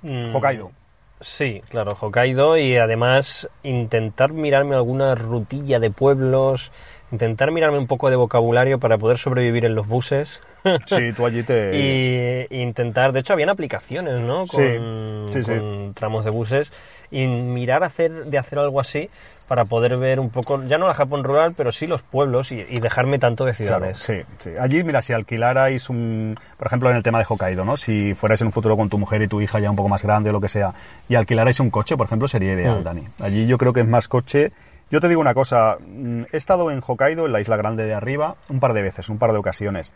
mm, 0.03 0.35
Hokkaido. 0.35 0.71
Sí, 1.21 1.61
claro, 1.69 1.97
Hokkaido 2.01 2.57
y 2.57 2.77
además 2.79 3.49
intentar 3.63 4.33
mirarme 4.33 4.75
alguna 4.75 5.15
rutilla 5.15 5.79
de 5.79 5.91
pueblos, 5.91 6.73
intentar 7.13 7.51
mirarme 7.51 7.79
un 7.79 7.87
poco 7.87 8.11
de 8.11 8.17
vocabulario 8.17 8.79
para 8.79 8.99
poder 8.99 9.19
sobrevivir 9.19 9.65
en 9.65 9.75
los 9.75 9.87
buses. 9.89 10.41
Sí, 10.87 11.13
tú 11.15 11.25
allí 11.27 11.43
te... 11.43 11.71
y, 11.77 12.45
y 12.55 12.61
intentar, 12.63 13.13
de 13.13 13.21
hecho 13.21 13.33
habían 13.33 13.49
aplicaciones, 13.49 14.21
¿no? 14.21 14.45
Con, 14.47 15.27
sí, 15.33 15.43
sí. 15.43 15.51
con 15.53 15.95
tramos 15.95 16.25
de 16.25 16.31
buses 16.31 16.73
y 17.11 17.27
mirar 17.27 17.83
hacer 17.83 18.27
de 18.27 18.39
hacer 18.39 18.59
algo 18.59 18.79
así 18.81 19.09
para 19.49 19.65
poder 19.65 19.97
ver 19.97 20.21
un 20.21 20.31
poco, 20.31 20.63
ya 20.65 20.79
no 20.79 20.87
la 20.87 20.95
Japón 20.95 21.25
rural, 21.25 21.55
pero 21.57 21.73
sí 21.73 21.89
los 21.89 22.03
pueblos 22.03 22.53
y, 22.53 22.65
y 22.69 22.79
dejarme 22.79 23.19
tanto 23.19 23.45
de 23.45 23.53
Claro, 23.55 23.87
ciudades. 23.87 23.99
sí, 23.99 24.21
sí. 24.39 24.51
Allí, 24.61 24.85
mira, 24.85 25.03
si 25.03 25.13
alquilarais 25.13 25.91
un, 25.91 26.39
por 26.57 26.69
ejemplo, 26.69 26.89
en 26.89 26.95
el 26.97 27.03
tema 27.03 27.19
de 27.19 27.25
Hokkaido, 27.29 27.65
¿no? 27.65 27.77
Si 27.77 28.15
fuerais 28.15 28.41
en 28.43 28.47
un 28.47 28.53
futuro 28.53 28.77
con 28.77 28.89
tu 28.89 28.97
mujer 28.97 29.23
y 29.23 29.27
tu 29.29 29.41
hija 29.41 29.59
ya 29.59 29.69
un 29.71 29.75
poco 29.75 29.89
más 29.89 30.05
grande 30.05 30.31
o 30.31 30.33
lo 30.33 30.41
que 30.41 30.49
sea, 30.49 30.73
y 31.09 31.17
alquilarais 31.17 31.59
un 31.59 31.71
coche, 31.71 31.97
por 31.97 32.07
ejemplo, 32.07 32.29
sería 32.29 32.53
ideal, 32.53 32.79
Mm. 32.81 32.85
Dani. 32.85 33.03
Allí 33.21 33.47
yo 33.49 33.59
creo 33.59 33.73
que 33.73 33.81
es 33.81 33.89
más 33.89 34.07
coche. 34.07 34.53
Yo 34.91 35.01
te 35.01 35.09
digo 35.09 35.21
una 35.21 35.35
cosa, 35.35 35.79
mm, 35.81 36.23
he 36.33 36.37
estado 36.37 36.71
en 36.71 36.81
Hokkaido, 36.85 37.27
en 37.27 37.33
la 37.33 37.41
isla 37.41 37.57
grande 37.57 37.85
de 37.85 37.95
arriba, 37.95 38.35
un 38.49 38.59
par 38.59 38.73
de 38.73 38.83
veces, 38.83 39.09
un 39.09 39.19
par 39.19 39.33
de 39.33 39.39
ocasiones. 39.39 39.93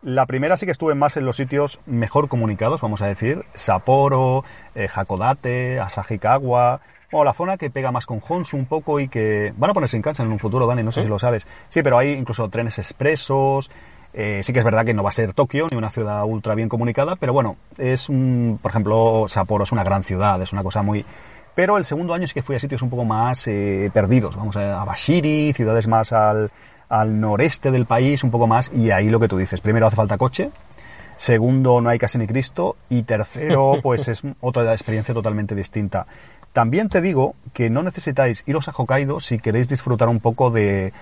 La 0.00 0.26
primera 0.26 0.56
sí 0.56 0.64
que 0.64 0.72
estuve 0.72 0.94
más 0.94 1.16
en 1.16 1.26
los 1.26 1.36
sitios 1.36 1.80
mejor 1.84 2.28
comunicados, 2.28 2.80
vamos 2.80 3.02
a 3.02 3.06
decir, 3.06 3.44
Sapporo, 3.54 4.44
eh, 4.74 4.88
Hakodate, 4.94 5.80
Asahikawa, 5.80 6.80
o 7.12 7.24
la 7.24 7.34
zona 7.34 7.56
que 7.56 7.68
pega 7.70 7.90
más 7.90 8.06
con 8.06 8.22
Honshu 8.26 8.56
un 8.56 8.66
poco 8.66 9.00
y 9.00 9.08
que 9.08 9.52
van 9.56 9.70
a 9.70 9.74
ponerse 9.74 9.96
en 9.96 10.02
cancha 10.02 10.22
en 10.22 10.30
un 10.30 10.38
futuro, 10.38 10.66
Dani, 10.66 10.82
no 10.82 10.92
sé 10.92 11.02
si 11.02 11.08
lo 11.08 11.18
sabes. 11.18 11.46
Sí, 11.68 11.82
pero 11.82 11.98
hay 11.98 12.12
incluso 12.12 12.48
trenes 12.48 12.78
expresos. 12.78 13.70
eh, 14.14 14.40
sí 14.42 14.52
que 14.54 14.60
es 14.60 14.64
verdad 14.64 14.86
que 14.86 14.94
no 14.94 15.02
va 15.02 15.10
a 15.10 15.12
ser 15.12 15.34
Tokio 15.34 15.66
ni 15.70 15.76
una 15.76 15.90
ciudad 15.90 16.24
ultra 16.24 16.54
bien 16.54 16.68
comunicada, 16.70 17.16
pero 17.16 17.34
bueno, 17.34 17.56
es 17.76 18.08
un, 18.08 18.58
por 18.62 18.70
ejemplo, 18.70 19.26
Sapporo 19.28 19.64
es 19.64 19.72
una 19.72 19.84
gran 19.84 20.04
ciudad, 20.04 20.40
es 20.40 20.52
una 20.54 20.62
cosa 20.62 20.80
muy... 20.82 21.04
Pero 21.54 21.76
el 21.76 21.84
segundo 21.84 22.14
año 22.14 22.26
sí 22.26 22.34
que 22.34 22.42
fui 22.42 22.56
a 22.56 22.60
sitios 22.60 22.82
un 22.82 22.90
poco 22.90 23.04
más 23.04 23.46
eh, 23.48 23.90
perdidos, 23.92 24.36
vamos 24.36 24.56
a, 24.56 24.80
a 24.80 24.84
Bashiri, 24.84 25.52
ciudades 25.52 25.88
más 25.88 26.12
al, 26.12 26.50
al 26.88 27.20
noreste 27.20 27.70
del 27.70 27.86
país, 27.86 28.24
un 28.24 28.30
poco 28.30 28.46
más, 28.46 28.72
y 28.72 28.90
ahí 28.90 29.10
lo 29.10 29.20
que 29.20 29.28
tú 29.28 29.36
dices, 29.36 29.60
primero 29.60 29.86
hace 29.86 29.96
falta 29.96 30.18
coche, 30.18 30.50
segundo 31.16 31.80
no 31.80 31.90
hay 31.90 31.98
casi 31.98 32.18
ni 32.18 32.26
Cristo 32.26 32.76
y 32.88 33.02
tercero 33.02 33.74
pues 33.82 34.08
es 34.08 34.22
otra 34.40 34.72
experiencia 34.72 35.14
totalmente 35.14 35.54
distinta. 35.54 36.06
También 36.52 36.88
te 36.88 37.00
digo 37.00 37.34
que 37.52 37.70
no 37.70 37.82
necesitáis 37.82 38.42
iros 38.46 38.68
a 38.68 38.72
Hokkaido 38.72 39.20
si 39.20 39.38
queréis 39.38 39.68
disfrutar 39.68 40.08
un 40.08 40.20
poco 40.20 40.50
de, 40.50 40.92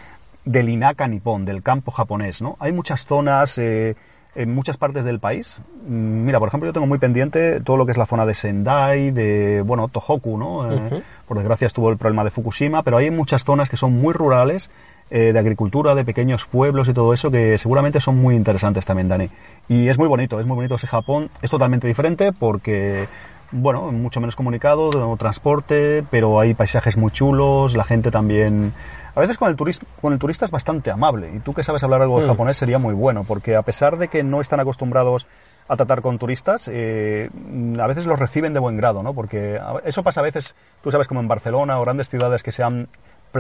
del 0.45 0.69
Inaka 0.69 1.07
Nippon, 1.07 1.45
del 1.45 1.63
campo 1.63 1.93
japonés, 1.93 2.43
¿no? 2.43 2.57
Hay 2.59 2.73
muchas 2.73 3.07
zonas 3.07 3.57
eh, 3.59 3.97
en 4.37 4.55
muchas 4.55 4.77
partes 4.77 5.05
del 5.05 5.19
país. 5.19 5.61
Mira, 5.89 6.39
por 6.39 6.49
ejemplo, 6.49 6.69
yo 6.69 6.73
tengo 6.73 6.87
muy 6.87 6.99
pendiente 6.99 7.61
todo 7.61 7.77
lo 7.77 7.87
que 7.87 7.93
es 7.93 7.99
la 7.99 8.07
zona 8.07 8.27
de 8.27 8.35
Sendai, 8.35 9.11
de, 9.11 9.63
bueno, 9.63 9.89
Tohoku, 9.89 10.39
¿no? 10.39 10.71
Eh, 10.71 11.03
Por 11.27 11.39
desgracia 11.39 11.67
estuvo 11.67 11.91
el 11.91 11.97
problema 11.97 12.23
de 12.23 12.31
Fukushima, 12.31 12.83
pero 12.83 12.99
hay 12.99 13.11
muchas 13.11 13.45
zonas 13.45 13.71
que 13.71 13.77
son 13.77 13.95
muy 13.95 14.13
rurales, 14.13 14.71
eh, 15.09 15.33
de 15.33 15.39
agricultura, 15.39 15.95
de 15.95 16.05
pequeños 16.05 16.47
pueblos 16.47 16.89
y 16.89 16.93
todo 16.93 17.15
eso, 17.15 17.31
que 17.31 17.59
seguramente 17.59 18.01
son 18.01 18.17
muy 18.17 18.35
interesantes 18.35 18.85
también, 18.85 19.09
Dani. 19.09 19.29
Y 19.69 19.89
es 19.89 19.99
muy 19.99 20.09
bonito, 20.09 20.39
es 20.41 20.47
muy 20.47 20.57
bonito 20.57 20.75
ese 20.75 20.87
Japón. 20.87 21.31
Es 21.43 21.51
totalmente 21.51 21.87
diferente 21.87 22.33
porque, 22.33 23.07
bueno, 23.53 23.93
mucho 23.93 24.21
menos 24.21 24.37
comunicado, 24.37 25.17
transporte, 25.17 26.05
pero 26.11 26.41
hay 26.41 26.55
paisajes 26.55 26.97
muy 26.97 27.11
chulos, 27.11 27.75
la 27.75 27.85
gente 27.85 28.11
también... 28.11 28.73
A 29.17 29.21
veces 29.21 29.39
con 29.39 29.49
el, 29.49 29.57
turis- 29.57 29.81
con 30.01 30.13
el 30.13 30.19
turista 30.19 30.45
es 30.45 30.51
bastante 30.51 30.91
amable 30.91 31.33
y 31.35 31.39
tú 31.41 31.55
que 31.55 31.63
sabes 31.65 31.83
hablar 31.83 32.03
algo 32.03 32.21
de 32.21 32.27
Mm. 32.27 32.29
japonés 32.29 32.57
sería 32.59 32.79
muy 32.79 32.93
bueno 32.95 33.25
porque 33.25 33.57
a 33.57 33.63
pesar 33.63 33.97
de 33.97 34.09
que 34.09 34.23
no 34.23 34.41
están 34.43 34.61
acostumbrados 34.61 35.27
a 35.69 35.75
tratar 35.77 36.03
con 36.03 36.19
turistas, 36.19 36.69
eh, 36.73 37.29
a 37.81 37.87
veces 37.89 38.07
los 38.07 38.19
reciben 38.19 38.53
de 38.53 38.61
buen 38.61 38.77
grado, 38.77 39.03
¿no? 39.03 39.15
Porque 39.15 39.59
eso 39.85 40.03
pasa 40.05 40.21
a 40.21 40.23
veces, 40.23 40.55
tú 40.83 40.91
sabes, 40.93 41.09
como 41.09 41.19
en 41.21 41.27
Barcelona 41.29 41.81
o 41.81 41.83
grandes 41.83 42.09
ciudades 42.09 42.43
que 42.45 42.53
se 42.53 42.63
han 42.63 42.89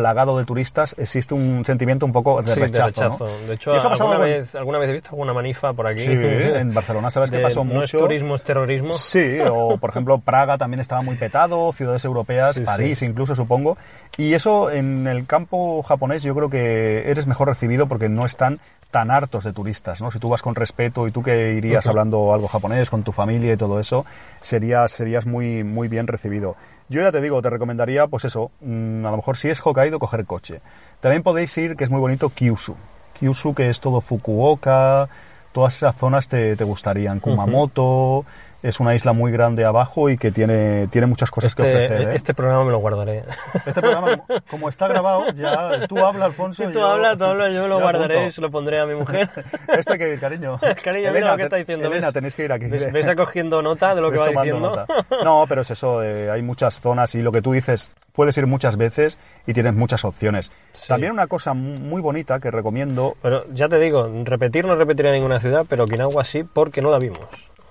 plagado 0.01 0.37
de 0.39 0.45
turistas, 0.45 0.95
existe 0.99 1.33
un 1.33 1.65
sentimiento 1.65 2.05
un 2.05 2.13
poco 2.13 2.43
de 2.43 2.53
Sí, 2.55 2.61
rechazo, 2.61 3.03
de 3.03 3.09
¿no? 3.09 3.47
De 3.47 3.55
hecho, 3.55 3.75
eso 3.75 3.89
alguna 3.89 4.13
algo 4.13 4.25
en- 4.27 4.31
vez, 4.43 4.55
alguna 4.55 4.79
vez 4.79 4.91
he 4.91 4.93
visto 4.93 5.09
alguna 5.11 5.33
manifa 5.33 5.73
por 5.73 5.87
aquí. 5.87 6.01
Sí, 6.01 6.11
en 6.13 6.75
Barcelona 6.75 7.11
sabes 7.11 7.31
De 7.31 7.39
pasó 7.41 7.65
No 7.65 7.83
es 7.83 7.95
mucho. 7.95 7.99
turismo, 7.99 8.35
es 8.35 8.43
terrorismo. 8.43 8.93
Sí, 8.93 9.39
o 9.51 9.79
por 9.79 9.89
ejemplo 9.91 10.19
Praga 10.19 10.59
también 10.59 10.81
estaba 10.81 11.01
muy 11.01 11.17
petado, 11.17 11.73
ciudades 11.73 12.05
europeas, 12.05 12.57
Sí. 12.57 12.63
París 12.65 13.01
incluso 13.01 13.35
supongo. 13.35 13.79
Y 14.19 14.35
eso 14.35 14.71
en 14.71 15.07
el 15.07 15.27
campo 15.27 15.83
japonés 15.83 16.23
yo 16.23 16.35
creo 16.35 16.51
que 16.51 17.11
eres 17.11 17.27
mejor 17.27 17.49
recibido 17.49 17.87
porque 17.87 18.09
no 18.11 18.27
están 18.27 18.61
tan 18.91 19.11
hartos 19.11 19.45
de 19.45 19.53
turistas, 19.53 20.01
¿no? 20.01 20.11
Si 20.11 20.19
tú 20.19 20.29
vas 20.29 20.43
con 20.43 20.55
respeto 20.55 21.07
y 21.07 21.11
tú 21.11 21.23
que 21.23 21.55
irías 21.55 21.87
hablando 21.87 22.33
algo 22.33 22.49
japonés 22.49 22.89
con 22.89 23.03
tu 23.03 23.13
familia 23.13 23.53
y 23.53 23.57
todo 23.57 23.81
eso, 23.81 24.07
serías, 24.41 24.93
serías 24.93 25.27
muy, 25.27 25.65
muy 25.65 25.89
bien 25.89 26.07
recibido. 26.07 26.55
Yo 26.89 27.03
ya 27.03 27.11
te 27.11 27.21
digo, 27.21 27.43
te 27.43 27.51
recomendaría, 27.51 28.07
pues 28.07 28.25
eso, 28.25 28.51
mm, 28.61 29.05
a 29.05 29.11
lo 29.11 29.17
mejor 29.17 29.37
si 29.37 29.49
es 29.49 29.61
Hokkaido, 29.65 29.99
coger 29.99 30.25
coche. 30.25 30.61
También 31.01 31.23
podéis 31.23 31.57
ir, 31.59 31.77
que 31.77 31.85
es 31.85 31.91
muy 31.91 32.01
bonito, 32.01 32.31
Kyushu. 32.31 32.77
Kyushu, 33.19 33.55
que 33.55 33.69
es 33.69 33.81
todo 33.81 34.01
Fukuoka, 34.01 35.09
todas 35.53 35.77
esas 35.77 35.97
zonas 35.97 36.29
te, 36.29 36.55
te 36.55 36.65
gustarían. 36.65 37.19
Kumamoto, 37.19 38.25
es 38.67 38.81
una 38.81 38.95
isla 38.95 39.13
muy 39.13 39.31
grande 39.33 39.65
abajo 39.65 40.11
y 40.11 40.17
que 40.17 40.31
tiene, 40.31 40.87
tiene 40.89 41.07
muchas 41.07 41.31
cosas 41.31 41.55
que 41.55 41.63
ofrecer. 41.63 41.93
Este, 42.01 42.13
¿eh? 42.13 42.17
este 42.17 42.35
programa 42.35 42.65
me 42.65 42.71
lo 42.73 42.79
guardaré. 42.79 43.25
Este 43.65 43.81
programa, 43.81 44.21
como- 44.51 44.69
está 44.69 44.89
grabado, 44.89 45.27
ya 45.35 45.87
tú 45.87 45.99
hablas, 46.05 46.27
Alfonso. 46.27 46.65
Si 46.67 46.73
tú 46.73 46.83
hablas, 46.83 47.17
tú 47.19 47.25
hablas, 47.25 47.53
yo 47.53 47.63
me 47.63 47.69
lo 47.69 47.81
guardaré 47.81 48.27
y 48.27 48.31
se 48.33 48.41
lo 48.41 48.51
pondré 48.51 48.81
a 48.81 48.87
mi 48.87 48.95
mujer. 48.95 49.31
Esto 49.69 49.93
hay 49.93 49.99
que 49.99 50.13
ir, 50.13 50.21
cariño. 50.21 50.59
Cariño, 50.85 51.13
mira 51.13 51.31
lo 51.33 51.37
que 51.37 51.43
está 51.45 51.57
diciendo. 51.57 51.87
Elena, 51.87 52.09
¿ves? 52.09 52.15
tenéis 52.15 52.35
que 52.35 52.45
ir 52.45 52.53
aquí. 52.53 52.67
¿Ves, 52.67 52.93
ves 52.93 53.09
acogiendo 53.09 53.63
nota 53.63 53.95
de 53.95 54.01
lo 54.01 54.11
que 54.11 54.19
va 54.19 54.29
diciendo? 54.31 54.71
nota. 54.71 54.87
No, 55.25 55.45
pero 55.49 55.63
es 55.63 55.71
eso, 55.71 56.03
eh, 56.03 56.31
hay 56.31 56.43
muchas 56.43 56.81
zonas 56.81 57.15
y 57.15 57.23
lo 57.23 57.33
que 57.33 57.43
tú 57.43 57.53
dices, 57.53 57.93
puedes 58.13 58.37
ir 58.39 58.47
muchas 58.47 58.77
veces 58.77 59.19
y 59.47 59.53
tienes 59.55 59.75
muchas 59.75 60.05
opciones. 60.05 60.51
Sí. 60.73 60.89
También 60.89 61.13
una 61.13 61.27
cosa 61.27 61.55
mu- 61.55 61.79
muy 61.79 62.03
bonita 62.03 62.41
que 62.41 62.51
recomiendo, 62.51 63.17
Pero 63.23 63.45
ya 63.53 63.69
te 63.69 63.79
digo, 63.79 64.11
repetir 64.25 64.65
no 64.67 64.75
repetiría 64.77 65.13
ninguna 65.13 65.39
ciudad, 65.41 65.65
pero 65.69 65.85
Okinawa 65.85 66.25
sí 66.25 66.43
porque 66.45 66.83
no 66.83 66.91
la 66.91 66.99
vimos. 66.99 67.19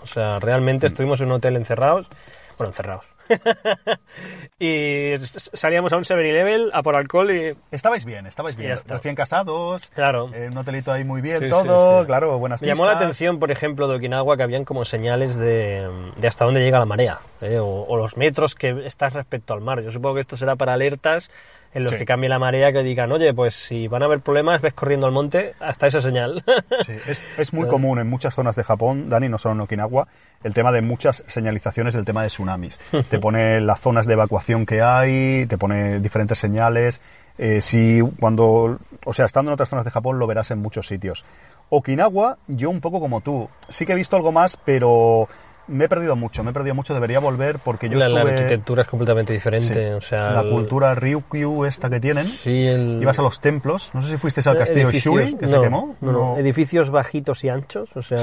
O 0.05 0.07
sea, 0.07 0.37
Mm. 0.37 0.41
realmente 0.41 0.87
estuvimos 0.87 1.19
en 1.19 1.27
un 1.27 1.31
hotel 1.33 1.55
encerrados, 1.55 2.07
bueno, 2.57 2.69
encerrados. 2.69 3.05
y 4.59 5.15
salíamos 5.53 5.91
a 5.93 5.97
un 5.97 6.03
7-Eleven 6.03 6.69
a 6.73 6.83
por 6.83 6.95
alcohol 6.95 7.31
y... 7.31 7.55
estabais 7.71 8.05
bien, 8.05 8.27
estabais 8.27 8.55
bien, 8.55 8.75
recién 8.87 9.15
casados, 9.15 9.89
Claro. 9.95 10.29
eh, 10.33 10.47
un 10.51 10.57
hotelito 10.57 10.91
ahí 10.91 11.03
muy 11.03 11.21
bien, 11.21 11.39
Sí, 11.39 11.47
todo, 11.49 11.97
sí, 11.97 12.01
sí. 12.01 12.05
claro, 12.05 12.37
buenas 12.37 12.61
Me 12.61 12.67
llamó 12.67 12.85
la 12.85 12.91
atención, 12.93 13.39
por 13.39 13.49
ejemplo, 13.49 13.87
de 13.87 13.95
Okinawa 13.95 14.37
que 14.37 14.43
habían 14.43 14.63
como 14.63 14.85
señales 14.85 15.35
de, 15.35 15.89
de 16.17 16.27
hasta 16.27 16.45
dónde 16.45 16.61
llega 16.61 16.77
la 16.77 16.85
marea, 16.85 17.19
¿eh? 17.41 17.57
o, 17.57 17.65
o 17.87 17.97
los 17.97 18.15
metros 18.15 18.53
que 18.53 18.85
estás 18.85 19.13
respecto 19.13 19.55
al 19.55 19.61
mar. 19.61 19.81
Yo 19.81 19.91
supongo 19.91 20.15
que 20.15 20.21
esto 20.21 20.37
será 20.37 20.55
para 20.55 20.73
alertas 20.73 21.31
en 21.75 21.83
los 21.83 21.91
Sí. 21.91 21.99
que 21.99 22.05
cambie 22.05 22.27
la 22.29 22.39
marea, 22.39 22.71
que 22.73 22.81
digan, 22.81 23.11
oye, 23.11 23.31
pues 23.33 23.53
si 23.53 23.87
van 23.87 24.01
a 24.01 24.05
haber 24.05 24.21
problemas, 24.21 24.61
ves 24.61 24.73
corriendo 24.73 25.05
al 25.05 25.11
monte 25.13 25.53
hasta 25.59 25.85
esa 25.87 26.01
señal. 26.01 26.43
Sí, 26.85 26.93
es, 27.07 27.23
es 27.37 27.53
muy 27.53 27.67
común 27.67 27.99
en 27.99 28.09
muchas 28.09 28.33
zonas 28.33 28.55
de 28.55 28.63
Japón, 28.63 29.09
Dani, 29.09 29.29
no 29.29 29.37
solo 29.37 29.53
en 29.55 29.61
Okinawa, 29.61 30.07
el 30.43 30.53
tema 30.53 30.71
de 30.71 30.81
muchas 30.81 31.23
señalizaciones 31.27 31.93
del 31.93 32.05
tema 32.05 32.21
de 32.23 32.29
tsunamis. 32.29 32.79
Te 33.09 33.19
pone 33.19 33.61
las 33.61 33.79
zonas 33.79 34.07
de 34.07 34.13
evacuación 34.13 34.65
que 34.65 34.81
hay, 34.81 35.45
te 35.47 35.57
pone 35.57 35.99
diferentes 35.99 36.39
señales. 36.39 37.01
Eh, 37.37 37.59
si 37.61 37.99
cuando, 38.19 38.79
o 39.05 39.13
sea, 39.13 39.25
estando 39.25 39.51
en 39.51 39.53
otras 39.53 39.67
zonas 39.69 39.83
de 39.83 39.91
Japón 39.91 40.17
lo 40.17 40.25
verás 40.27 40.51
en 40.51 40.59
muchos 40.59 40.87
sitios. 40.87 41.25
Okinawa, 41.69 42.37
yo 42.47 42.69
un 42.69 42.79
poco 42.79 42.99
como 42.99 43.21
tú, 43.21 43.49
sí 43.69 43.85
que 43.85 43.91
he 43.93 43.95
visto 43.95 44.15
algo 44.15 44.31
más, 44.31 44.57
pero 44.63 45.27
me 45.67 45.85
he 45.85 45.89
perdido 45.89 46.15
mucho, 46.15 46.43
me 46.43 46.51
he 46.51 46.53
perdido 46.53 46.75
mucho, 46.75 46.93
debería 46.93 47.19
volver 47.19 47.59
porque 47.59 47.89
yo 47.89 47.97
la, 47.97 48.07
la 48.09 48.19
estuve... 48.19 48.33
arquitectura 48.35 48.81
es 48.83 48.87
completamente 48.87 49.33
diferente. 49.33 49.73
Sí, 49.73 49.93
o 49.95 50.01
sea, 50.01 50.31
la 50.31 50.41
el- 50.41 50.49
cultura 50.49 50.93
Ryukyu 50.95 51.65
esta 51.65 51.89
que 51.89 51.99
tienen. 51.99 52.25
Sí, 52.27 52.67
el... 52.67 52.99
Ibas 53.01 53.17
a 53.19 53.21
los 53.21 53.39
templos, 53.39 53.89
no 53.93 54.01
sé 54.01 54.11
si 54.11 54.17
fuisteis 54.17 54.45
al 54.47 54.57
castillo 54.57 54.89
edificios- 54.89 55.03
Shuri, 55.23 55.35
que 55.35 55.47
se 55.49 55.55
no, 55.55 55.61
quemó. 55.61 55.95
No, 56.01 56.11
no, 56.11 56.37
edificios 56.37 56.89
bajitos 56.89 57.43
y 57.43 57.49
anchos, 57.49 57.95
o 57.95 58.01
sea, 58.01 58.17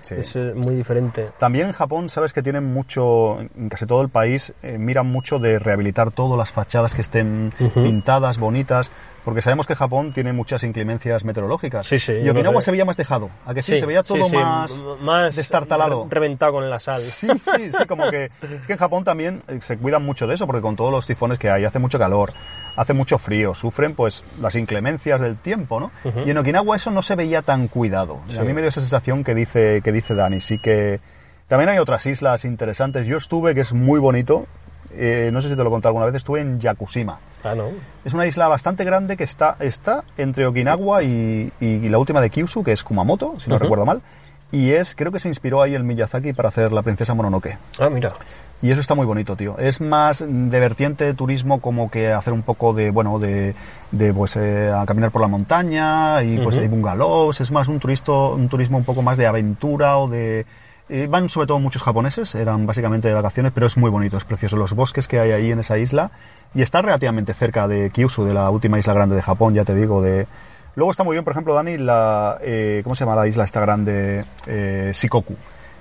Sí, 0.00 0.14
es 0.14 0.36
eh, 0.36 0.52
muy 0.54 0.74
diferente. 0.74 1.28
También 1.38 1.66
en 1.68 1.72
Japón, 1.72 2.08
sabes 2.08 2.32
que 2.32 2.42
tienen 2.42 2.64
mucho, 2.72 3.40
en 3.40 3.68
casi 3.68 3.86
todo 3.86 4.02
el 4.02 4.08
país, 4.08 4.52
eh, 4.62 4.78
miran 4.78 5.06
mucho 5.06 5.38
de 5.38 5.58
rehabilitar 5.58 6.10
todas 6.10 6.36
las 6.38 6.52
fachadas 6.52 6.94
que 6.94 7.02
estén 7.02 7.52
Ujú. 7.60 7.82
pintadas, 7.82 8.38
bonitas, 8.38 8.90
porque 9.26 9.42
sabemos 9.42 9.66
que 9.66 9.74
Japón 9.74 10.12
tiene 10.12 10.32
muchas 10.32 10.62
inclemencias 10.62 11.24
meteorológicas. 11.24 11.84
Sí, 11.84 11.98
sí, 11.98 12.12
Y 12.12 12.28
Okinawa 12.30 12.62
se 12.62 12.70
veía 12.70 12.84
más 12.86 12.96
dejado, 12.96 13.28
a 13.44 13.52
que 13.52 13.60
sí, 13.60 13.76
se 13.76 13.84
veía 13.84 14.02
todo 14.02 14.24
sí, 14.24 14.30
sí, 14.30 14.36
más, 14.36 14.82
más 15.00 15.36
destartalado. 15.36 16.04
re- 16.04 16.10
reventado 16.14 16.52
con 16.52 16.70
la 16.70 16.80
sal. 16.80 17.00
Sí, 17.02 17.28
sí, 17.28 17.70
sí, 17.76 17.84
como 17.86 18.08
que 18.10 18.30
es 18.60 18.66
que 18.66 18.72
en 18.72 18.78
Japón 18.78 19.04
también 19.04 19.42
eh, 19.48 19.58
se 19.60 19.76
cuidan 19.76 20.04
mucho 20.06 20.26
de 20.26 20.36
eso, 20.36 20.46
porque 20.46 20.62
con 20.62 20.76
todos 20.76 20.90
los 20.90 21.06
tifones 21.06 21.38
que 21.38 21.50
hay 21.50 21.64
hace 21.64 21.78
mucho 21.78 21.98
calor, 21.98 22.32
hace 22.76 22.92
mucho 22.94 23.18
frío, 23.18 23.54
sufren 23.54 23.94
pues 23.94 24.24
las 24.40 24.54
inclemencias 24.54 25.20
del 25.20 25.36
tiempo, 25.36 25.80
¿no? 25.80 25.90
Ujú. 26.04 26.20
Y 26.24 26.30
en 26.30 26.38
Okinawa 26.38 26.76
eso 26.76 26.90
no 26.90 27.02
se 27.02 27.16
veía 27.16 27.42
tan 27.42 27.68
cuidado. 27.68 28.20
Sí. 28.28 28.38
a 28.38 28.42
mí 28.42 28.52
me 28.54 28.60
dio 28.62 28.68
esa 28.68 28.80
sensación 28.80 29.24
que 29.24 29.34
dice, 29.34 29.82
que 29.82 29.92
dice 29.92 30.14
Dani, 30.14 30.40
sí 30.40 30.58
que 30.58 31.00
también 31.48 31.68
hay 31.68 31.78
otras 31.78 32.06
islas 32.06 32.44
interesantes. 32.44 33.06
Yo 33.06 33.16
estuve, 33.18 33.54
que 33.54 33.60
es 33.62 33.72
muy 33.72 33.98
bonito, 34.00 34.46
eh, 34.92 35.30
no 35.32 35.40
sé 35.42 35.48
si 35.48 35.56
te 35.56 35.64
lo 35.64 35.70
conté 35.70 35.88
alguna 35.88 36.06
vez, 36.06 36.14
estuve 36.14 36.40
en 36.40 36.60
Yakushima. 36.60 37.18
Ah, 37.44 37.54
no. 37.54 37.64
Es 38.04 38.12
una 38.14 38.26
isla 38.26 38.48
bastante 38.48 38.84
grande 38.84 39.16
que 39.16 39.24
está, 39.24 39.56
está 39.60 40.04
entre 40.16 40.46
Okinawa 40.46 41.02
y, 41.02 41.52
y 41.60 41.88
la 41.88 41.98
última 41.98 42.20
de 42.20 42.30
Kyushu, 42.30 42.64
que 42.64 42.72
es 42.72 42.82
Kumamoto, 42.82 43.34
si 43.38 43.50
no 43.50 43.58
recuerdo 43.58 43.84
mal. 43.84 44.02
Y 44.52 44.70
es, 44.70 44.94
creo 44.94 45.10
que 45.12 45.18
se 45.18 45.28
inspiró 45.28 45.60
ahí 45.60 45.74
el 45.74 45.84
Miyazaki 45.84 46.32
para 46.32 46.48
hacer 46.48 46.72
La 46.72 46.82
princesa 46.82 47.14
Mononoke. 47.14 47.58
Ah, 47.78 47.90
mira. 47.90 48.10
Y 48.62 48.70
eso 48.70 48.80
está 48.80 48.94
muy 48.94 49.04
bonito, 49.04 49.36
tío. 49.36 49.58
Es 49.58 49.80
más 49.80 50.24
de 50.26 50.60
vertiente 50.60 51.04
de 51.04 51.14
turismo 51.14 51.60
como 51.60 51.90
que 51.90 52.12
hacer 52.12 52.32
un 52.32 52.42
poco 52.42 52.72
de, 52.72 52.90
bueno, 52.90 53.18
de, 53.18 53.54
de 53.90 54.14
pues 54.14 54.36
eh, 54.36 54.72
a 54.74 54.86
caminar 54.86 55.10
por 55.10 55.20
la 55.20 55.28
montaña 55.28 56.22
y 56.22 56.38
pues 56.38 56.56
Ujú. 56.56 56.62
hay 56.62 56.68
bungalows. 56.68 57.40
Es 57.40 57.50
más 57.50 57.68
un, 57.68 57.80
turisto, 57.80 58.34
un 58.34 58.48
turismo 58.48 58.78
un 58.78 58.84
poco 58.84 59.02
más 59.02 59.18
de 59.18 59.26
aventura 59.26 59.98
o 59.98 60.08
de... 60.08 60.46
eh, 60.88 61.06
van 61.08 61.28
sobre 61.28 61.46
todo 61.46 61.58
muchos 61.58 61.82
japoneses, 61.82 62.34
eran 62.34 62.66
básicamente 62.66 63.08
de 63.08 63.14
vacaciones, 63.14 63.52
pero 63.52 63.66
es 63.66 63.76
muy 63.76 63.90
bonito, 63.90 64.16
es 64.16 64.24
precioso. 64.24 64.56
Los 64.56 64.74
bosques 64.74 65.08
que 65.08 65.20
hay 65.20 65.32
ahí 65.32 65.52
en 65.52 65.58
esa 65.58 65.78
isla 65.78 66.10
y 66.54 66.62
está 66.62 66.82
relativamente 66.82 67.34
cerca 67.34 67.68
de 67.68 67.90
Kyushu, 67.90 68.24
de 68.24 68.34
la 68.34 68.50
última 68.50 68.78
isla 68.78 68.92
grande 68.92 69.16
de 69.16 69.22
Japón, 69.22 69.54
ya 69.54 69.64
te 69.64 69.74
digo, 69.74 70.02
de... 70.02 70.26
Luego 70.74 70.90
está 70.90 71.04
muy 71.04 71.14
bien, 71.14 71.24
por 71.24 71.32
ejemplo, 71.32 71.54
Dani, 71.54 71.78
la... 71.78 72.38
eh, 72.42 72.82
¿Cómo 72.84 72.94
se 72.94 73.04
llama 73.04 73.16
la 73.16 73.26
isla 73.26 73.44
esta 73.44 73.60
grande? 73.60 74.24
Eh, 74.46 74.92
Shikoku 74.94 75.36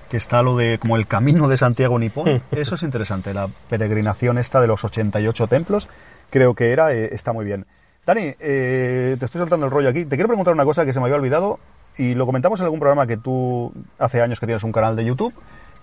que 0.09 0.17
está 0.17 0.43
lo 0.43 0.55
de 0.55 0.77
como 0.77 0.97
el 0.97 1.07
camino 1.07 1.47
de 1.47 1.57
Santiago 1.57 1.97
Nipón. 1.97 2.43
Eso 2.51 2.75
es 2.75 2.83
interesante, 2.83 3.33
la 3.33 3.49
peregrinación 3.69 4.37
esta 4.37 4.61
de 4.61 4.67
los 4.67 4.83
88 4.83 5.47
templos, 5.47 5.89
creo 6.29 6.53
que 6.53 6.71
era, 6.71 6.93
eh, 6.93 7.09
está 7.11 7.33
muy 7.33 7.45
bien. 7.45 7.65
Dani, 8.05 8.35
eh, 8.39 9.15
te 9.17 9.25
estoy 9.25 9.39
soltando 9.39 9.65
el 9.65 9.71
rollo 9.71 9.89
aquí. 9.89 10.05
Te 10.05 10.15
quiero 10.15 10.27
preguntar 10.27 10.53
una 10.53 10.63
cosa 10.63 10.85
que 10.85 10.93
se 10.93 10.99
me 10.99 11.05
había 11.05 11.17
olvidado 11.17 11.59
y 11.97 12.13
lo 12.13 12.25
comentamos 12.25 12.59
en 12.59 12.65
algún 12.65 12.79
programa 12.79 13.07
que 13.07 13.17
tú 13.17 13.71
hace 13.99 14.21
años 14.21 14.39
que 14.39 14.45
tienes 14.45 14.63
un 14.63 14.71
canal 14.71 14.95
de 14.95 15.05
YouTube 15.05 15.33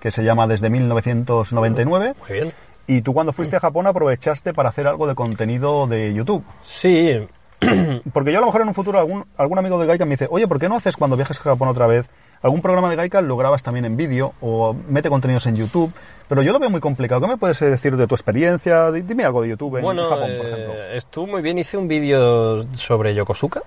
que 0.00 0.10
se 0.10 0.24
llama 0.24 0.46
Desde 0.46 0.68
1999 0.70 2.14
Muy 2.28 2.32
bien. 2.32 2.52
y 2.86 3.02
tú 3.02 3.14
cuando 3.14 3.32
fuiste 3.32 3.56
a 3.56 3.60
Japón 3.60 3.86
aprovechaste 3.86 4.52
para 4.54 4.68
hacer 4.70 4.86
algo 4.86 5.06
de 5.06 5.14
contenido 5.14 5.86
de 5.86 6.12
YouTube. 6.14 6.44
Sí, 6.62 7.26
Porque 8.12 8.32
yo 8.32 8.38
a 8.38 8.40
lo 8.40 8.46
mejor 8.48 8.62
en 8.62 8.68
un 8.68 8.74
futuro 8.74 8.98
algún, 8.98 9.24
algún 9.36 9.56
amigo 9.58 9.78
de 9.80 9.86
Gaika 9.86 10.04
me 10.04 10.12
dice, 10.12 10.26
oye, 10.28 10.48
¿por 10.48 10.58
qué 10.58 10.68
no 10.68 10.74
haces 10.76 10.96
cuando 10.96 11.16
viajes 11.16 11.38
a 11.38 11.42
Japón 11.42 11.68
otra 11.68 11.86
vez 11.86 12.10
algún 12.42 12.60
programa 12.60 12.90
de 12.90 12.96
Gaika, 12.96 13.20
lo 13.20 13.36
grabas 13.36 13.62
también 13.62 13.84
en 13.84 13.96
vídeo 13.96 14.32
o 14.40 14.74
mete 14.88 15.08
contenidos 15.08 15.46
en 15.46 15.54
YouTube? 15.54 15.92
Pero 16.28 16.42
yo 16.42 16.52
lo 16.52 16.58
veo 16.58 16.70
muy 16.70 16.80
complicado. 16.80 17.20
¿Qué 17.20 17.28
me 17.28 17.36
puedes 17.36 17.62
eh, 17.62 17.66
decir 17.70 17.96
de 17.96 18.08
tu 18.08 18.16
experiencia? 18.16 18.90
Di- 18.90 19.02
Dime 19.02 19.22
algo 19.24 19.42
de 19.42 19.50
YouTube 19.50 19.76
en 19.76 19.84
bueno, 19.84 20.08
Japón, 20.08 20.30
por 20.38 20.46
eh, 20.46 20.50
ejemplo. 20.52 20.74
estuvo 20.94 21.26
muy 21.28 21.40
bien. 21.40 21.56
Hice 21.58 21.76
un 21.76 21.86
vídeo 21.86 22.64
sobre 22.74 23.14
Yokosuka, 23.14 23.62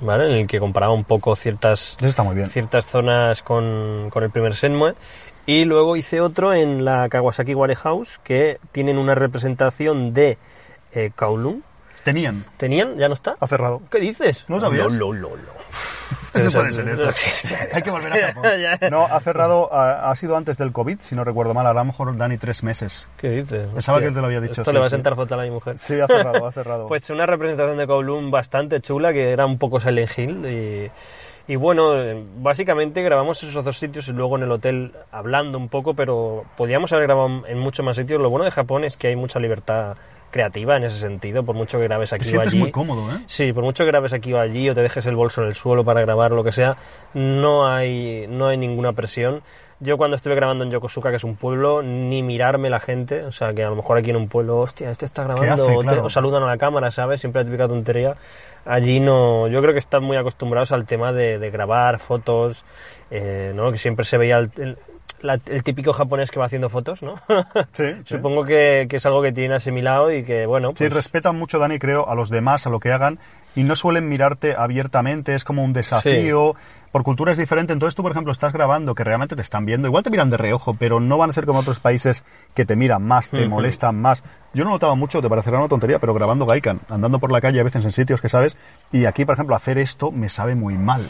¿vale? 0.00 0.26
En 0.26 0.32
el 0.32 0.46
que 0.46 0.60
comparaba 0.60 0.92
un 0.92 1.04
poco 1.04 1.36
ciertas, 1.36 1.96
ciertas 2.50 2.86
zonas 2.86 3.42
con, 3.42 4.08
con 4.10 4.22
el 4.22 4.30
primer 4.30 4.54
Senmue. 4.54 4.94
Y 5.46 5.64
luego 5.66 5.96
hice 5.96 6.20
otro 6.20 6.54
en 6.54 6.84
la 6.84 7.08
Kawasaki 7.08 7.54
Warehouse, 7.54 8.18
que 8.24 8.58
tienen 8.72 8.96
una 8.96 9.14
representación 9.14 10.14
de 10.14 10.38
eh, 10.92 11.10
Kowloon. 11.14 11.62
Tenían. 12.02 12.44
¿Tenían? 12.56 12.96
¿Ya 12.96 13.08
no 13.08 13.14
está? 13.14 13.36
Ha 13.40 13.46
cerrado. 13.46 13.82
¿Qué 13.90 13.98
dices? 13.98 14.44
¿No 14.48 14.60
sabías? 14.60 14.92
Lo, 14.92 15.12
lo, 15.12 15.36
lo, 15.36 15.52
lo. 16.34 16.40
No 16.40 16.48
Eso- 16.48 16.58
puede 16.58 16.72
ser 16.72 16.88
esto. 16.88 17.08
Hay 17.72 17.82
que 17.82 17.90
volver 17.90 18.12
a 18.24 18.32
Japón. 18.32 18.44
No, 18.90 19.04
ha 19.04 19.20
cerrado, 19.20 19.72
ha, 19.72 20.10
ha 20.10 20.16
sido 20.16 20.36
antes 20.36 20.58
del 20.58 20.72
COVID, 20.72 20.98
si 21.00 21.14
no 21.14 21.22
recuerdo 21.24 21.54
mal. 21.54 21.66
A 21.66 21.72
lo 21.72 21.84
mejor, 21.84 22.16
Dani, 22.16 22.38
tres 22.38 22.62
meses. 22.64 23.08
¿Qué 23.18 23.28
dices? 23.30 23.68
Pensaba 23.68 23.98
Hostia, 23.98 24.08
que 24.10 24.14
te 24.16 24.20
lo 24.20 24.26
había 24.26 24.40
dicho, 24.40 24.62
Esto 24.62 24.70
sí, 24.70 24.74
le 24.74 24.80
va 24.80 24.86
a 24.86 24.88
sí. 24.88 24.96
sentar 24.96 25.14
fatal 25.14 25.40
a 25.40 25.42
mi 25.44 25.50
mujer. 25.50 25.78
Sí, 25.78 26.00
ha 26.00 26.06
cerrado, 26.08 26.44
ha 26.46 26.52
cerrado. 26.52 26.86
Pues 26.88 27.08
una 27.10 27.24
representación 27.26 27.78
de 27.78 27.86
Kowloon 27.86 28.30
bastante 28.32 28.80
chula, 28.80 29.12
que 29.12 29.30
era 29.30 29.46
un 29.46 29.58
poco 29.58 29.80
Silent 29.80 30.18
Hill. 30.18 30.46
Y, 30.46 31.52
y 31.52 31.56
bueno, 31.56 31.92
básicamente 32.38 33.00
grabamos 33.02 33.40
esos 33.44 33.64
dos 33.64 33.78
sitios 33.78 34.08
y 34.08 34.12
luego 34.12 34.36
en 34.36 34.42
el 34.42 34.50
hotel 34.50 34.92
hablando 35.12 35.56
un 35.58 35.68
poco, 35.68 35.94
pero 35.94 36.44
podíamos 36.56 36.92
haber 36.92 37.06
grabado 37.06 37.46
en 37.46 37.58
muchos 37.58 37.84
más 37.84 37.96
sitios. 37.96 38.20
Lo 38.20 38.28
bueno 38.30 38.44
de 38.44 38.50
Japón 38.50 38.82
es 38.82 38.96
que 38.96 39.06
hay 39.08 39.16
mucha 39.16 39.38
libertad 39.38 39.96
creativa 40.34 40.76
en 40.76 40.82
ese 40.84 40.98
sentido, 40.98 41.44
por 41.44 41.54
mucho 41.54 41.78
que 41.78 41.84
grabes 41.84 42.10
Te 42.10 42.16
aquí 42.16 42.24
o 42.24 42.28
sientes 42.28 42.48
allí. 42.48 42.58
muy 42.58 42.72
cómodo, 42.72 43.02
¿eh? 43.14 43.20
Sí, 43.28 43.52
por 43.52 43.62
mucho 43.62 43.84
que 43.84 43.90
grabes 43.92 44.12
aquí 44.12 44.32
o 44.32 44.40
allí 44.40 44.68
o 44.68 44.74
te 44.74 44.82
dejes 44.82 45.06
el 45.06 45.14
bolso 45.14 45.42
en 45.42 45.48
el 45.48 45.54
suelo 45.54 45.84
para 45.84 46.00
grabar 46.00 46.32
o 46.32 46.36
lo 46.36 46.42
que 46.42 46.50
sea, 46.50 46.76
no 47.14 47.68
hay, 47.68 48.26
no 48.28 48.48
hay 48.48 48.56
ninguna 48.58 48.92
presión. 48.92 49.42
Yo 49.80 49.96
cuando 49.96 50.16
estuve 50.16 50.34
grabando 50.34 50.64
en 50.64 50.70
Yokosuka, 50.70 51.10
que 51.10 51.16
es 51.16 51.24
un 51.24 51.36
pueblo, 51.36 51.82
ni 51.82 52.22
mirarme 52.22 52.68
la 52.70 52.80
gente, 52.80 53.22
o 53.24 53.32
sea, 53.32 53.52
que 53.54 53.62
a 53.64 53.70
lo 53.70 53.76
mejor 53.76 53.98
aquí 53.98 54.10
en 54.10 54.16
un 54.16 54.28
pueblo, 54.28 54.58
hostia, 54.58 54.90
este 54.90 55.04
está 55.04 55.22
grabando, 55.24 55.64
hace? 55.64 55.76
o, 55.76 55.80
te- 55.80 55.86
Claro. 55.88 56.04
o 56.04 56.10
saludan 56.10 56.42
a 56.42 56.46
la 56.46 56.56
cámara, 56.58 56.90
¿sabes? 56.90 57.20
Siempre 57.20 57.42
la 57.42 57.46
típica 57.46 57.68
tontería. 57.68 58.16
Allí 58.64 58.98
no, 59.00 59.46
yo 59.48 59.60
creo 59.60 59.72
que 59.72 59.78
están 59.78 60.02
muy 60.02 60.16
acostumbrados 60.16 60.72
al 60.72 60.86
tema 60.86 61.12
de, 61.12 61.38
de 61.38 61.50
grabar 61.50 61.98
fotos, 61.98 62.64
eh, 63.10 63.52
¿no? 63.54 63.70
Que 63.72 63.78
siempre 63.78 64.04
se 64.04 64.16
veía 64.18 64.38
el, 64.38 64.50
el- 64.56 64.78
la- 65.24 65.40
el 65.46 65.62
típico 65.64 65.92
japonés 65.92 66.30
que 66.30 66.38
va 66.38 66.46
haciendo 66.46 66.68
fotos, 66.68 67.02
¿no? 67.02 67.14
Sí, 67.72 67.84
sí. 67.92 68.02
Supongo 68.04 68.44
que, 68.44 68.86
que 68.88 68.96
es 68.96 69.06
algo 69.06 69.22
que 69.22 69.32
tienen 69.32 69.52
asimilado 69.52 70.12
y 70.12 70.22
que, 70.24 70.46
bueno, 70.46 70.68
Sí, 70.70 70.74
pues, 70.84 70.92
respetan 70.92 71.36
mucho, 71.36 71.58
Dani, 71.58 71.78
creo, 71.78 72.08
a 72.08 72.14
los 72.14 72.28
demás, 72.30 72.66
a 72.66 72.70
lo 72.70 72.78
que 72.78 72.92
hagan, 72.92 73.18
y 73.54 73.62
no 73.64 73.76
suelen 73.76 74.08
mirarte 74.08 74.54
abiertamente, 74.56 75.34
es 75.34 75.44
como 75.44 75.62
un 75.62 75.72
desafío. 75.72 76.54
Por 76.90 77.02
cultura 77.02 77.32
es 77.32 77.38
diferente, 77.38 77.72
entonces 77.72 77.96
tú, 77.96 78.02
por 78.02 78.12
ejemplo, 78.12 78.30
estás 78.30 78.52
grabando 78.52 78.94
que 78.94 79.02
realmente 79.02 79.34
te 79.34 79.42
están 79.42 79.66
viendo, 79.66 79.88
igual 79.88 80.04
te 80.04 80.10
miran 80.10 80.30
de 80.30 80.36
reojo, 80.36 80.74
pero 80.74 81.00
no 81.00 81.18
van 81.18 81.30
a 81.30 81.32
ser 81.32 81.44
como 81.44 81.58
otros 81.58 81.80
países 81.80 82.22
que 82.54 82.64
te 82.64 82.76
miran 82.76 83.02
más, 83.02 83.30
te 83.32 83.40
Ujú. 83.40 83.50
molestan 83.50 84.00
más. 84.00 84.22
Yo 84.52 84.62
no 84.62 84.70
notaba 84.70 84.94
mucho, 84.94 85.20
te 85.20 85.28
parecerá 85.28 85.58
una 85.58 85.66
tontería, 85.66 85.98
pero 85.98 86.14
grabando 86.14 86.46
Gaikan, 86.46 86.78
andando 86.88 87.18
por 87.18 87.32
la 87.32 87.40
calle 87.40 87.58
a 87.58 87.64
veces 87.64 87.84
en 87.84 87.90
sitios 87.90 88.20
que 88.20 88.28
sabes, 88.28 88.56
y 88.92 89.06
aquí, 89.06 89.24
por 89.24 89.34
ejemplo, 89.34 89.56
hacer 89.56 89.76
esto 89.78 90.12
me 90.12 90.28
sabe 90.28 90.54
muy 90.54 90.74
mal. 90.78 91.08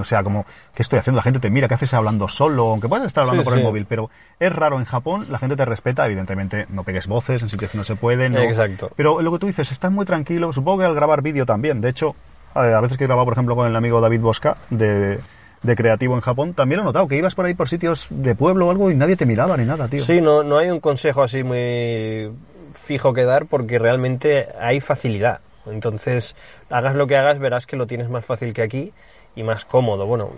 O 0.00 0.04
sea, 0.04 0.22
como, 0.22 0.46
¿qué 0.74 0.80
estoy 0.82 1.00
haciendo? 1.00 1.18
La 1.18 1.22
gente 1.22 1.38
te 1.38 1.50
mira, 1.50 1.68
¿qué 1.68 1.74
haces 1.74 1.92
hablando 1.92 2.28
solo? 2.28 2.70
Aunque 2.70 2.88
puedas 2.88 3.06
estar 3.06 3.20
hablando 3.24 3.42
Sí, 3.42 3.44
por 3.44 3.58
el 3.58 3.62
móvil, 3.62 3.84
pero 3.86 4.08
es 4.40 4.50
raro 4.50 4.78
en 4.78 4.86
Japón, 4.86 5.26
la 5.28 5.38
gente 5.38 5.54
te 5.54 5.66
respeta, 5.66 6.06
evidentemente 6.06 6.64
no 6.70 6.82
pegues 6.82 7.06
voces 7.08 7.42
en 7.42 7.50
sitios 7.50 7.70
que 7.72 7.76
no 7.76 7.84
se 7.84 7.94
pueden. 7.96 8.32
no- 8.32 8.40
Exacto. 8.40 8.90
Pero 8.96 9.20
lo 9.20 9.30
que 9.32 9.38
tú 9.38 9.46
dices, 9.48 9.70
estás 9.70 9.92
muy 9.92 10.06
tranquilo, 10.06 10.50
supongo 10.54 10.78
que 10.78 10.84
al 10.86 10.94
grabar 10.94 11.20
vídeo 11.20 11.44
también. 11.44 11.82
De 11.86 11.90
hecho, 11.90 12.16
a 12.52 12.80
veces 12.80 12.98
que 12.98 13.04
he 13.04 13.06
grabado, 13.06 13.26
por 13.26 13.34
ejemplo, 13.34 13.54
con 13.54 13.68
el 13.68 13.76
amigo 13.76 14.00
David 14.00 14.20
Bosca, 14.20 14.56
de, 14.70 15.20
de 15.62 15.76
Creativo 15.76 16.16
en 16.16 16.20
Japón, 16.20 16.52
también 16.52 16.80
he 16.80 16.82
notado, 16.82 17.06
que 17.06 17.16
ibas 17.16 17.36
por 17.36 17.46
ahí 17.46 17.54
por 17.54 17.68
sitios 17.68 18.08
de 18.10 18.34
pueblo 18.34 18.66
o 18.66 18.70
algo 18.72 18.90
y 18.90 18.96
nadie 18.96 19.14
te 19.14 19.24
miraba 19.24 19.56
ni 19.56 19.64
nada, 19.64 19.86
tío. 19.86 20.04
Sí, 20.04 20.20
no, 20.20 20.42
no 20.42 20.58
hay 20.58 20.68
un 20.68 20.80
consejo 20.80 21.22
así 21.22 21.44
muy 21.44 22.32
fijo 22.74 23.12
que 23.12 23.24
dar 23.24 23.46
porque 23.46 23.78
realmente 23.78 24.48
hay 24.60 24.80
facilidad. 24.80 25.38
Entonces, 25.64 26.34
hagas 26.70 26.96
lo 26.96 27.06
que 27.06 27.16
hagas, 27.16 27.38
verás 27.38 27.66
que 27.66 27.76
lo 27.76 27.86
tienes 27.86 28.08
más 28.08 28.24
fácil 28.24 28.52
que 28.52 28.62
aquí 28.62 28.92
y 29.36 29.42
más 29.42 29.64
cómodo. 29.64 30.06
Bueno, 30.06 30.30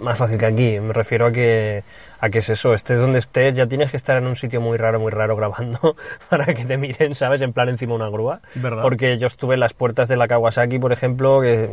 más 0.00 0.18
fácil 0.18 0.38
que 0.38 0.46
aquí. 0.46 0.80
Me 0.80 0.92
refiero 0.92 1.26
a 1.26 1.32
que, 1.32 1.84
a 2.20 2.30
que 2.30 2.38
es 2.38 2.48
eso, 2.48 2.74
estés 2.74 2.98
donde 2.98 3.18
estés, 3.18 3.54
ya 3.54 3.66
tienes 3.66 3.90
que 3.90 3.96
estar 3.96 4.16
en 4.16 4.26
un 4.26 4.36
sitio 4.36 4.60
muy 4.60 4.76
raro, 4.78 4.98
muy 4.98 5.10
raro 5.12 5.36
grabando 5.36 5.94
para 6.30 6.46
que 6.54 6.64
te 6.64 6.76
miren, 6.78 7.14
¿sabes? 7.14 7.42
En 7.42 7.52
plan 7.52 7.68
encima 7.68 7.92
de 7.92 7.96
una 7.96 8.08
grúa. 8.08 8.40
¿Verdad? 8.54 8.82
Porque 8.82 9.18
yo 9.18 9.26
estuve 9.26 9.54
en 9.54 9.60
las 9.60 9.74
puertas 9.74 10.08
de 10.08 10.16
la 10.16 10.26
Kawasaki, 10.26 10.78
por 10.78 10.92
ejemplo, 10.92 11.40
que 11.42 11.68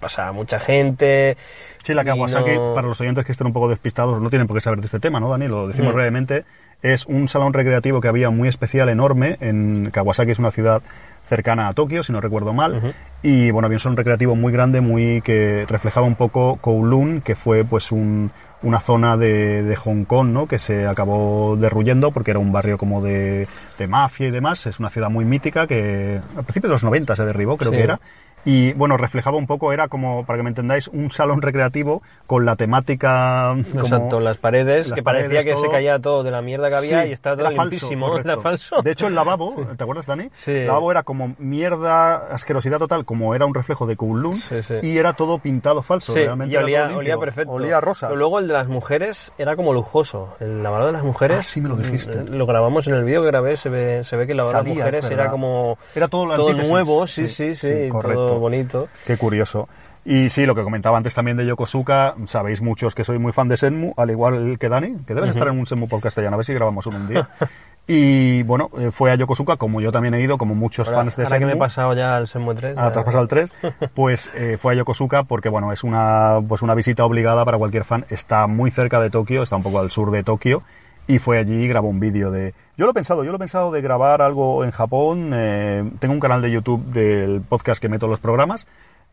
pasaba 0.00 0.32
mucha 0.32 0.58
gente. 0.58 1.36
Sí, 1.82 1.92
la 1.94 2.04
Kawasaki, 2.04 2.52
no- 2.56 2.74
para 2.74 2.86
los 2.88 3.00
oyentes 3.00 3.24
que 3.26 3.32
estén 3.32 3.46
un 3.46 3.52
poco 3.52 3.68
despistados, 3.68 4.20
no 4.20 4.30
tienen 4.30 4.46
por 4.48 4.56
qué 4.56 4.62
saber 4.62 4.80
de 4.80 4.86
este 4.86 5.00
tema, 5.00 5.20
¿no, 5.20 5.28
Dani? 5.28 5.46
Lo 5.48 5.68
decimos 5.68 5.92
Mm. 5.92 5.96
brevemente. 5.96 6.44
Es 6.82 7.06
un 7.06 7.28
salón 7.28 7.52
recreativo 7.54 8.00
que 8.02 8.08
había 8.08 8.28
muy 8.30 8.48
especial, 8.48 8.88
enorme. 8.90 9.36
En 9.40 9.90
Kawasaki 9.90 10.32
es 10.32 10.38
una 10.38 10.50
ciudad 10.50 10.82
cercana 11.24 11.68
a 11.68 11.72
Tokio, 11.72 12.02
si 12.02 12.12
no 12.12 12.20
recuerdo 12.20 12.52
mal. 12.52 12.94
Y 13.22 13.50
bueno, 13.50 13.66
había 13.66 13.76
un 13.76 13.80
salón 13.80 13.96
recreativo 13.96 14.36
muy 14.36 14.52
grande, 14.52 14.80
muy 14.80 15.20
que 15.22 15.64
reflejaba 15.68 16.06
un 16.06 16.14
poco 16.16 16.56
Kowloon, 16.60 17.20
que 17.22 17.34
fue 17.34 17.64
pues 17.64 17.90
un- 17.92 18.30
una 18.62 18.80
zona 18.80 19.16
de, 19.18 19.62
de 19.62 19.76
Hong 19.76 20.04
Kong, 20.04 20.28
¿no? 20.28 20.46
Que 20.46 20.58
se 20.58 20.86
acabó 20.86 21.54
derruyendo 21.56 22.12
porque 22.12 22.30
era 22.30 22.40
un 22.40 22.50
barrio 22.50 22.78
como 22.78 23.02
de, 23.02 23.46
de 23.78 23.86
mafia 23.86 24.28
y 24.28 24.30
demás. 24.30 24.66
Es 24.66 24.78
una 24.80 24.88
ciudad 24.88 25.10
muy 25.10 25.24
mítica 25.26 25.66
que 25.66 26.20
a 26.36 26.42
principios 26.42 26.70
de 26.70 26.74
los 26.74 26.84
90 26.84 27.14
se 27.16 27.24
derribó, 27.26 27.56
creo 27.58 27.70
Sí. 27.72 27.76
que 27.76 27.82
era. 27.82 28.00
Y 28.44 28.72
bueno, 28.74 28.96
reflejaba 28.96 29.36
un 29.38 29.46
poco, 29.46 29.72
era 29.72 29.88
como, 29.88 30.24
para 30.26 30.38
que 30.38 30.42
me 30.42 30.50
entendáis, 30.50 30.88
un 30.88 31.10
salón 31.10 31.40
recreativo 31.42 32.02
con 32.26 32.44
la 32.44 32.56
temática. 32.56 33.54
Como, 33.72 33.84
Exacto, 33.84 34.20
las 34.20 34.36
paredes, 34.38 34.88
las 34.88 34.96
que 34.96 35.02
parecía 35.02 35.28
paredes, 35.28 35.44
que 35.46 35.52
todo. 35.52 35.62
se 35.62 35.70
caía 35.70 35.98
todo 35.98 36.22
de 36.22 36.30
la 36.30 36.42
mierda 36.42 36.68
que 36.68 36.74
había 36.74 37.02
Sí, 37.04 37.08
y 37.08 37.12
estaba 37.12 37.36
todo 37.36 37.46
era 37.46 37.56
falso, 37.56 37.70
limpísimo. 37.70 38.18
Era 38.18 38.36
falso. 38.38 38.76
De 38.82 38.90
hecho, 38.90 39.06
el 39.06 39.14
lavabo, 39.14 39.54
¿te 39.76 39.82
acuerdas, 39.82 40.06
Dani? 40.06 40.28
Sí. 40.32 40.50
El 40.52 40.66
lavabo 40.66 40.90
era 40.90 41.02
como 41.02 41.34
mierda, 41.38 42.16
asquerosidad 42.34 42.78
total, 42.78 43.04
como 43.04 43.34
era 43.34 43.46
un 43.46 43.54
reflejo 43.54 43.86
de 43.86 43.96
Kowloon. 43.96 44.36
Sí, 44.36 44.62
sí. 44.62 44.74
Y 44.82 44.98
era 44.98 45.14
todo 45.14 45.38
pintado 45.38 45.82
falso. 45.82 46.14
Realmente 46.14 46.52
y 46.54 46.56
olía, 46.56 46.88
todo 46.88 46.98
olía 46.98 47.18
perfecto. 47.18 47.52
Olía 47.52 47.78
a 47.78 47.80
rosas. 47.80 48.08
Pero 48.10 48.18
luego 48.20 48.38
el 48.38 48.48
de 48.48 48.52
las 48.54 48.68
mujeres 48.68 49.32
era 49.38 49.56
como 49.56 49.72
lujoso. 49.72 50.34
El 50.40 50.62
lavado 50.62 50.86
de 50.86 50.92
las 50.92 51.02
mujeres. 51.02 51.38
Ah, 51.38 51.42
sí 51.42 51.60
me 51.60 51.68
lo 51.68 51.76
dijiste. 51.76 52.16
mm, 52.24 52.34
Lo 52.34 52.46
grabamos 52.46 52.86
en 52.88 52.94
el 52.94 53.04
vídeo 53.04 53.22
que 53.22 53.28
grabé. 53.28 53.56
Se 53.56 53.68
ve, 53.68 54.04
se 54.04 54.16
ve 54.16 54.26
que 54.26 54.32
el 54.32 54.38
lavado 54.38 54.58
de 54.62 54.62
las 54.64 54.70
es 54.70 54.76
mujeres 54.78 55.10
era 55.10 55.30
como. 55.30 55.78
Era 55.94 56.08
todo 56.08 56.30
antítesis. 56.32 56.70
nuevo, 56.70 57.06
sí, 57.06 57.28
Sí, 57.28 57.54
sí, 57.54 57.54
sí. 57.54 57.68
sí, 57.84 57.88
correcto. 57.88 58.26
Todo 58.26 58.33
bonito. 58.38 58.88
Qué 59.06 59.16
curioso. 59.16 59.68
Y 60.06 60.28
sí, 60.28 60.44
lo 60.44 60.54
que 60.54 60.62
comentaba 60.62 60.98
antes 60.98 61.14
también 61.14 61.36
de 61.38 61.46
Yokosuka, 61.46 62.14
sabéis 62.26 62.60
muchos 62.60 62.94
que 62.94 63.04
soy 63.04 63.18
muy 63.18 63.32
fan 63.32 63.48
de 63.48 63.56
Senmu, 63.56 63.94
al 63.96 64.10
igual 64.10 64.58
que 64.58 64.68
Dani, 64.68 64.98
que 65.06 65.14
deben 65.14 65.30
estar 65.30 65.48
en 65.48 65.58
un 65.58 65.66
Senmu 65.66 65.88
podcast 65.88 66.14
castellano, 66.16 66.34
a 66.34 66.38
ver 66.38 66.44
si 66.44 66.52
grabamos 66.52 66.86
uno 66.86 66.98
un 66.98 67.08
día. 67.08 67.28
Y 67.86 68.42
bueno, 68.44 68.70
eh, 68.78 68.90
fue 68.90 69.12
a 69.12 69.14
Yokosuka, 69.14 69.58
como 69.58 69.82
yo 69.82 69.92
también 69.92 70.14
he 70.14 70.20
ido, 70.22 70.38
como 70.38 70.54
muchos 70.54 70.88
Ahora, 70.88 71.00
fans 71.02 71.16
de 71.16 71.24
ahora 71.24 71.36
que 71.36 71.40
Senmu. 71.40 71.46
me 71.48 71.52
he 71.52 71.58
pasado 71.58 71.92
ya 71.94 72.16
al 72.16 72.26
Senmue 72.26 72.54
3. 72.54 72.78
Ah, 72.78 72.84
ya- 72.86 72.92
te 72.92 72.98
has 73.00 73.04
pasado 73.04 73.20
al 73.20 73.28
3, 73.28 73.52
pues 73.94 74.32
eh, 74.34 74.56
fue 74.58 74.72
a 74.72 74.76
Yokosuka 74.76 75.24
porque 75.24 75.50
bueno, 75.50 75.70
es 75.70 75.84
una, 75.84 76.40
pues 76.48 76.62
una 76.62 76.74
visita 76.74 77.04
obligada 77.04 77.44
para 77.44 77.58
cualquier 77.58 77.84
fan. 77.84 78.06
Está 78.08 78.46
muy 78.46 78.70
cerca 78.70 79.00
de 79.00 79.10
Tokio, 79.10 79.42
está 79.42 79.56
un 79.56 79.62
poco 79.62 79.80
al 79.80 79.90
sur 79.90 80.10
de 80.12 80.22
Tokio 80.22 80.62
y 81.06 81.18
fue 81.18 81.38
allí 81.38 81.64
y 81.64 81.68
grabó 81.68 81.88
un 81.88 82.00
vídeo 82.00 82.30
de... 82.30 82.54
Yo 82.76 82.86
lo 82.86 82.90
he 82.90 82.94
pensado, 82.94 83.24
yo 83.24 83.30
lo 83.30 83.36
he 83.36 83.38
pensado 83.38 83.70
de 83.70 83.80
grabar 83.80 84.22
algo 84.22 84.64
en 84.64 84.70
Japón. 84.70 85.30
eh, 85.34 85.84
tengo 85.98 86.14
un 86.14 86.20
canal 86.20 86.42
de 86.42 86.50
YouTube 86.50 86.84
del 86.86 87.40
podcast 87.42 87.80
que 87.80 87.88
meto 87.88 88.08
los 88.08 88.20
programas 88.20 88.66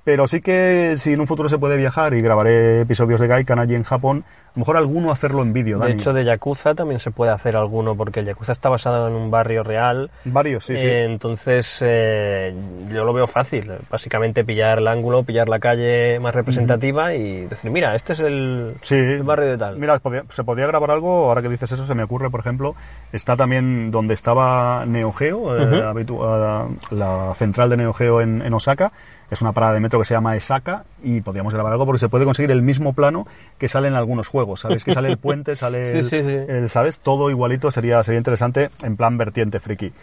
Pero 0.04 0.28
sí 0.28 0.42
que 0.42 0.96
si 0.98 1.14
en 1.14 1.20
un 1.22 1.28
futuro 1.28 1.48
se 1.48 1.60
puede 1.60 1.78
viajar 1.78 2.14
y 2.16 2.22
grabaré 2.22 2.82
episodios 2.82 3.20
de 3.22 3.28
Gaikan 3.28 3.60
allí 3.60 3.76
en 3.76 3.84
Japón, 3.84 4.24
a 4.28 4.52
lo 4.56 4.60
mejor 4.62 4.76
alguno 4.78 5.12
hacerlo 5.12 5.44
en 5.44 5.54
vídeo, 5.54 5.78
De 5.80 5.92
hecho, 5.92 6.12
de 6.12 6.26
Yakuza 6.26 6.74
también 6.76 7.00
se 7.00 7.12
puede 7.12 7.32
hacer 7.32 7.56
alguno, 7.56 7.96
porque 7.96 8.20
el 8.22 8.26
Yakuza 8.26 8.52
está 8.52 8.68
basado 8.68 9.08
en 9.08 9.14
un 9.14 9.30
barrio 9.32 9.64
real. 9.64 10.10
Varios, 10.26 10.66
sí, 10.66 10.78
sí. 10.78 10.86
Eh, 10.88 11.06
entonces, 11.06 11.78
eh, 11.82 12.54
yo 12.92 13.06
lo 13.06 13.14
veo 13.14 13.28
fácil. 13.28 13.72
Básicamente 13.92 14.44
pillar 14.44 14.80
el 14.80 14.88
ángulo, 14.88 15.24
pillar 15.24 15.48
la 15.48 15.60
calle 15.60 16.20
más 16.20 16.34
representativa 16.36 17.14
y 17.14 17.46
decir, 17.46 17.70
mira, 17.72 17.96
este 17.96 18.14
es 18.14 18.20
el, 18.22 18.74
Sí, 18.82 18.96
el 18.96 19.24
barrio 19.24 19.50
de 19.52 19.58
tal. 19.60 19.78
Mira, 19.78 20.00
podía- 20.00 20.24
se 20.30 20.44
podía 20.44 20.66
grabar 20.68 20.92
algo, 20.92 21.26
ahora 21.30 21.42
que 21.44 21.48
dices 21.50 21.72
eso, 21.72 21.86
se 21.86 21.94
me 21.96 22.04
ocurre, 22.04 22.30
por 22.32 22.40
ejemplo, 22.42 22.76
está 23.14 23.36
también 23.38 23.92
donde 23.92 24.16
estaba 24.16 24.84
Neo 24.88 25.14
Geo, 25.14 25.52
ah, 25.52 26.68
la 26.90 27.34
central 27.36 27.70
de 27.70 27.78
Neo 27.78 27.94
Geo 27.94 28.20
en, 28.20 28.42
en 28.42 28.54
Osaka, 28.54 28.92
es 29.32 29.42
una 29.42 29.54
parada 29.54 29.74
de 29.74 29.80
metro 29.80 29.98
que 29.98 30.06
se 30.06 30.14
llama 30.14 30.36
Esaka, 30.36 30.84
y 31.02 31.22
podíamos 31.22 31.54
grabar 31.54 31.72
algo 31.72 31.86
porque 31.86 32.00
se 32.00 32.10
puede 32.10 32.26
conseguir 32.26 32.52
el 32.52 32.62
mismo 32.62 32.94
plano 32.94 33.26
que 33.58 33.70
sale 33.70 33.88
en 33.88 33.96
algunos 33.96 34.28
juegos, 34.28 34.60
¿sabes? 34.60 34.84
Que 34.84 34.94
sale 34.94 35.08
el 35.08 35.18
puente, 35.18 35.56
sale 35.56 35.86
Sí, 35.92 35.98
el, 36.00 36.04
sí, 36.04 36.24
sí. 36.24 36.38
el, 36.48 36.70
¿sabes? 36.70 37.00
Todo 37.00 37.30
igualito, 37.30 37.72
sería, 37.72 38.04
sería 38.04 38.18
interesante 38.20 38.70
en 38.84 38.98
plan 38.98 39.18
vertiente 39.18 39.62
friki. 39.62 39.94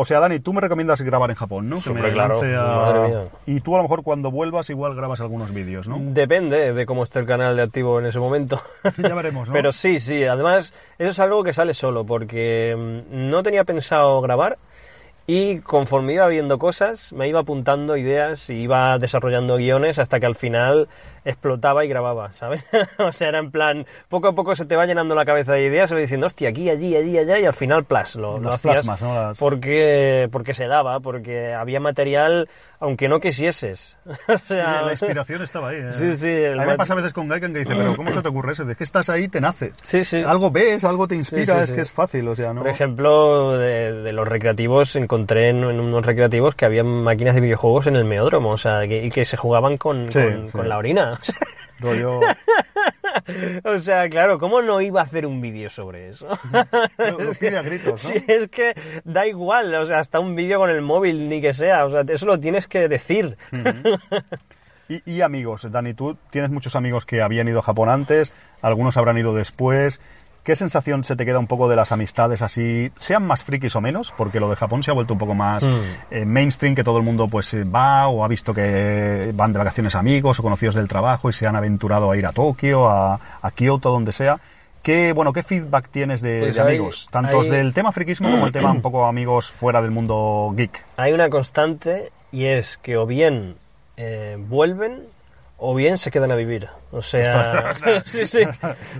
O 0.00 0.04
sea, 0.04 0.20
Dani, 0.20 0.38
tú 0.38 0.54
me 0.54 0.60
recomiendas 0.60 1.02
grabar 1.02 1.28
en 1.28 1.36
Japón, 1.36 1.68
¿no? 1.68 1.78
Me 1.92 2.12
claro, 2.12 2.40
a-. 2.40 3.24
Y 3.46 3.60
tú 3.60 3.74
a 3.74 3.78
lo 3.78 3.82
mejor 3.82 4.04
cuando 4.04 4.30
vuelvas 4.30 4.70
igual 4.70 4.94
grabas 4.94 5.20
algunos 5.20 5.52
vídeos, 5.52 5.88
¿no? 5.88 5.98
Depende 6.00 6.72
de 6.72 6.86
cómo 6.86 7.02
esté 7.02 7.18
el 7.18 7.26
canal 7.26 7.56
de 7.56 7.62
activo 7.62 7.98
en 7.98 8.06
ese 8.06 8.20
momento. 8.20 8.62
Ya 8.96 9.14
veremos, 9.14 9.48
¿no? 9.48 9.54
Pero 9.54 9.72
sí, 9.72 9.98
sí. 9.98 10.22
Además, 10.24 10.72
eso 10.98 11.10
es 11.10 11.18
algo 11.18 11.42
que 11.42 11.52
sale 11.52 11.74
solo, 11.74 12.04
porque 12.06 12.76
mm, 12.76 13.28
no 13.28 13.42
tenía 13.42 13.64
pensado 13.64 14.20
grabar 14.20 14.56
y 15.30 15.58
conforme 15.58 16.14
iba 16.14 16.26
viendo 16.26 16.58
cosas, 16.58 17.12
me 17.12 17.28
iba 17.28 17.40
apuntando 17.40 17.98
ideas 17.98 18.48
y 18.48 18.62
iba 18.62 18.96
desarrollando 18.96 19.58
guiones 19.58 19.98
hasta 19.98 20.20
que 20.20 20.24
al 20.24 20.34
final 20.34 20.88
explotaba 21.24 21.84
y 21.84 21.88
grababa, 21.88 22.32
¿sabes? 22.32 22.64
o 22.98 23.12
sea, 23.12 23.28
era 23.28 23.38
en 23.38 23.50
plan, 23.50 23.86
poco 24.08 24.28
a 24.28 24.34
poco 24.34 24.54
se 24.56 24.64
te 24.66 24.76
va 24.76 24.86
llenando 24.86 25.14
la 25.14 25.24
cabeza 25.24 25.52
de 25.52 25.64
ideas, 25.64 25.88
se 25.88 25.94
va 25.94 26.00
diciendo, 26.00 26.26
hostia, 26.26 26.48
aquí, 26.50 26.68
allí, 26.70 26.96
allí, 26.96 27.18
allá, 27.18 27.38
y 27.38 27.44
al 27.44 27.52
final, 27.54 27.84
plas, 27.84 28.16
lo, 28.16 28.38
lo 28.38 28.48
hacías 28.50 28.80
plasmas, 28.84 29.02
¿no? 29.02 29.14
Las- 29.14 29.38
porque, 29.38 30.28
porque 30.32 30.54
se 30.54 30.66
daba, 30.66 31.00
porque 31.00 31.52
había 31.54 31.80
material, 31.80 32.48
aunque 32.80 33.08
no 33.08 33.20
quisieses. 33.20 33.98
o 34.28 34.38
sea, 34.38 34.82
la 34.82 34.92
inspiración 34.92 35.42
estaba 35.42 35.70
ahí. 35.70 35.76
¿eh? 35.80 35.92
Sí, 35.92 36.16
sí, 36.16 36.28
el 36.28 36.58
A 36.58 36.64
mí 36.64 36.70
me 36.70 36.76
pasa 36.76 36.94
a 36.94 36.96
veces 36.96 37.12
con 37.12 37.28
Gaikan 37.28 37.52
que 37.52 37.60
dice, 37.60 37.74
pero 37.74 37.96
¿cómo 37.96 38.12
se 38.12 38.22
te 38.22 38.28
ocurre 38.28 38.52
eso? 38.52 38.64
De 38.64 38.74
que 38.76 38.84
estás 38.84 39.08
ahí, 39.10 39.28
te 39.28 39.40
nace. 39.40 39.72
Sí, 39.82 40.04
sí. 40.04 40.22
Algo 40.24 40.50
ves, 40.50 40.84
algo 40.84 41.06
te 41.08 41.14
inspira, 41.14 41.54
Sí, 41.54 41.58
sí, 41.58 41.62
es 41.64 41.68
sí. 41.70 41.74
que 41.76 41.80
es 41.82 41.92
fácil, 41.92 42.28
o 42.28 42.34
sea, 42.34 42.52
¿no? 42.52 42.60
Por 42.62 42.70
ejemplo, 42.70 43.56
de, 43.58 43.92
de 44.02 44.12
los 44.12 44.26
recreativos, 44.28 44.94
encontré 44.96 45.48
en, 45.50 45.58
en 45.64 45.80
unos 45.80 46.04
recreativos 46.04 46.54
que 46.54 46.64
había 46.64 46.84
máquinas 46.84 47.34
de 47.34 47.40
videojuegos 47.40 47.86
en 47.86 47.96
el 47.96 48.04
meódromo, 48.04 48.50
o 48.50 48.56
sea, 48.58 48.86
que, 48.86 49.04
y 49.04 49.10
que 49.10 49.24
se 49.24 49.36
jugaban 49.36 49.76
con, 49.76 50.06
con, 50.12 50.48
con 50.48 50.68
la 50.68 50.78
orina. 50.78 51.07
Rollo... 51.80 52.20
o 53.64 53.78
sea, 53.78 54.08
claro, 54.08 54.38
¿cómo 54.38 54.62
no 54.62 54.80
iba 54.80 55.00
a 55.00 55.04
hacer 55.04 55.26
un 55.26 55.40
vídeo 55.40 55.70
sobre 55.70 56.08
eso? 56.08 56.38
lo, 56.98 57.18
lo 57.18 57.32
pide 57.34 57.56
a 57.56 57.62
gritos, 57.62 58.04
¿no? 58.04 58.10
Sí, 58.10 58.24
es 58.26 58.48
que 58.48 58.74
da 59.04 59.26
igual, 59.26 59.74
o 59.74 59.86
sea, 59.86 60.00
hasta 60.00 60.20
un 60.20 60.34
vídeo 60.34 60.58
con 60.58 60.70
el 60.70 60.82
móvil, 60.82 61.28
ni 61.28 61.40
que 61.40 61.52
sea, 61.52 61.84
o 61.84 61.90
sea, 61.90 62.02
eso 62.06 62.26
lo 62.26 62.38
tienes 62.38 62.66
que 62.66 62.88
decir. 62.88 63.36
Y, 64.88 65.02
y 65.10 65.20
amigos, 65.20 65.70
Dani, 65.70 65.94
tú 65.94 66.16
tienes 66.30 66.50
muchos 66.50 66.74
amigos 66.74 67.04
que 67.06 67.20
habían 67.22 67.46
ido 67.48 67.58
a 67.60 67.62
Japón 67.62 67.88
antes, 67.88 68.32
algunos 68.62 68.96
habrán 68.96 69.18
ido 69.18 69.34
después. 69.34 70.00
¿Qué 70.48 70.56
sensación 70.56 71.04
se 71.04 71.14
te 71.14 71.26
queda 71.26 71.38
un 71.38 71.46
poco 71.46 71.68
de 71.68 71.76
las 71.76 71.92
amistades 71.92 72.40
así, 72.40 72.90
sean 72.98 73.26
más 73.26 73.44
frikis 73.44 73.76
o 73.76 73.82
menos? 73.82 74.14
Porque 74.16 74.40
lo 74.40 74.48
de 74.48 74.56
Japón 74.56 74.82
se 74.82 74.90
ha 74.90 74.94
vuelto 74.94 75.12
un 75.12 75.18
poco 75.18 75.34
más 75.34 75.68
Mm. 75.68 75.80
eh, 76.10 76.24
mainstream, 76.24 76.74
que 76.74 76.82
todo 76.82 76.96
el 76.96 77.04
mundo 77.04 77.28
pues 77.28 77.52
eh, 77.52 77.64
va 77.64 78.08
o 78.08 78.24
ha 78.24 78.28
visto 78.28 78.54
que 78.54 79.30
van 79.34 79.52
de 79.52 79.58
vacaciones 79.58 79.94
amigos 79.94 80.38
o 80.40 80.42
conocidos 80.42 80.74
del 80.74 80.88
trabajo 80.88 81.28
y 81.28 81.34
se 81.34 81.46
han 81.46 81.54
aventurado 81.54 82.10
a 82.10 82.16
ir 82.16 82.24
a 82.24 82.32
Tokio, 82.32 82.88
a, 82.88 83.20
a 83.42 83.50
Kioto, 83.50 83.90
donde 83.90 84.12
sea. 84.14 84.40
¿Qué, 84.82 85.12
bueno, 85.12 85.34
¿Qué 85.34 85.42
feedback 85.42 85.90
tienes 85.90 86.22
de, 86.22 86.40
Pues 86.40 86.54
de 86.54 86.62
hay- 86.62 86.68
amigos? 86.76 87.08
Tantos 87.10 87.50
hay- 87.50 87.56
del 87.58 87.74
tema 87.74 87.92
frikismo 87.92 88.30
como 88.30 88.46
el 88.46 88.52
tema 88.54 88.70
un 88.72 88.80
poco 88.80 89.04
amigos 89.04 89.50
fuera 89.50 89.82
del 89.82 89.90
mundo 89.90 90.54
geek. 90.56 90.82
Hay 90.96 91.12
una 91.12 91.28
constante 91.28 92.10
y 92.32 92.46
es 92.46 92.78
que 92.78 92.96
o 92.96 93.04
bien 93.04 93.56
eh, 93.98 94.38
vuelven 94.48 95.02
o 95.58 95.74
bien 95.74 95.98
se 95.98 96.10
quedan 96.10 96.30
a 96.32 96.36
vivir. 96.36 96.68
O 96.92 97.02
sea, 97.02 97.74
sí, 98.06 98.26
sí, 98.26 98.40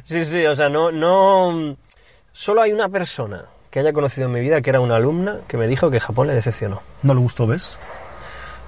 sí, 0.05 0.25
sí, 0.25 0.45
o 0.47 0.55
sea, 0.55 0.69
no, 0.69 0.93
no, 0.93 1.77
solo 2.33 2.63
hay 2.63 2.73
una 2.73 2.89
persona 2.89 3.45
que 3.71 3.81
haya 3.81 3.93
conocido 3.93 4.27
en 4.27 4.33
mi 4.33 4.41
vida 4.41 4.61
que 4.61 4.71
era 4.71 4.81
una 4.81 4.97
alumna 4.97 5.39
que 5.49 5.57
me 5.57 5.67
dijo 5.67 5.91
que 5.91 6.01
Japón 6.01 6.27
le 6.27 6.35
decepcionó. 6.35 6.83
¿No 7.03 7.15
le 7.15 7.21
gustó, 7.21 7.47
ves? 7.47 7.79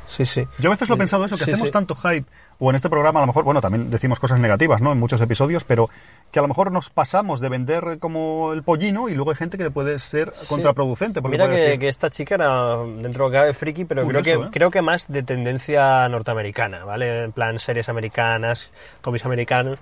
Sí, 0.06 0.24
sí. 0.26 0.44
Yo 0.58 0.70
a 0.70 0.72
veces 0.72 0.88
lo 0.88 0.96
he 0.96 0.98
pensado 0.98 1.24
eso, 1.24 1.36
que 1.36 1.44
Sí, 1.44 1.50
hacemos 1.52 1.68
sí. 1.68 1.72
tanto 1.72 1.94
hype, 1.94 2.26
o 2.60 2.70
en 2.70 2.76
este 2.76 2.90
programa 2.90 3.20
a 3.20 3.22
lo 3.22 3.26
mejor, 3.26 3.42
bueno, 3.42 3.60
también 3.60 3.90
decimos 3.90 4.20
cosas 4.20 4.38
negativas, 4.38 4.80
¿no? 4.80 4.92
En 4.92 5.00
muchos 5.00 5.20
episodios, 5.20 5.64
pero 5.64 5.88
que 6.30 6.38
a 6.38 6.42
lo 6.42 6.48
mejor 6.48 6.70
nos 6.70 6.90
pasamos 6.90 7.40
de 7.40 7.48
vender 7.48 7.98
como 7.98 8.52
el 8.52 8.62
pollino 8.62 9.08
y 9.08 9.14
luego 9.14 9.30
hay 9.30 9.36
gente 9.36 9.56
que 9.56 9.64
le 9.64 9.70
puede 9.70 9.98
ser 9.98 10.32
contraproducente. 10.46 11.22
Porque 11.22 11.36
Mira 11.36 11.46
puede 11.46 11.56
que, 11.56 11.62
decir, 11.62 11.80
que 11.80 11.88
esta 11.88 12.10
chica 12.10 12.34
era 12.36 12.76
dentro 12.84 13.30
de 13.30 13.36
cabe 13.36 13.54
friki, 13.54 13.86
pero 13.86 14.06
creo 14.06 14.20
Curioso, 14.20 14.40
que, 14.42 14.46
¿eh? 14.46 14.50
creo 14.52 14.70
que 14.70 14.82
más 14.82 15.08
de 15.08 15.22
tendencia 15.22 16.06
norteamericana, 16.08 16.84
¿vale? 16.84 17.24
En 17.24 17.32
plan 17.32 17.58
series 17.58 17.88
americanas, 17.88 18.70
cómics 19.00 19.24
americanos, 19.24 19.78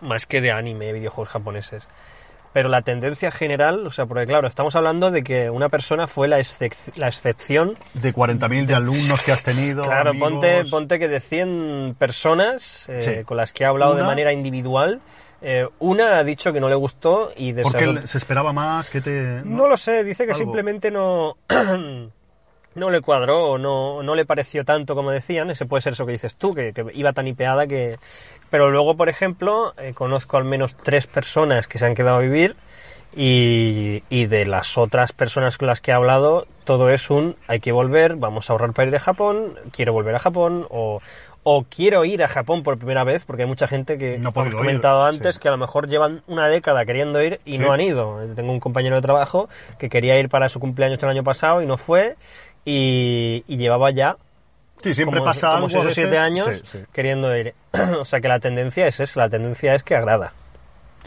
más 0.00 0.26
que 0.26 0.40
de 0.40 0.52
anime, 0.52 0.92
videojuegos 0.92 1.28
japoneses. 1.30 1.88
Pero 2.52 2.68
la 2.70 2.80
tendencia 2.82 3.30
general, 3.30 3.86
o 3.86 3.90
sea, 3.90 4.06
porque 4.06 4.26
claro, 4.26 4.48
estamos 4.48 4.74
hablando 4.74 5.10
de 5.10 5.22
que 5.22 5.50
una 5.50 5.68
persona 5.68 6.06
fue 6.06 6.28
la, 6.28 6.38
excep- 6.40 6.96
la 6.96 7.08
excepción. 7.08 7.76
de 7.94 8.12
40.000 8.14 8.64
de 8.66 8.74
alumnos 8.74 9.22
que 9.22 9.32
has 9.32 9.42
tenido. 9.42 9.84
Claro, 9.84 10.10
amigos, 10.10 10.30
ponte, 10.32 10.64
ponte 10.70 10.98
que 10.98 11.08
de 11.08 11.20
100 11.20 11.96
personas 11.98 12.88
eh, 12.88 13.02
Sí. 13.02 13.24
con 13.24 13.36
las 13.36 13.52
que 13.52 13.64
he 13.64 13.66
hablado 13.66 13.92
de 13.94 14.00
Una- 14.00 14.08
manera 14.08 14.32
individual, 14.32 15.00
eh, 15.42 15.68
una 15.78 16.16
ha 16.18 16.24
dicho 16.24 16.52
que 16.52 16.58
no 16.60 16.68
le 16.70 16.74
gustó 16.74 17.32
y 17.36 17.52
de 17.52 17.62
Porque 17.62 17.84
esas 17.84 17.96
él 18.02 18.08
se 18.08 18.18
esperaba 18.18 18.52
más, 18.54 18.88
que 18.90 19.00
te... 19.02 19.42
no 19.44 19.68
lo 19.68 19.76
sé, 19.76 20.02
dice 20.02 20.24
que 20.24 20.32
Algo. 20.32 20.42
simplemente 20.44 20.90
no, 20.90 21.36
no 22.74 22.90
le 22.90 23.00
cuadró 23.00 23.52
o 23.52 23.58
no, 23.58 24.02
no 24.02 24.14
le 24.14 24.24
pareció 24.24 24.64
tanto 24.64 24.94
como 24.94 25.10
decían. 25.10 25.50
Ese 25.50 25.66
puede 25.66 25.82
ser 25.82 25.92
eso 25.94 26.06
que 26.06 26.12
dices 26.12 26.36
tú, 26.36 26.54
que, 26.54 26.72
que 26.72 26.84
iba 26.94 27.12
tan 27.12 27.26
hipeada 27.26 27.66
que... 27.66 27.96
Pero 28.50 28.70
luego, 28.70 28.96
por 28.96 29.08
ejemplo, 29.08 29.74
eh, 29.78 29.92
conozco 29.94 30.36
al 30.36 30.44
menos 30.44 30.74
tres 30.76 31.06
personas 31.06 31.68
que 31.68 31.78
se 31.78 31.86
han 31.86 31.94
quedado 31.94 32.16
a 32.16 32.20
vivir 32.20 32.56
y, 33.14 34.02
y 34.10 34.26
de 34.26 34.46
las 34.46 34.78
otras 34.78 35.12
personas 35.12 35.58
con 35.58 35.66
las 35.68 35.80
que 35.80 35.90
he 35.90 35.94
hablado, 35.94 36.46
todo 36.64 36.90
es 36.90 37.10
un 37.10 37.36
hay 37.46 37.60
que 37.60 37.72
volver, 37.72 38.16
vamos 38.16 38.48
a 38.48 38.52
ahorrar 38.52 38.72
para 38.72 38.88
ir 38.88 38.96
a 38.96 39.00
Japón, 39.00 39.54
quiero 39.72 39.92
volver 39.92 40.14
a 40.14 40.18
Japón 40.18 40.66
o... 40.70 41.00
O 41.44 41.64
quiero 41.70 42.04
ir 42.04 42.22
a 42.22 42.28
Japón 42.28 42.62
por 42.62 42.76
primera 42.76 43.04
vez, 43.04 43.24
porque 43.24 43.44
hay 43.44 43.48
mucha 43.48 43.66
gente 43.68 43.96
que, 43.96 44.18
No 44.18 44.30
hemos 44.34 44.48
ir, 44.48 44.52
comentado 44.54 45.04
antes, 45.04 45.36
sí. 45.36 45.40
que 45.40 45.48
a 45.48 45.52
lo 45.52 45.56
mejor 45.56 45.88
llevan 45.88 46.20
una 46.26 46.46
década 46.48 46.84
queriendo 46.84 47.22
ir 47.22 47.40
y 47.46 47.52
Sí. 47.52 47.58
no 47.60 47.72
han 47.72 47.80
ido. 47.80 48.18
Tengo 48.34 48.52
un 48.52 48.60
compañero 48.60 48.96
de 48.96 49.02
trabajo 49.02 49.48
que 49.78 49.88
quería 49.88 50.18
ir 50.18 50.28
para 50.28 50.50
su 50.50 50.60
cumpleaños 50.60 51.02
el 51.02 51.08
año 51.08 51.24
pasado 51.24 51.62
y 51.62 51.66
no 51.66 51.78
fue 51.78 52.16
y, 52.66 53.44
y 53.46 53.56
llevaba 53.56 53.90
ya 53.92 54.16
Sí, 54.82 54.94
siempre 54.94 55.18
como, 55.18 55.26
pasa 55.30 55.46
como 55.48 55.66
algo 55.66 55.66
o 55.66 55.70
años 56.18 56.46
Sí, 56.46 56.62
sí. 56.64 56.78
queriendo 56.92 57.36
ir. 57.36 57.54
o 58.00 58.04
sea 58.04 58.20
que 58.20 58.28
la 58.28 58.38
tendencia 58.38 58.86
es 58.86 59.00
esa, 59.00 59.20
la 59.20 59.28
tendencia 59.28 59.74
es 59.74 59.82
que 59.82 59.96
agrada. 59.96 60.32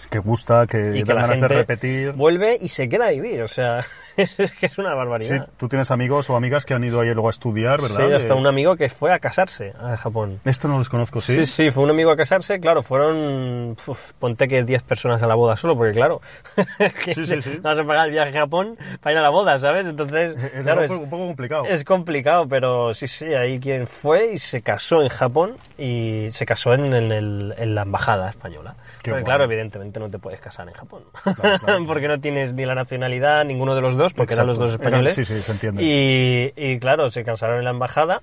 Que 0.10 0.20
gusta, 0.20 0.66
que 0.68 0.98
Y 0.98 1.04
que 1.04 1.14
la 1.14 1.22
ganas 1.22 1.38
gente 1.38 1.54
de 1.54 1.60
repetir. 1.60 2.12
vuelve 2.14 2.58
y 2.60 2.70
se 2.70 2.90
queda 2.90 3.08
a 3.08 3.12
vivir. 3.12 3.44
O 3.44 3.48
sea, 3.48 3.82
es, 4.18 4.40
es 4.40 4.52
que 4.52 4.66
es 4.66 4.78
una 4.78 4.92
Sí, 4.92 4.96
barbaridad. 4.98 5.50
tú 5.58 5.68
tienes 5.70 5.92
amigos 5.92 6.30
o 6.30 6.36
amigas 6.36 6.66
que 6.66 6.74
han 6.74 6.84
ido 6.84 7.02
ahí 7.02 7.14
luego 7.14 7.28
a 7.28 7.32
estudiar, 7.32 7.80
¿verdad? 7.82 8.08
Sí, 8.08 8.14
hasta 8.14 8.34
un 8.36 8.48
amigo 8.48 8.76
que 8.76 8.90
fue 8.90 9.14
a 9.14 9.20
casarse 9.20 9.74
a 9.80 9.96
Japón. 9.98 10.40
Esto 10.44 10.68
no 10.68 10.76
lo 10.76 10.80
desconozco, 10.80 11.22
¿sí? 11.22 11.36
Sí, 11.36 11.46
sí, 11.46 11.72
fue 11.72 11.84
un 11.84 11.92
amigo 11.92 12.10
a 12.12 12.18
casarse, 12.18 12.60
claro, 12.60 12.82
fueron, 12.84 13.78
uf, 13.86 14.14
ponte 14.14 14.48
que 14.48 14.64
10 14.64 14.82
personas 14.84 15.22
a 15.22 15.28
la 15.28 15.36
boda 15.36 15.56
solo, 15.56 15.76
porque 15.78 15.94
claro, 15.94 16.22
que 17.06 17.14
Sí, 17.14 17.26
sí, 17.28 17.42
sí. 17.42 17.60
vas 17.62 17.78
a 17.78 17.84
pagar 17.84 18.06
el 18.08 18.12
viaje 18.12 18.38
a 18.38 18.42
Japón 18.42 18.78
para 19.02 19.14
ir 19.14 19.18
a 19.20 19.22
la 19.22 19.30
boda, 19.30 19.60
¿sabes? 19.60 19.86
Entonces, 19.88 20.36
Es 20.56 20.64
claro, 20.64 20.82
es, 20.84 20.92
un 20.92 21.10
poco 21.10 21.28
complicado. 21.28 21.66
es 21.66 21.84
complicado, 21.84 22.48
pero 22.48 22.94
sí, 22.94 23.08
sí, 23.08 23.26
ahí 23.34 23.60
quien 23.60 23.88
fue 23.88 24.34
y 24.34 24.38
se 24.40 24.62
casó 24.62 25.02
en 25.02 25.10
Japón 25.10 25.56
y 25.78 26.28
se 26.32 26.46
casó 26.46 26.74
en, 26.74 26.94
en 26.94 27.12
el- 27.12 27.54
en 27.58 27.76
la 27.76 27.82
embajada 27.84 28.30
española. 28.30 28.76
Qué 29.04 29.12
Porque, 29.12 29.24
claro, 29.26 29.44
evidentemente 29.46 29.81
no 29.84 30.10
te 30.10 30.20
puedes 30.20 30.40
casar 30.40 30.68
en 30.68 30.74
Japón, 30.74 31.04
Claro, 31.24 31.60
claro. 31.60 31.86
porque 31.88 32.08
no 32.08 32.20
tienes 32.20 32.54
ni 32.54 32.66
la 32.66 32.76
nacionalidad, 32.76 33.44
ninguno 33.46 33.76
de 33.76 33.82
los 33.82 33.98
dos, 33.98 34.14
porque 34.14 34.34
eran 34.34 34.48
los 34.48 34.58
dos 34.58 34.72
españoles. 34.72 35.14
Sí, 35.14 35.26
sí, 35.26 35.42
se 35.42 35.52
entiende. 35.52 35.84
Y, 35.84 36.54
y, 36.56 36.80
claro, 36.80 37.10
se 37.10 37.24
casaron 37.24 37.60
en 37.60 37.66
la 37.66 37.72
embajada. 37.72 38.22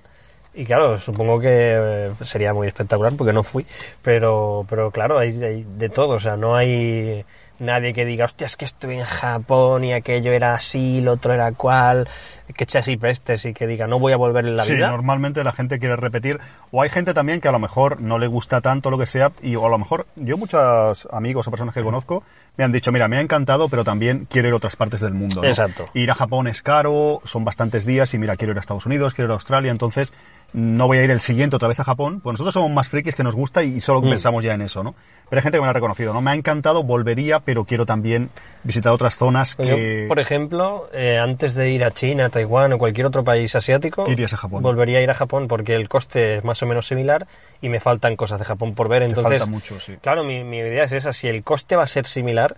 Y 0.53 0.65
claro, 0.65 0.97
supongo 0.97 1.39
que 1.39 1.47
eh, 1.49 2.11
sería 2.23 2.53
muy 2.53 2.67
espectacular 2.67 3.13
porque 3.15 3.33
no 3.33 3.43
fui. 3.43 3.65
Pero, 4.01 4.65
pero 4.67 4.91
claro, 4.91 5.19
hay, 5.19 5.41
hay 5.43 5.65
de 5.77 5.89
todo. 5.89 6.15
O 6.15 6.19
sea, 6.19 6.35
no 6.35 6.55
hay 6.55 7.23
nadie 7.59 7.93
que 7.93 8.05
diga, 8.05 8.25
hostia, 8.25 8.47
es 8.47 8.57
que 8.57 8.65
estuve 8.65 8.97
en 8.97 9.05
Japón 9.05 9.83
y 9.83 9.93
aquello 9.93 10.31
era 10.31 10.53
así, 10.53 11.01
lo 11.01 11.13
otro 11.13 11.33
era 11.33 11.51
cual. 11.51 12.07
Que 12.55 12.63
eche 12.63 12.79
así 12.79 12.97
pestes 12.97 13.45
y 13.45 13.53
que 13.53 13.67
diga, 13.67 13.85
no 13.85 13.99
voy 13.99 14.11
a 14.11 14.17
volver 14.17 14.45
en 14.45 14.55
la 14.55 14.63
sí, 14.63 14.73
vida. 14.73 14.89
normalmente 14.89 15.43
la 15.43 15.51
gente 15.51 15.77
quiere 15.77 15.95
repetir. 15.95 16.39
O 16.71 16.81
hay 16.81 16.89
gente 16.89 17.13
también 17.13 17.41
que 17.41 17.47
a 17.47 17.51
lo 17.51 17.59
mejor 17.59 18.01
no 18.01 18.17
le 18.17 18.25
gusta 18.25 18.61
tanto 18.61 18.89
lo 18.89 18.97
que 18.97 19.05
sea. 19.05 19.31
Y 19.43 19.55
o 19.55 19.65
a 19.65 19.69
lo 19.69 19.77
mejor 19.77 20.07
yo 20.15 20.35
muchos 20.37 21.07
amigos 21.11 21.47
o 21.47 21.51
personas 21.51 21.75
que 21.75 21.83
conozco 21.83 22.23
me 22.59 22.65
han 22.65 22.71
dicho, 22.73 22.91
mira, 22.91 23.07
me 23.07 23.17
ha 23.17 23.21
encantado, 23.21 23.69
pero 23.69 23.85
también 23.85 24.27
quiero 24.29 24.49
ir 24.49 24.53
a 24.53 24.57
otras 24.57 24.75
partes 24.75 24.99
del 24.99 25.13
mundo. 25.13 25.41
¿no? 25.41 25.47
Exacto. 25.47 25.85
Ir 25.93 26.11
a 26.11 26.13
Japón 26.15 26.45
es 26.47 26.61
caro, 26.61 27.21
son 27.23 27.45
bastantes 27.45 27.85
días 27.85 28.13
y 28.13 28.17
mira, 28.19 28.35
quiero 28.35 28.51
ir 28.51 28.57
a 28.57 28.59
Estados 28.59 28.85
Unidos, 28.85 29.13
quiero 29.13 29.27
ir 29.27 29.31
a 29.31 29.35
Australia. 29.35 29.71
Entonces, 29.71 30.13
no 30.51 30.87
voy 30.87 30.97
a 30.97 31.03
ir 31.03 31.11
el 31.11 31.21
siguiente 31.21 31.55
otra 31.55 31.67
vez 31.69 31.79
a 31.79 31.83
Japón, 31.83 32.19
pues 32.21 32.33
nosotros 32.33 32.55
somos 32.55 32.71
más 32.71 32.89
frikis 32.89 33.15
que 33.15 33.23
nos 33.23 33.35
gusta 33.35 33.63
y 33.63 33.79
solo 33.79 34.01
Mm. 34.01 34.09
pensamos 34.09 34.43
ya 34.43 34.53
en 34.55 34.61
eso, 34.63 34.83
¿no? 34.83 34.93
Pero 35.29 35.39
hay 35.39 35.43
gente 35.43 35.57
que 35.57 35.61
me 35.61 35.67
lo 35.67 35.69
ha 35.69 35.73
reconocido, 35.73 36.11
¿no? 36.11 36.21
Me 36.21 36.31
ha 36.31 36.35
encantado, 36.35 36.81
volvería, 36.83 37.39
pero 37.39 37.65
quiero 37.65 37.85
también 37.85 38.29
visitar 38.63 38.91
otras 38.91 39.15
zonas 39.15 39.55
Pues 39.55 39.69
Yo, 39.69 39.75
que... 39.75 40.05
por 40.07 40.19
ejemplo, 40.19 40.89
eh, 40.91 41.19
antes 41.19 41.53
de 41.53 41.69
ir 41.69 41.83
a 41.83 41.91
China, 41.91 42.29
Taiwán 42.29 42.73
o 42.73 42.77
cualquier 42.79 43.05
otro 43.05 43.23
país 43.23 43.55
asiático, 43.55 44.09
Irías 44.09 44.33
a 44.33 44.37
Japón. 44.37 44.63
volvería 44.63 44.97
a 44.97 45.01
ir 45.01 45.11
a 45.11 45.15
Japón 45.15 45.47
porque 45.47 45.75
el 45.75 45.87
coste 45.87 46.37
es 46.37 46.43
más 46.43 46.61
o 46.63 46.65
menos 46.65 46.87
similar 46.87 47.27
y 47.61 47.69
me 47.69 47.79
faltan 47.79 48.15
cosas 48.15 48.39
de 48.39 48.45
Japón 48.45 48.73
por 48.73 48.89
ver. 48.89 49.03
Entonces, 49.03 49.37
falta 49.39 49.45
mucho, 49.45 49.79
sí. 49.79 49.97
claro, 50.01 50.23
mi, 50.23 50.43
mi 50.43 50.57
idea 50.57 50.83
es 50.85 50.91
esa. 50.93 51.13
Si 51.13 51.27
el 51.27 51.43
coste 51.43 51.75
va 51.75 51.83
a 51.83 51.87
ser 51.87 52.07
similar, 52.07 52.48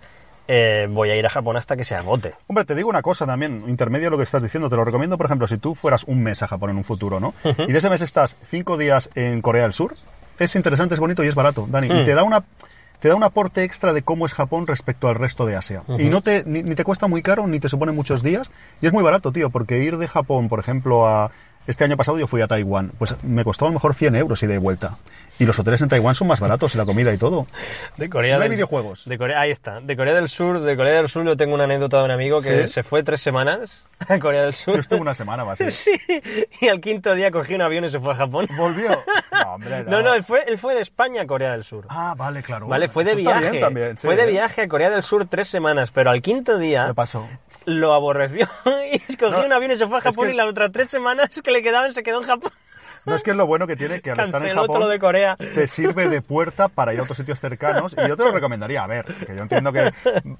eh, 0.48 0.88
voy 0.90 1.10
a 1.10 1.16
ir 1.16 1.24
a 1.26 1.30
Japón 1.30 1.56
hasta 1.56 1.76
que 1.76 1.84
se 1.84 1.94
agote. 1.94 2.34
Hombre, 2.48 2.64
te 2.64 2.74
digo 2.74 2.88
una 2.88 3.02
cosa 3.02 3.26
también, 3.26 3.64
intermedio 3.68 4.08
a 4.08 4.10
lo 4.10 4.16
que 4.16 4.24
estás 4.24 4.42
diciendo, 4.42 4.68
te 4.68 4.76
lo 4.76 4.84
recomiendo, 4.84 5.16
por 5.16 5.26
ejemplo, 5.26 5.46
si 5.46 5.56
tú 5.58 5.74
fueras 5.74 6.04
un 6.04 6.22
mes 6.22 6.42
a 6.42 6.48
Japón 6.48 6.70
en 6.70 6.76
un 6.76 6.84
futuro, 6.84 7.20
¿no? 7.20 7.34
Y 7.66 7.72
de 7.72 7.78
ese 7.78 7.88
mes 7.90 8.02
estás 8.02 8.36
cinco 8.44 8.76
días 8.76 9.10
en 9.14 9.40
Corea 9.40 9.62
del 9.62 9.72
Sur, 9.72 9.94
es 10.38 10.54
interesante, 10.56 10.94
es 10.94 11.00
bonito 11.00 11.22
y 11.22 11.28
es 11.28 11.34
barato, 11.34 11.66
Dani. 11.70 11.86
Y 11.86 11.90
Mm. 12.02 12.04
te 12.04 12.14
da 12.14 12.22
una... 12.24 12.42
Te 12.98 13.08
da 13.08 13.16
un 13.16 13.24
aporte 13.24 13.64
extra 13.64 13.92
de 13.92 14.02
cómo 14.02 14.26
es 14.26 14.32
Japón 14.32 14.64
respecto 14.68 15.08
al 15.08 15.16
resto 15.16 15.44
de 15.44 15.56
Asia. 15.56 15.82
Y 15.98 16.04
no 16.04 16.20
te, 16.22 16.44
ni, 16.46 16.62
ni 16.62 16.76
te 16.76 16.84
cuesta 16.84 17.08
muy 17.08 17.20
caro, 17.20 17.48
ni 17.48 17.58
te 17.58 17.68
supone 17.68 17.90
muchos 17.90 18.22
días. 18.22 18.52
Y 18.80 18.86
es 18.86 18.92
muy 18.92 19.02
barato, 19.02 19.32
tío, 19.32 19.50
porque 19.50 19.80
ir 19.80 19.96
de 19.98 20.06
Japón, 20.06 20.48
por 20.48 20.60
ejemplo, 20.60 21.08
a... 21.08 21.32
Este 21.66 21.84
año 21.84 21.96
pasado 21.96 22.18
yo 22.18 22.26
fui 22.26 22.40
a 22.42 22.48
Taiwán. 22.48 22.90
Pues 22.98 23.14
me 23.22 23.44
costó 23.44 23.66
a 23.66 23.68
lo 23.68 23.74
mejor 23.74 23.94
100 23.94 24.16
euros 24.16 24.42
y 24.42 24.46
de 24.46 24.58
vuelta. 24.58 24.96
Y 25.38 25.44
los 25.46 25.58
hoteles 25.58 25.80
en 25.80 25.88
Taiwán 25.88 26.14
son 26.14 26.28
más 26.28 26.40
baratos 26.40 26.74
y 26.74 26.78
la 26.78 26.84
comida 26.84 27.12
y 27.12 27.18
todo. 27.18 27.46
De 27.96 28.10
Corea 28.10 28.36
No 28.36 28.42
hay 28.42 28.48
del- 28.48 28.56
videojuegos. 28.56 29.04
De 29.06 29.16
Corea, 29.16 29.40
ahí 29.40 29.50
está. 29.50 29.80
De 29.80 29.96
Corea 29.96 30.12
del 30.14 30.28
Sur, 30.28 30.60
de 30.60 30.76
Corea 30.76 30.94
del 30.94 31.08
Sur 31.08 31.24
yo 31.24 31.36
tengo 31.36 31.54
una 31.54 31.64
anécdota 31.64 31.98
de 31.98 32.04
un 32.04 32.10
amigo 32.10 32.40
que 32.42 32.62
¿Sí? 32.62 32.68
se 32.68 32.82
fue 32.82 33.02
tres 33.02 33.22
semanas 33.22 33.86
a 34.08 34.18
Corea 34.18 34.42
del 34.42 34.52
Sur. 34.52 34.74
Si 34.74 34.80
estuvo 34.80 35.00
una 35.00 35.14
semana 35.14 35.44
más. 35.44 35.58
Sí, 35.70 35.92
y 36.60 36.68
al 36.68 36.80
quinto 36.80 37.14
día 37.14 37.30
cogió 37.30 37.56
un 37.56 37.62
avión 37.62 37.84
y 37.84 37.90
se 37.90 37.98
fue 38.00 38.12
a 38.12 38.16
Japón. 38.16 38.48
¿Volvió? 38.56 38.90
No, 39.32 39.54
hombre, 39.54 39.82
No, 39.84 40.02
no, 40.02 40.14
él 40.14 40.22
fue, 40.24 40.44
él 40.46 40.58
fue 40.58 40.74
de 40.74 40.82
España 40.82 41.22
a 41.22 41.26
Corea 41.26 41.52
del 41.52 41.64
Sur. 41.64 41.86
Ah, 41.88 42.14
vale, 42.16 42.42
claro. 42.42 42.68
Vale, 42.68 42.88
fue 42.88 43.02
de 43.04 43.12
Eso 43.12 43.20
viaje. 43.20 43.58
también, 43.58 43.96
sí, 43.96 44.06
fue 44.06 44.14
de 44.14 44.26
viaje 44.26 44.62
a 44.62 44.68
Corea 44.68 44.90
del 44.90 45.02
Sur 45.02 45.24
tres 45.26 45.48
semanas, 45.48 45.90
pero 45.90 46.10
al 46.10 46.22
quinto 46.22 46.58
día 46.58 46.86
Me 46.86 46.94
pasó. 46.94 47.26
Lo 47.66 47.92
aborreció 47.94 48.48
y 48.92 49.16
cogió 49.16 49.30
No, 49.38 49.44
un 49.46 49.52
avión 49.52 49.72
y 49.72 49.76
se 49.78 49.86
fue 49.86 49.98
a 49.98 50.00
Japón 50.00 50.26
que- 50.26 50.32
y 50.32 50.36
las 50.36 50.46
otras 50.46 50.72
tres 50.72 50.88
semanas 50.90 51.28
que 51.42 51.50
le 51.50 51.62
quedaban 51.62 51.92
se 51.94 52.02
quedó 52.02 52.20
en 52.20 52.26
Japón. 52.26 52.50
No 53.04 53.14
es 53.16 53.22
que 53.22 53.30
es 53.32 53.36
lo 53.36 53.46
bueno 53.46 53.66
que 53.66 53.74
tiene 53.76 54.00
que 54.00 54.10
al 54.12 54.20
estar 54.20 54.44
en 54.46 54.54
Japón 54.54 54.88
de 54.88 54.98
Corea. 54.98 55.36
te 55.36 55.66
sirve 55.66 56.08
de 56.08 56.22
puerta 56.22 56.68
para 56.68 56.94
ir 56.94 57.00
a 57.00 57.02
otros 57.02 57.16
sitios 57.18 57.40
cercanos 57.40 57.96
y 57.98 58.08
yo 58.08 58.16
te 58.16 58.22
lo 58.24 58.32
recomendaría. 58.32 58.84
A 58.84 58.86
ver, 58.86 59.04
que 59.06 59.34
yo 59.34 59.42
entiendo 59.42 59.72
que 59.72 59.90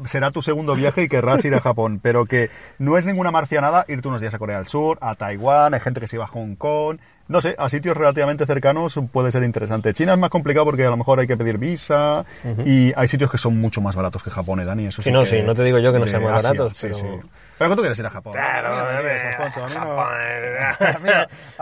será 0.06 0.30
tu 0.30 0.42
segundo 0.42 0.74
viaje 0.74 1.02
y 1.02 1.08
querrás 1.08 1.44
ir 1.44 1.54
a 1.54 1.60
Japón, 1.60 1.98
pero 2.02 2.24
que 2.26 2.50
no 2.78 2.96
es 2.96 3.06
ninguna 3.06 3.30
marcianada 3.30 3.84
irte 3.88 4.06
unos 4.08 4.20
días 4.20 4.34
a 4.34 4.38
Corea 4.38 4.58
del 4.58 4.66
Sur, 4.68 4.98
a 5.00 5.14
Taiwán, 5.14 5.74
hay 5.74 5.80
gente 5.80 6.00
que 6.00 6.06
se 6.08 6.18
va 6.18 6.24
a 6.24 6.28
Hong 6.28 6.54
Kong, 6.56 6.98
no 7.28 7.40
sé, 7.40 7.54
a 7.58 7.68
sitios 7.68 7.96
relativamente 7.96 8.46
cercanos 8.46 8.98
puede 9.12 9.30
ser 9.30 9.42
interesante. 9.42 9.92
China 9.94 10.12
es 10.12 10.18
más 10.18 10.30
complicado 10.30 10.66
porque 10.66 10.84
a 10.84 10.90
lo 10.90 10.96
mejor 10.96 11.18
hay 11.20 11.26
que 11.26 11.36
pedir 11.36 11.58
visa 11.58 12.24
y 12.64 12.92
hay 12.94 13.08
sitios 13.08 13.30
que 13.30 13.38
son 13.38 13.58
mucho 13.60 13.80
más 13.80 13.96
baratos 13.96 14.22
que 14.22 14.30
Japón, 14.30 14.60
¿eh, 14.60 14.64
Dani? 14.64 14.86
Eso 14.86 15.02
Sí, 15.02 15.10
no, 15.10 15.20
que- 15.24 15.30
sí, 15.30 15.42
no 15.42 15.54
te 15.54 15.62
digo 15.64 15.78
yo 15.78 15.92
que 15.92 15.98
no 15.98 16.06
sean 16.06 16.22
más 16.22 16.44
Asia, 16.44 16.50
baratos, 16.50 16.78
sí, 16.78 16.86
pero- 16.88 16.94
sí. 16.96 17.06
Pero 17.62 17.70
que 17.70 17.76
tú 17.76 17.82
quieres 17.82 17.98
ir 18.00 18.06
a 18.06 18.10
Japón. 18.10 18.32
Claro, 18.32 18.74
a 18.74 18.84
mí 18.90 18.96
no 18.96 19.02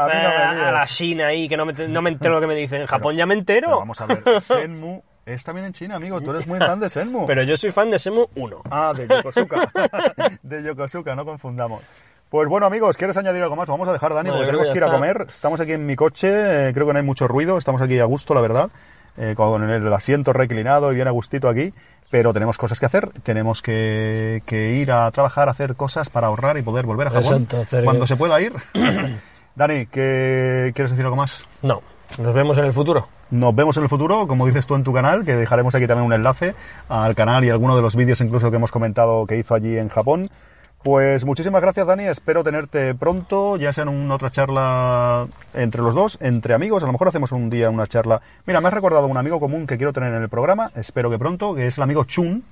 me 0.07 0.64
a 0.64 0.72
la. 0.72 0.86
China 0.86 1.26
ahí, 1.26 1.46
que 1.46 1.57
no 1.59 1.66
me, 1.66 1.72
no 1.72 2.01
me 2.01 2.11
entero 2.11 2.34
lo 2.34 2.40
que 2.40 2.46
me 2.46 2.55
dicen. 2.55 2.80
En 2.82 2.86
Japón 2.86 3.16
ya 3.16 3.26
me 3.26 3.34
Pero 3.34 3.40
entero. 3.40 3.78
vamos 3.80 4.01
a 4.01 4.07
ver, 4.07 4.22
Senmu 4.40 5.03
es 5.26 5.44
también 5.44 5.66
en 5.66 5.72
China, 5.74 5.96
amigo. 5.96 6.20
Tú 6.22 6.30
eres 6.30 6.46
muy 6.46 6.59
fan 6.59 6.80
de 6.80 6.88
Senmu. 6.88 7.26
Pero 7.26 7.42
yo 7.42 7.57
soy 7.59 7.70
fan 7.70 7.90
de 7.90 7.98
Semu 7.98 8.26
1. 8.34 8.62
Ah, 8.70 8.94
de 8.96 9.07
Yokosuka. 9.07 9.70
de 10.42 10.62
Yokosuka, 10.62 11.14
no 11.14 11.26
confundamos. 11.26 11.82
Pues 12.30 12.48
bueno, 12.48 12.66
amigos, 12.66 12.96
¿quieres 12.96 13.16
añadir 13.18 13.42
algo 13.42 13.57
más? 13.57 13.68
Vamos 13.68 13.88
a 13.88 13.92
dejar, 13.92 14.14
Dani, 14.14 14.30
porque 14.30 14.46
tenemos 14.46 14.70
que 14.70 14.78
ir 14.78 14.84
a 14.84 14.90
comer. 14.90 15.26
Estamos 15.28 15.61
aquí 15.61 15.72
en 15.72 15.84
mi 15.84 15.96
coche, 15.96 16.68
eh, 16.68 16.72
creo 16.72 16.86
que 16.86 16.92
no 16.94 16.98
hay 16.98 17.05
mucho 17.05 17.28
ruido, 17.28 17.59
estamos 17.59 17.82
aquí 17.82 17.98
a 17.98 18.05
gusto, 18.05 18.34
la 18.34 18.40
verdad, 18.40 18.70
eh, 19.16 19.34
con 19.36 19.68
el 19.68 19.92
asiento 19.92 20.32
reclinado 20.32 20.92
y 20.92 20.94
bien 20.94 21.08
a 21.08 21.11
gustito 21.11 21.48
aquí, 21.48 21.72
pero 22.11 22.32
tenemos 22.32 22.58
cosas 22.58 22.80
que 22.80 22.86
hacer, 22.86 23.08
tenemos 23.22 23.62
que, 23.62 24.42
que 24.46 24.72
ir 24.74 24.92
a 24.92 25.11
trabajar, 25.11 25.48
hacer 25.48 25.76
cosas 25.76 26.11
para 26.11 26.26
ahorrar 26.26 26.58
y 26.58 26.62
poder 26.62 26.86
volver 26.86 27.08
a 27.08 27.11
Japón 27.11 27.46
Exacto, 27.50 27.84
cuando 27.84 28.06
se 28.06 28.16
pueda 28.16 28.40
ir. 28.40 28.52
Dani, 29.54 29.86
¿qué, 29.86 30.72
¿quieres 30.74 30.90
decir 30.90 31.04
algo 31.04 31.16
más? 31.16 31.46
No, 31.62 31.82
nos 32.18 32.34
vemos 32.34 32.58
en 32.58 32.64
el 32.64 32.72
futuro. 32.72 33.08
Nos 33.30 33.54
vemos 33.54 33.76
en 33.76 33.84
el 33.84 33.88
futuro, 33.88 34.26
como 34.26 34.46
dices 34.46 34.66
tú 34.66 34.74
en 34.74 34.82
tu 34.82 34.92
canal, 34.92 35.24
que 35.24 35.36
dejaremos 35.36 35.74
aquí 35.74 35.86
también 35.86 36.06
un 36.06 36.12
enlace 36.12 36.54
al 36.88 37.14
canal 37.14 37.44
y 37.44 37.50
alguno 37.50 37.76
de 37.76 37.82
los 37.82 37.94
vídeos 37.94 38.20
incluso 38.20 38.50
que 38.50 38.56
hemos 38.56 38.72
comentado 38.72 39.24
que 39.26 39.36
hizo 39.36 39.54
allí 39.54 39.78
en 39.78 39.88
Japón. 39.88 40.30
Pues 40.83 41.26
muchísimas 41.26 41.61
gracias 41.61 41.87
Dani, 41.87 42.05
espero 42.05 42.43
tenerte 42.43 42.95
pronto, 42.95 43.59
ya 43.59 43.70
sea 43.70 43.83
en 43.83 43.91
una 43.91 44.14
otra 44.14 44.31
charla 44.31 45.28
entre 45.53 45.83
los 45.83 45.95
dos, 45.95 46.16
entre 46.22 46.55
amigos, 46.55 46.83
a 46.83 46.87
lo 46.87 46.93
mejor 46.93 47.09
hacemos 47.09 47.33
un 47.33 47.51
día 47.51 47.68
una 47.68 47.87
charla. 47.87 48.22
Mira, 48.47 48.62
me 48.62 48.68
has 48.68 48.74
recordado 48.74 49.07
un 49.07 49.18
amigo 49.18 49.41
común 49.41 49.66
que 49.66 49.76
quiero 49.76 49.93
tener 49.93 50.14
en 50.14 50.22
el 50.22 50.31
programa, 50.31 50.70
espero 50.74 51.11
que 51.11 51.18
pronto, 51.18 51.55
que 51.55 51.66
es 51.66 51.76
el 51.76 51.83
amigo 51.83 52.05
Chun, 52.05 52.45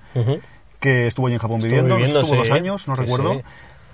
que 0.78 1.06
estuvo 1.06 1.26
allí 1.26 1.34
en 1.34 1.40
Japón 1.40 1.56
Estuvo 1.56 1.70
viviendo, 1.70 1.96
viviendo, 1.96 2.20
estuvo 2.20 2.42
sí. 2.42 2.48
dos 2.50 2.56
años, 2.56 2.86
no 2.86 2.96
recuerdo. 2.96 3.34
sí. 3.34 3.40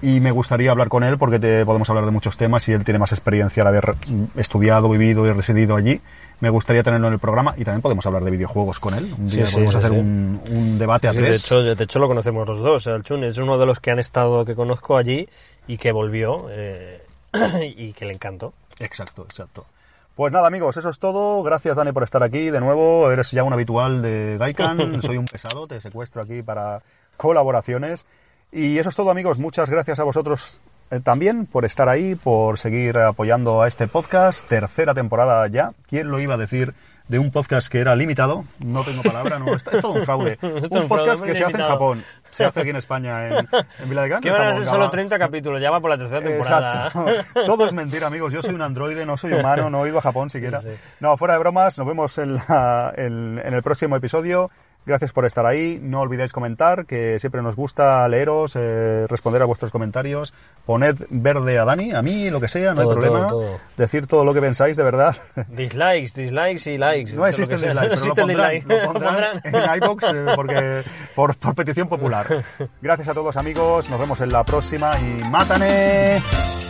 Y 0.03 0.21
me 0.21 0.33
gustaría 0.33 0.71
hablar 0.71 0.89
con 0.89 1.03
él 1.05 1.17
porque 1.17 1.39
te, 1.39 1.65
podemos 1.65 1.89
hablar 1.89 2.05
de 2.05 2.11
muchos 2.11 2.37
temas 2.37 2.69
y 2.69 2.73
él 2.73 2.85
tiene 2.85 2.99
más 2.99 3.13
experiencia 3.13 3.63
al 3.63 3.69
haber 3.69 3.95
mm, 4.07 4.39
estudiado, 4.39 4.91
vivido 4.91 5.25
y 5.27 5.33
residido 5.33 5.77
allí. 5.77 6.01
Me 6.41 6.51
gustaría 6.51 6.83
tenerlo 6.83 7.07
en 7.09 7.15
el 7.15 7.19
programa 7.19 7.55
y 7.57 7.65
también 7.65 7.81
podemos 7.81 8.05
hablar 8.07 8.25
de 8.25 8.31
videojuegos 8.31 8.81
con 8.81 8.95
él. 8.95 9.15
Un 9.17 9.29
día 9.29 9.47
sí, 9.47 9.55
podemos 9.55 9.73
sí, 9.73 9.79
hacer 9.79 9.91
sí. 9.93 9.97
Un, 9.99 10.41
un 10.51 10.79
debate 10.79 11.09
a 11.09 11.13
de, 11.13 11.21
tres. 11.21 11.45
hecho, 11.45 11.63
de 11.63 11.85
hecho, 11.85 11.99
lo 11.99 12.09
conocemos 12.09 12.47
los 12.47 12.59
dos. 12.59 12.87
El 12.87 13.03
Chun 13.03 13.25
es 13.25 13.39
uno 13.39 13.57
de 13.57 13.67
los 13.67 13.81
que 13.81 13.91
han 13.91 13.99
estado, 13.99 14.45
que 14.45 14.55
conozco 14.55 14.97
allí 14.97 15.29
y 15.67 15.79
que 15.79 15.93
volvió 15.93 16.47
eh, 16.51 17.03
y 17.77 17.93
que 17.93 18.05
le 18.05 18.13
encantó. 18.13 18.53
Exacto, 18.79 19.23
exacto. 19.23 19.67
Pues 20.15 20.33
nada, 20.33 20.47
amigos, 20.47 20.77
eso 20.77 20.91
es 20.91 20.99
todo. 20.99 21.43
Gracias, 21.43 21.77
Dani, 21.77 21.93
por 21.93 22.05
estar 22.05 22.23
aquí. 22.23 22.51
De 22.51 22.61
nuevo, 22.61 23.11
eres 23.11 23.31
ya 23.33 23.43
un 23.43 23.53
habitual 23.53 24.01
de 24.03 24.37
Gaikan. 24.39 25.03
Soy 25.03 25.17
un 25.17 25.25
pesado, 25.25 25.67
te 25.67 25.81
secuestro 25.81 26.23
aquí 26.23 26.43
para 26.43 26.83
colaboraciones. 27.17 28.07
Y 28.53 28.79
eso 28.79 28.91
es 28.91 28.97
todo, 28.97 29.11
amigos. 29.11 29.39
Muchas 29.39 29.69
gracias 29.71 29.99
a 29.99 30.05
vosotros 30.05 30.61
también 31.03 31.47
por 31.47 31.65
estar 31.65 31.89
ahí, 31.89 32.15
por 32.15 32.59
seguir 32.59 32.99
apoyando 32.99 33.63
a 33.63 33.69
este 33.69 33.87
podcast. 33.89 34.47
Tercera 34.49 34.95
temporada 34.95 35.47
ya. 35.49 35.71
¿Quién 35.89 36.09
lo 36.11 36.21
iba 36.21 36.35
a 36.35 36.39
decir? 36.39 36.75
De 37.07 37.19
un 37.19 37.31
podcast 37.31 37.69
que 37.69 37.81
era 37.81 37.95
limitado, 37.97 38.47
no 38.61 38.83
tengo 38.83 39.03
palabra, 39.03 39.39
no, 39.39 39.55
es, 39.55 39.67
es 39.71 39.81
todo 39.83 39.93
un 39.93 40.05
fraude. 40.07 40.39
Un 40.43 40.89
podcast 40.89 41.19
fraude, 41.19 41.23
que 41.27 41.35
se 41.35 41.45
hace 41.45 41.61
en. 41.61 41.67
Japón, 41.69 42.05
se 42.31 42.47
hace 42.47 42.61
aquí 42.61 42.71
en 42.71 42.77
España, 42.77 43.29
en, 43.29 43.47
en 43.79 43.89
Vila 43.91 44.05
de 44.05 44.09
Can. 44.09 44.23
Que 44.23 44.31
van 44.31 44.47
a 44.47 44.55
ser 44.55 44.65
solo 44.65 44.79
graba- 44.79 44.91
30 44.91 45.19
capítulos, 45.19 45.61
ya 45.61 45.71
va 45.71 45.81
por 45.81 45.91
la 45.91 45.99
tercera 45.99 46.23
temporada. 46.23 46.87
Exacto. 46.87 47.45
Todo 47.45 47.67
es 47.67 47.75
mentira, 47.75 48.07
amigos. 48.07 48.33
Yo 48.33 48.43
soy 48.43 48.55
un 48.55 48.63
androide, 48.63 49.05
no 49.05 49.19
soy 49.19 49.35
humano, 49.35 49.69
no 49.69 49.85
he 49.85 49.91
ido 49.91 49.99
a 49.99 50.01
Japón 50.01 50.31
siquiera. 50.31 50.63
Sí, 50.63 50.69
sí. 50.71 50.79
No, 51.01 51.15
fuera 51.19 51.35
de 51.35 51.41
bromas, 51.41 51.77
nos 51.77 51.87
vemos 51.87 52.17
en, 52.17 52.37
la- 52.37 52.95
en- 52.97 53.39
en 53.45 53.53
el 53.53 53.63
próximo 53.63 53.97
episodio. 53.97 54.51
Gracias 54.87 55.13
por 55.13 55.25
estar 55.25 55.47
ahí. 55.47 55.79
No 55.83 56.01
olvidéis 56.01 56.33
comentar, 56.33 56.85
que 56.85 57.19
siempre 57.19 57.41
nos 57.41 57.57
gusta 57.57 58.07
leeros, 58.09 58.55
eh, 58.55 59.07
responder 59.09 59.41
a 59.41 59.47
vuestros 59.47 59.71
comentarios. 59.71 60.35
Poned 60.67 60.97
verde 61.09 61.59
a 61.59 61.65
Dani, 61.65 61.93
a 61.93 62.03
mí, 62.03 62.29
lo 62.31 62.39
que 62.41 62.49
sea, 62.49 62.75
no 62.75 62.83
Todo, 62.83 62.91
hay 62.91 62.99
problema. 63.01 63.29
todo, 63.29 63.41
todo. 63.43 63.61
Decir 63.79 64.07
todo 64.07 64.25
lo 64.25 64.35
que 64.35 64.41
pensáis, 64.43 64.77
de 64.77 64.83
verdad. 64.85 65.17
Dislikes, 65.49 66.13
dislikes 66.15 66.71
y 66.71 66.77
likes. 66.79 67.13
No 67.15 67.27
existe 67.27 67.55
el 67.55 67.75
Lo 67.75 67.81
que 67.89 67.97
sea. 67.97 68.13
dislike, 68.27 68.65
pero 68.67 68.81
No 68.81 68.87
lo 68.87 68.93
pondrán, 68.93 69.41
dislike. 69.43 69.43
lo 69.43 69.43
pondrán 69.43 69.43
en 69.73 69.83
iVoox 69.83 70.03
eh, 70.13 70.33
porque, 70.37 70.83
por, 71.15 71.37
por 71.37 71.55
petición 71.55 71.89
popular. 71.89 72.45
Gracias 72.83 73.09
a 73.09 73.15
todos 73.15 73.37
amigos, 73.37 73.89
nos 73.91 73.99
vemos 73.99 74.21
en 74.21 74.33
la 74.33 74.45
próxima 74.45 74.99
y 75.01 75.23
¡mátane! 75.31 76.64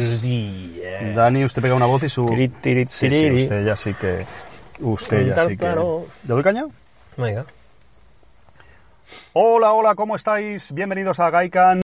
Día. 0.00 1.12
Dani, 1.14 1.44
usted 1.44 1.62
pega 1.62 1.74
una 1.74 1.86
voz 1.86 2.02
y 2.02 2.08
su... 2.08 2.26
Sí, 2.28 2.50
sí, 2.90 3.30
usted 3.30 3.64
ya 3.64 3.76
sí 3.76 3.94
que... 3.94 4.26
Usted 4.80 5.26
ya 5.26 5.44
sí 5.46 5.56
que... 5.56 5.66
¿Le 5.66 5.74
doy 6.24 6.42
caña? 6.42 6.66
Venga. 7.16 7.46
Hola, 9.32 9.72
hola, 9.72 9.94
¿cómo 9.94 10.16
estáis? 10.16 10.72
Bienvenidos 10.72 11.20
a 11.20 11.30
Gaikan. 11.30 11.83